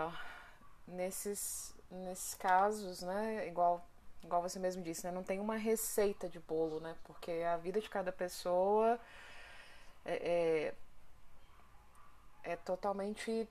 nesses, 0.84 1.72
nesses 1.88 2.34
casos, 2.34 3.00
né, 3.00 3.46
igual 3.46 3.88
igual 4.22 4.42
você 4.42 4.58
mesmo 4.58 4.82
disse, 4.82 5.04
né? 5.04 5.12
Não 5.12 5.22
tem 5.22 5.40
uma 5.40 5.56
receita 5.56 6.28
de 6.28 6.38
bolo, 6.38 6.80
né? 6.80 6.96
Porque 7.04 7.30
a 7.30 7.56
vida 7.56 7.80
de 7.80 7.88
cada 7.88 8.12
pessoa 8.12 8.98
é, 10.04 10.74
é, 12.44 12.52
é 12.52 12.56
totalmente 12.56 13.48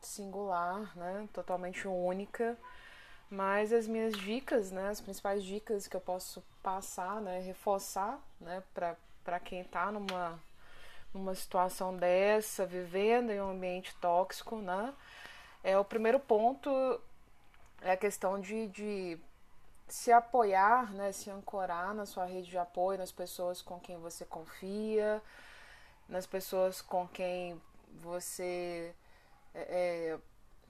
singular, 0.00 0.96
né? 0.96 1.28
Totalmente 1.32 1.88
única. 1.88 2.56
Mas 3.30 3.72
as 3.72 3.86
minhas 3.88 4.14
dicas, 4.14 4.70
né? 4.70 4.88
As 4.88 5.00
principais 5.00 5.42
dicas 5.42 5.86
que 5.88 5.96
eu 5.96 6.00
posso 6.00 6.42
passar, 6.62 7.20
né? 7.20 7.40
Reforçar, 7.40 8.20
né? 8.40 8.62
Para 8.72 9.40
quem 9.40 9.60
está 9.60 9.90
numa 9.90 10.40
numa 11.14 11.34
situação 11.34 11.96
dessa, 11.96 12.66
vivendo 12.66 13.30
em 13.30 13.40
um 13.40 13.50
ambiente 13.50 13.94
tóxico, 14.00 14.56
né? 14.56 14.92
É 15.62 15.78
o 15.78 15.84
primeiro 15.84 16.18
ponto 16.18 16.68
é 17.80 17.92
a 17.92 17.96
questão 17.96 18.40
de, 18.40 18.66
de 18.68 19.18
se 19.86 20.10
apoiar, 20.10 20.92
né, 20.92 21.12
se 21.12 21.30
ancorar 21.30 21.94
na 21.94 22.06
sua 22.06 22.24
rede 22.24 22.50
de 22.50 22.58
apoio, 22.58 22.98
nas 22.98 23.12
pessoas 23.12 23.60
com 23.60 23.78
quem 23.78 23.98
você 23.98 24.24
confia, 24.24 25.22
nas 26.08 26.26
pessoas 26.26 26.80
com 26.80 27.06
quem 27.08 27.60
você 28.00 28.94
é, 29.54 30.12
é 30.14 30.18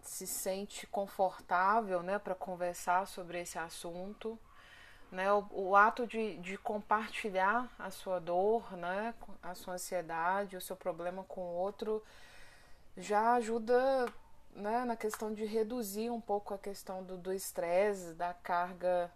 se 0.03 0.27
sente 0.27 0.87
confortável 0.87 2.03
né, 2.03 2.19
para 2.19 2.35
conversar 2.35 3.07
sobre 3.07 3.41
esse 3.41 3.59
assunto. 3.59 4.39
Né, 5.11 5.33
o, 5.33 5.47
o 5.51 5.77
ato 5.77 6.07
de, 6.07 6.37
de, 6.39 6.59
compartilhar 6.59 7.71
a 7.79 7.89
sua 7.91 8.19
dor, 8.19 8.77
né, 8.77 9.15
a 9.43 9.55
sua 9.55 9.75
ansiedade, 9.75 10.57
o 10.57 10.61
seu 10.61 10.75
problema 10.75 11.23
com 11.25 11.41
o 11.41 11.55
outro, 11.55 12.03
já 12.97 13.35
ajuda 13.35 14.12
né, 14.55 14.85
na 14.85 14.97
questão 14.97 15.33
de 15.33 15.45
reduzir 15.45 16.11
um 16.11 16.21
pouco 16.21 16.55
a 16.55 16.59
questão 16.59 17.03
do 17.03 17.33
estresse, 17.33 18.15
da 18.15 18.33
carga 18.33 19.11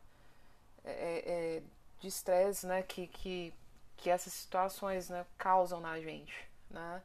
é, 0.84 0.90
é, 0.90 1.56
é 1.58 1.62
de 2.00 2.08
estresse 2.08 2.66
né, 2.66 2.82
que, 2.82 3.06
que, 3.06 3.54
que 3.96 4.10
essas 4.10 4.32
situações 4.32 5.08
né, 5.08 5.24
causam 5.36 5.80
na 5.80 6.00
gente. 6.00 6.48
Né? 6.70 7.02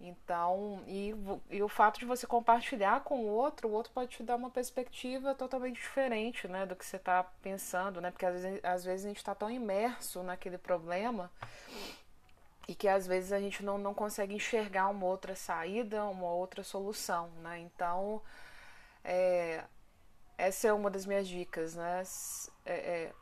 Então, 0.00 0.82
e, 0.86 1.14
e 1.48 1.62
o 1.62 1.68
fato 1.68 2.00
de 2.00 2.04
você 2.04 2.26
compartilhar 2.26 3.04
com 3.04 3.20
o 3.20 3.28
outro, 3.28 3.68
o 3.68 3.72
outro 3.72 3.92
pode 3.92 4.10
te 4.10 4.22
dar 4.22 4.34
uma 4.34 4.50
perspectiva 4.50 5.34
totalmente 5.34 5.76
diferente 5.76 6.48
né, 6.48 6.66
do 6.66 6.74
que 6.74 6.84
você 6.84 6.96
está 6.96 7.22
pensando, 7.40 8.00
né? 8.00 8.10
Porque 8.10 8.26
às 8.26 8.42
vezes, 8.42 8.64
às 8.64 8.84
vezes 8.84 9.06
a 9.06 9.08
gente 9.08 9.18
está 9.18 9.32
tão 9.32 9.48
imerso 9.48 10.24
naquele 10.24 10.58
problema 10.58 11.30
e 12.68 12.74
que 12.74 12.88
às 12.88 13.06
vezes 13.06 13.32
a 13.32 13.40
gente 13.40 13.64
não, 13.64 13.78
não 13.78 13.92
consegue 13.92 14.34
enxergar 14.34 14.88
uma 14.88 15.06
outra 15.06 15.34
saída, 15.34 16.04
uma 16.04 16.30
outra 16.30 16.62
solução, 16.62 17.28
né? 17.42 17.58
Então, 17.58 18.22
é, 19.04 19.64
essa 20.38 20.68
é 20.68 20.72
uma 20.72 20.90
das 20.90 21.04
minhas 21.04 21.26
dicas, 21.26 21.74
né? 21.74 22.02
É, 22.64 22.72
é, 22.72 23.12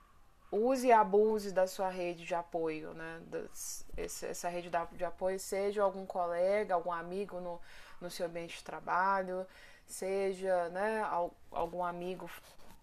use 0.53 0.89
e 0.89 0.93
abuse 0.93 1.53
da 1.53 1.67
sua 1.67 1.89
rede 1.89 2.25
de 2.25 2.35
apoio, 2.35 2.93
né? 2.93 3.21
Das, 3.27 3.87
essa 3.97 4.49
rede 4.49 4.71
de 4.93 5.05
apoio, 5.05 5.39
seja 5.39 5.83
algum 5.83 6.05
colega, 6.05 6.75
algum 6.75 6.93
amigo 6.93 7.41
no, 7.41 7.61
no 8.01 8.11
seu 8.11 8.27
ambiente 8.27 8.59
de 8.59 8.65
trabalho, 8.65 9.47
seja 9.87 10.69
né, 10.69 11.03
algum 11.51 11.83
amigo 11.83 12.31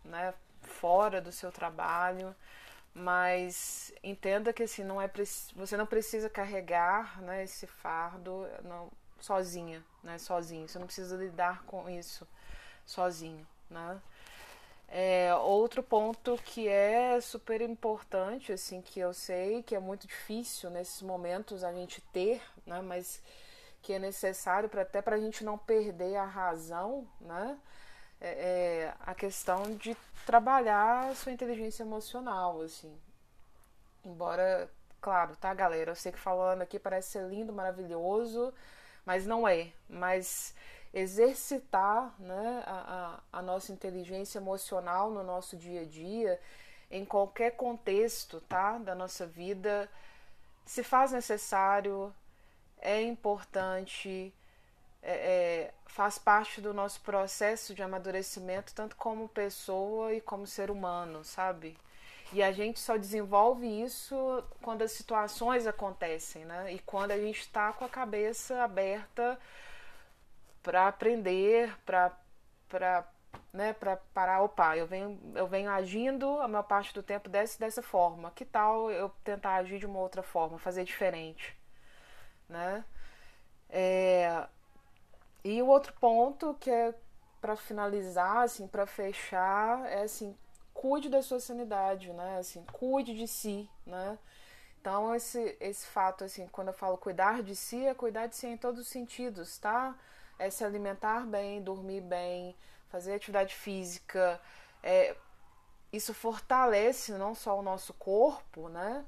né, 0.03 0.34
fora 0.62 1.22
do 1.22 1.32
seu 1.32 1.51
trabalho 1.51 2.36
mas 2.98 3.93
entenda 4.04 4.52
que 4.52 4.64
assim 4.64 4.84
não 4.84 5.00
é 5.00 5.10
você 5.56 5.78
não 5.78 5.86
precisa 5.86 6.28
carregar 6.30 7.22
né, 7.22 7.43
esse 7.43 7.68
fardo 7.68 8.48
não, 8.64 8.91
sozinha 9.20 9.84
né 10.04 10.18
sozinho. 10.18 10.68
Você 10.68 10.80
não 10.80 10.88
precisa 10.88 11.16
lidar 11.16 11.64
com 11.64 11.88
isso 11.89 12.28
sozinho 12.86 13.45
né. 13.70 14.02
É, 14.89 15.36
outro 15.36 15.84
ponto 15.84 16.39
que 16.43 16.68
é 16.68 17.20
super 17.22 17.62
importante 17.62 18.52
assim 18.52 18.82
que 18.82 19.00
eu 19.00 19.14
sei 19.14 19.62
que 19.62 19.76
é 19.76 19.80
muito 19.80 20.08
difícil 20.08 20.70
nesses 20.70 21.02
momentos 21.02 21.64
a 21.64 21.74
gente 21.74 22.02
ter 22.02 22.41
né 22.66 22.82
mas 22.82 23.22
que 23.82 23.93
é 23.93 24.00
necessário 24.00 24.70
para 24.70 24.82
até 24.82 25.02
para 25.02 25.18
a 25.18 25.20
gente 25.20 25.43
não 25.43 25.58
perder 25.58 26.16
a 26.16 26.26
razão 26.26 27.08
né 27.20 27.60
é, 28.20 28.30
é, 28.30 28.93
a 29.05 29.13
questão 29.13 29.76
de 29.76 29.95
trabalhar 30.26 31.09
a 31.09 31.15
sua 31.15 31.32
inteligência 31.32 31.84
emocional, 31.84 32.61
assim. 32.61 32.93
Embora, 34.03 34.70
claro, 35.01 35.36
tá, 35.36 35.53
galera? 35.53 35.91
Eu 35.91 35.95
sei 35.95 36.11
que 36.11 36.20
falando 36.20 36.61
aqui 36.61 36.80
parece 36.80 37.11
ser 37.11 37.28
lindo, 37.28 37.53
maravilhoso, 37.53 38.53
mas 39.05 39.26
não 39.26 39.47
é. 39.47 39.72
Mas 39.89 40.53
exercitar 40.93 42.13
né, 42.20 42.63
a, 42.65 43.20
a, 43.32 43.39
a 43.39 43.41
nossa 43.41 43.72
inteligência 43.72 44.39
emocional 44.39 45.11
no 45.11 45.24
nosso 45.24 45.55
dia 45.55 45.82
a 45.82 45.86
dia, 45.86 46.39
em 46.89 47.05
qualquer 47.05 47.51
contexto 47.51 48.41
tá, 48.41 48.78
da 48.78 48.95
nossa 48.95 49.26
vida, 49.26 49.89
se 50.65 50.84
faz 50.84 51.11
necessário, 51.11 52.13
é 52.80 53.01
importante 53.01 54.34
é, 55.02 55.12
é, 55.12 55.74
faz 55.86 56.18
parte 56.18 56.62
do 56.62 56.74
nosso 56.74 57.02
processo 57.02 57.74
de 57.74 57.82
amadurecimento, 57.82 58.74
tanto 58.74 58.95
como 58.95 59.30
pessoa 59.30 60.14
e 60.14 60.22
como 60.22 60.45
ser 60.45 60.70
humano, 60.72 61.24
sabe? 61.24 61.78
E 62.34 62.43
a 62.43 62.52
gente 62.52 62.80
só 62.80 62.98
desenvolve 62.98 63.66
isso 63.84 64.43
quando 64.62 64.82
as 64.82 64.91
situações 64.91 65.66
acontecem, 65.66 66.43
né? 66.45 66.74
E 66.74 66.80
quando 66.80 67.12
a 67.12 67.18
gente 67.18 67.39
está 67.39 67.72
com 67.72 67.86
a 67.86 67.89
cabeça 67.89 68.62
aberta 68.64 69.39
para 70.62 70.88
aprender, 70.88 71.74
para 71.86 72.12
né, 73.54 73.74
para 73.74 73.98
parar, 74.14 74.41
opa, 74.41 74.78
eu 74.78 74.86
venho, 74.86 75.20
eu 75.36 75.48
venho 75.48 75.70
agindo 75.72 76.39
a 76.41 76.48
maior 76.48 76.64
parte 76.64 76.93
do 76.93 77.02
tempo 77.02 77.30
dessa, 77.30 77.58
dessa 77.60 77.82
forma. 77.82 78.32
Que 78.32 78.45
tal 78.45 78.91
eu 78.91 79.10
tentar 79.24 79.56
agir 79.56 79.80
de 79.80 79.86
uma 79.86 80.00
outra 80.00 80.22
forma, 80.22 80.60
fazer 80.60 80.84
diferente, 80.84 81.58
né? 82.50 82.84
É, 83.70 84.48
e 85.44 85.62
o 85.62 85.68
outro 85.68 85.94
ponto 85.94 86.54
que 86.60 86.70
é 86.70 86.94
para 87.42 87.56
finalizar, 87.56 88.40
assim, 88.40 88.68
para 88.68 88.86
fechar, 88.86 89.86
é 89.90 90.04
assim, 90.04 90.36
cuide 90.74 91.10
da 91.10 91.22
sua 91.22 91.40
sanidade, 91.40 92.12
né? 92.14 92.38
Assim, 92.40 92.64
cuide 92.72 93.16
de 93.16 93.28
si, 93.28 93.70
né? 93.86 94.18
Então 94.82 95.14
esse 95.16 95.58
esse 95.60 95.86
fato 95.88 96.24
assim, 96.24 96.48
quando 96.48 96.70
eu 96.70 96.74
falo 96.74 96.98
cuidar 96.98 97.44
de 97.44 97.56
si, 97.56 97.86
é 97.86 97.94
cuidar 97.94 98.28
de 98.28 98.36
si 98.36 98.48
em 98.48 98.58
todos 98.58 98.82
os 98.82 98.88
sentidos, 98.88 99.58
tá? 99.58 99.96
É 100.40 100.50
se 100.50 100.64
alimentar 100.64 101.26
bem, 101.26 101.62
dormir 101.62 102.02
bem, 102.02 102.56
fazer 102.90 103.14
atividade 103.14 103.56
física, 103.56 104.40
é, 104.84 105.16
isso 105.92 106.14
fortalece 106.14 107.14
não 107.14 107.34
só 107.36 107.60
o 107.60 107.62
nosso 107.62 107.94
corpo, 107.94 108.70
né? 108.70 109.06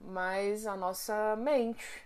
Mas 0.00 0.66
a 0.66 0.76
nossa 0.76 1.36
mente, 1.36 2.03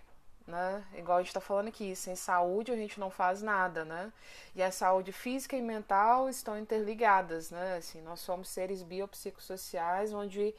né? 0.48 0.82
Igual 0.94 1.18
a 1.18 1.20
gente 1.20 1.28
está 1.28 1.40
falando 1.40 1.68
aqui, 1.68 1.94
sem 1.94 2.16
saúde 2.16 2.72
a 2.72 2.76
gente 2.76 2.98
não 2.98 3.10
faz 3.10 3.42
nada, 3.42 3.84
né? 3.84 4.10
E 4.56 4.62
a 4.62 4.72
saúde 4.72 5.12
física 5.12 5.54
e 5.54 5.60
mental 5.62 6.28
estão 6.28 6.58
interligadas, 6.58 7.50
né? 7.50 7.76
Assim, 7.76 8.00
nós 8.00 8.20
somos 8.20 8.48
seres 8.48 8.82
biopsicossociais 8.82 10.12
onde 10.12 10.54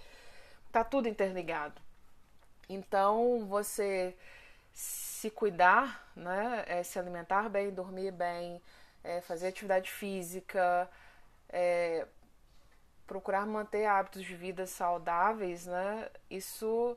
está 0.68 0.84
tudo 0.84 1.10
interligado. 1.10 1.82
Então, 2.70 3.48
você 3.48 4.16
se 4.74 5.32
cuidar, 5.32 6.08
né? 6.16 6.64
É 6.68 6.84
se 6.84 7.00
alimentar 7.00 7.50
bem, 7.50 7.72
dormir 7.72 8.12
bem, 8.12 8.62
é 9.04 9.22
fazer 9.22 9.48
atividade 9.48 9.90
física, 9.90 10.88
é 11.50 12.06
procurar 13.08 13.44
manter 13.48 13.88
hábitos 13.88 14.22
de 14.22 14.36
vida 14.36 14.68
saudáveis, 14.68 15.66
né? 15.66 16.10
Isso 16.30 16.96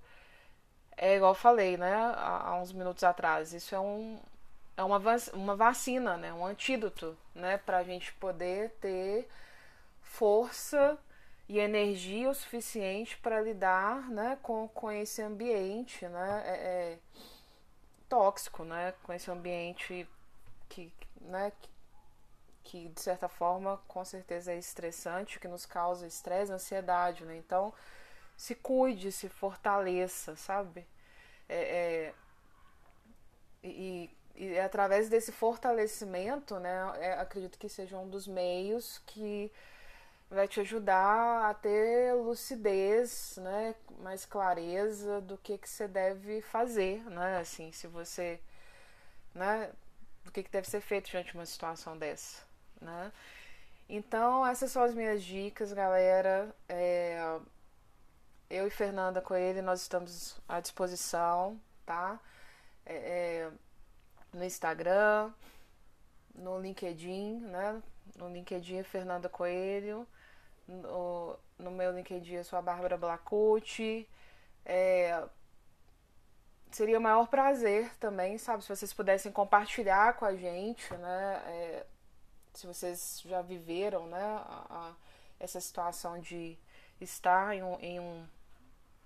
é 1.03 1.17
igual 1.17 1.33
eu 1.33 1.35
falei, 1.35 1.77
né, 1.77 1.93
há, 2.17 2.57
uns 2.63 2.73
minutos 2.73 3.03
atrás, 3.03 3.53
isso 3.53 3.75
é 3.75 3.81
um 3.81 4.21
é 4.77 4.85
uma, 4.85 5.01
uma 5.35 5.57
vacina, 5.57 6.17
né, 6.17 6.33
um 6.33 6.47
antídoto, 6.47 7.19
né, 7.35 7.59
para 7.59 7.79
a 7.79 7.83
gente 7.83 8.13
poder 8.15 8.71
ter 8.81 9.29
força 10.01 10.97
e 11.49 11.59
energia 11.59 12.31
o 12.31 12.35
suficiente 12.35 13.19
para 13.19 13.41
lidar, 13.41 14.09
né, 14.11 14.39
com, 14.43 14.69
com 14.69 14.93
esse 14.93 15.21
ambiente, 15.21 16.07
né, 16.07 16.43
é, 16.47 16.53
é, 16.53 16.99
tóxico, 18.09 18.63
né, 18.65 18.95
com 19.03 19.13
esse 19.13 19.29
ambiente 19.29 20.09
que, 20.69 20.93
né, 21.23 21.51
que 22.63 22.89
de 22.89 23.01
certa 23.01 23.29
forma 23.29 23.81
com 23.89 24.05
certeza 24.05 24.53
é 24.53 24.57
estressante, 24.57 25.41
que 25.41 25.49
nos 25.49 25.67
causa 25.67 26.07
estresse, 26.07 26.53
ansiedade, 26.53 27.25
né, 27.25 27.37
então 27.37 27.75
se 28.37 28.55
cuide, 28.55 29.11
se 29.11 29.29
fortaleça, 29.29 30.37
sabe? 30.37 30.87
É, 31.49 31.55
é, 31.55 32.15
e, 33.63 34.11
e 34.35 34.59
através 34.59 35.09
desse 35.09 35.33
fortalecimento, 35.33 36.59
né, 36.59 36.93
é, 36.99 37.13
acredito 37.15 37.59
que 37.59 37.69
seja 37.69 37.97
um 37.99 38.09
dos 38.09 38.27
meios 38.27 39.01
que 39.07 39.51
vai 40.31 40.49
te 40.49 40.61
ajudar 40.61 41.51
a 41.51 41.55
ter 41.55 42.15
lucidez, 42.15 43.37
né, 43.39 43.75
mais 44.01 44.25
clareza 44.25 45.21
do 45.21 45.37
que 45.39 45.59
que 45.59 45.69
você 45.69 45.87
deve 45.87 46.41
fazer, 46.43 47.05
né, 47.05 47.39
assim, 47.39 47.71
se 47.73 47.87
você, 47.87 48.41
né, 49.35 49.71
do 50.25 50.33
que 50.33 50.43
que 50.43 50.51
deve 50.51 50.69
ser 50.69 50.81
feito 50.81 51.11
diante 51.11 51.33
de 51.33 51.35
uma 51.39 51.47
situação 51.47 51.97
dessa, 51.99 52.43
né. 52.81 53.13
Então, 53.89 54.47
essas 54.47 54.71
são 54.71 54.83
as 54.83 54.95
minhas 54.95 55.23
dicas, 55.23 55.73
galera. 55.73 56.55
É, 56.69 57.39
eu 58.53 58.67
e 58.67 58.71
Fernanda 58.71 59.23
Coelho, 59.23 59.63
nós 59.63 59.81
estamos 59.81 60.39
à 60.47 60.61
disposição, 60.61 61.59
tá? 61.87 62.21
É, 62.85 62.95
é, 62.95 63.51
no 64.31 64.45
Instagram, 64.45 65.33
no 66.35 66.61
LinkedIn, 66.61 67.41
né? 67.41 67.83
No 68.15 68.29
LinkedIn 68.29 68.83
Fernanda 68.83 69.27
Coelho, 69.27 70.07
no, 70.69 71.39
no 71.59 71.71
meu 71.71 71.93
LinkedIn 71.93 72.35
eu 72.35 72.45
sou 72.45 72.59
a 72.59 72.63
Bárbara 72.63 72.99
Blacucci. 72.99 74.07
É, 74.67 75.27
seria 76.71 76.99
o 76.99 77.03
maior 77.03 77.29
prazer 77.29 77.91
também, 77.97 78.37
sabe, 78.37 78.63
se 78.63 78.69
vocês 78.69 78.93
pudessem 78.93 79.33
compartilhar 79.33 80.15
com 80.19 80.27
a 80.27 80.37
gente, 80.37 80.93
né? 80.95 81.43
É, 81.47 81.87
se 82.53 82.67
vocês 82.67 83.23
já 83.25 83.41
viveram, 83.41 84.07
né? 84.09 84.23
A, 84.23 84.67
a, 84.69 84.95
essa 85.41 85.59
situação 85.59 86.21
de 86.21 86.59
estar 87.01 87.55
em 87.55 87.63
um, 87.63 87.81
em 87.81 87.99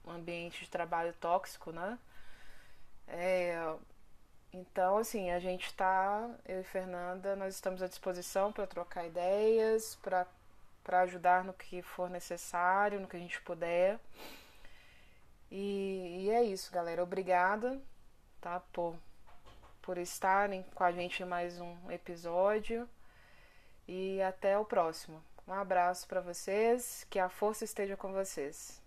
um 0.07 0.13
ambiente 0.13 0.65
de 0.65 0.71
trabalho 0.71 1.13
tóxico, 1.15 1.73
né? 1.73 1.99
É, 3.09 3.75
então, 4.53 4.99
assim, 4.99 5.31
a 5.31 5.39
gente 5.39 5.67
está, 5.67 6.31
eu 6.47 6.61
e 6.61 6.65
Fernanda, 6.65 7.37
nós 7.37 7.55
estamos 7.55 7.83
à 7.83 7.89
disposição 7.89 8.53
para 8.53 8.67
trocar 8.67 9.07
ideias, 9.07 9.97
para 9.97 10.27
ajudar 11.03 11.45
no 11.45 11.53
que 11.53 11.83
for 11.83 12.09
necessário, 12.09 13.01
no 13.01 13.09
que 13.09 13.17
a 13.17 13.21
gente 13.21 13.41
puder. 13.43 13.99
E, 15.51 16.25
e 16.25 16.31
é 16.31 16.43
isso, 16.43 16.73
galera. 16.73 17.03
Obrigada, 17.03 17.81
tá, 18.41 18.61
por, 18.73 18.97
por 19.83 19.99
estarem 19.99 20.63
com 20.75 20.85
a 20.85 20.93
gente 20.93 21.23
em 21.23 21.27
mais 21.27 21.61
um 21.61 21.91
episódio. 21.91 22.89
E 23.87 24.21
até 24.23 24.59
o 24.59 24.65
próximo. 24.65 25.23
Um 25.47 25.53
abraço 25.53 26.09
para 26.09 26.21
vocês, 26.21 27.07
que 27.09 27.19
a 27.19 27.29
força 27.29 27.65
esteja 27.65 27.97
com 27.97 28.13
vocês. 28.13 28.86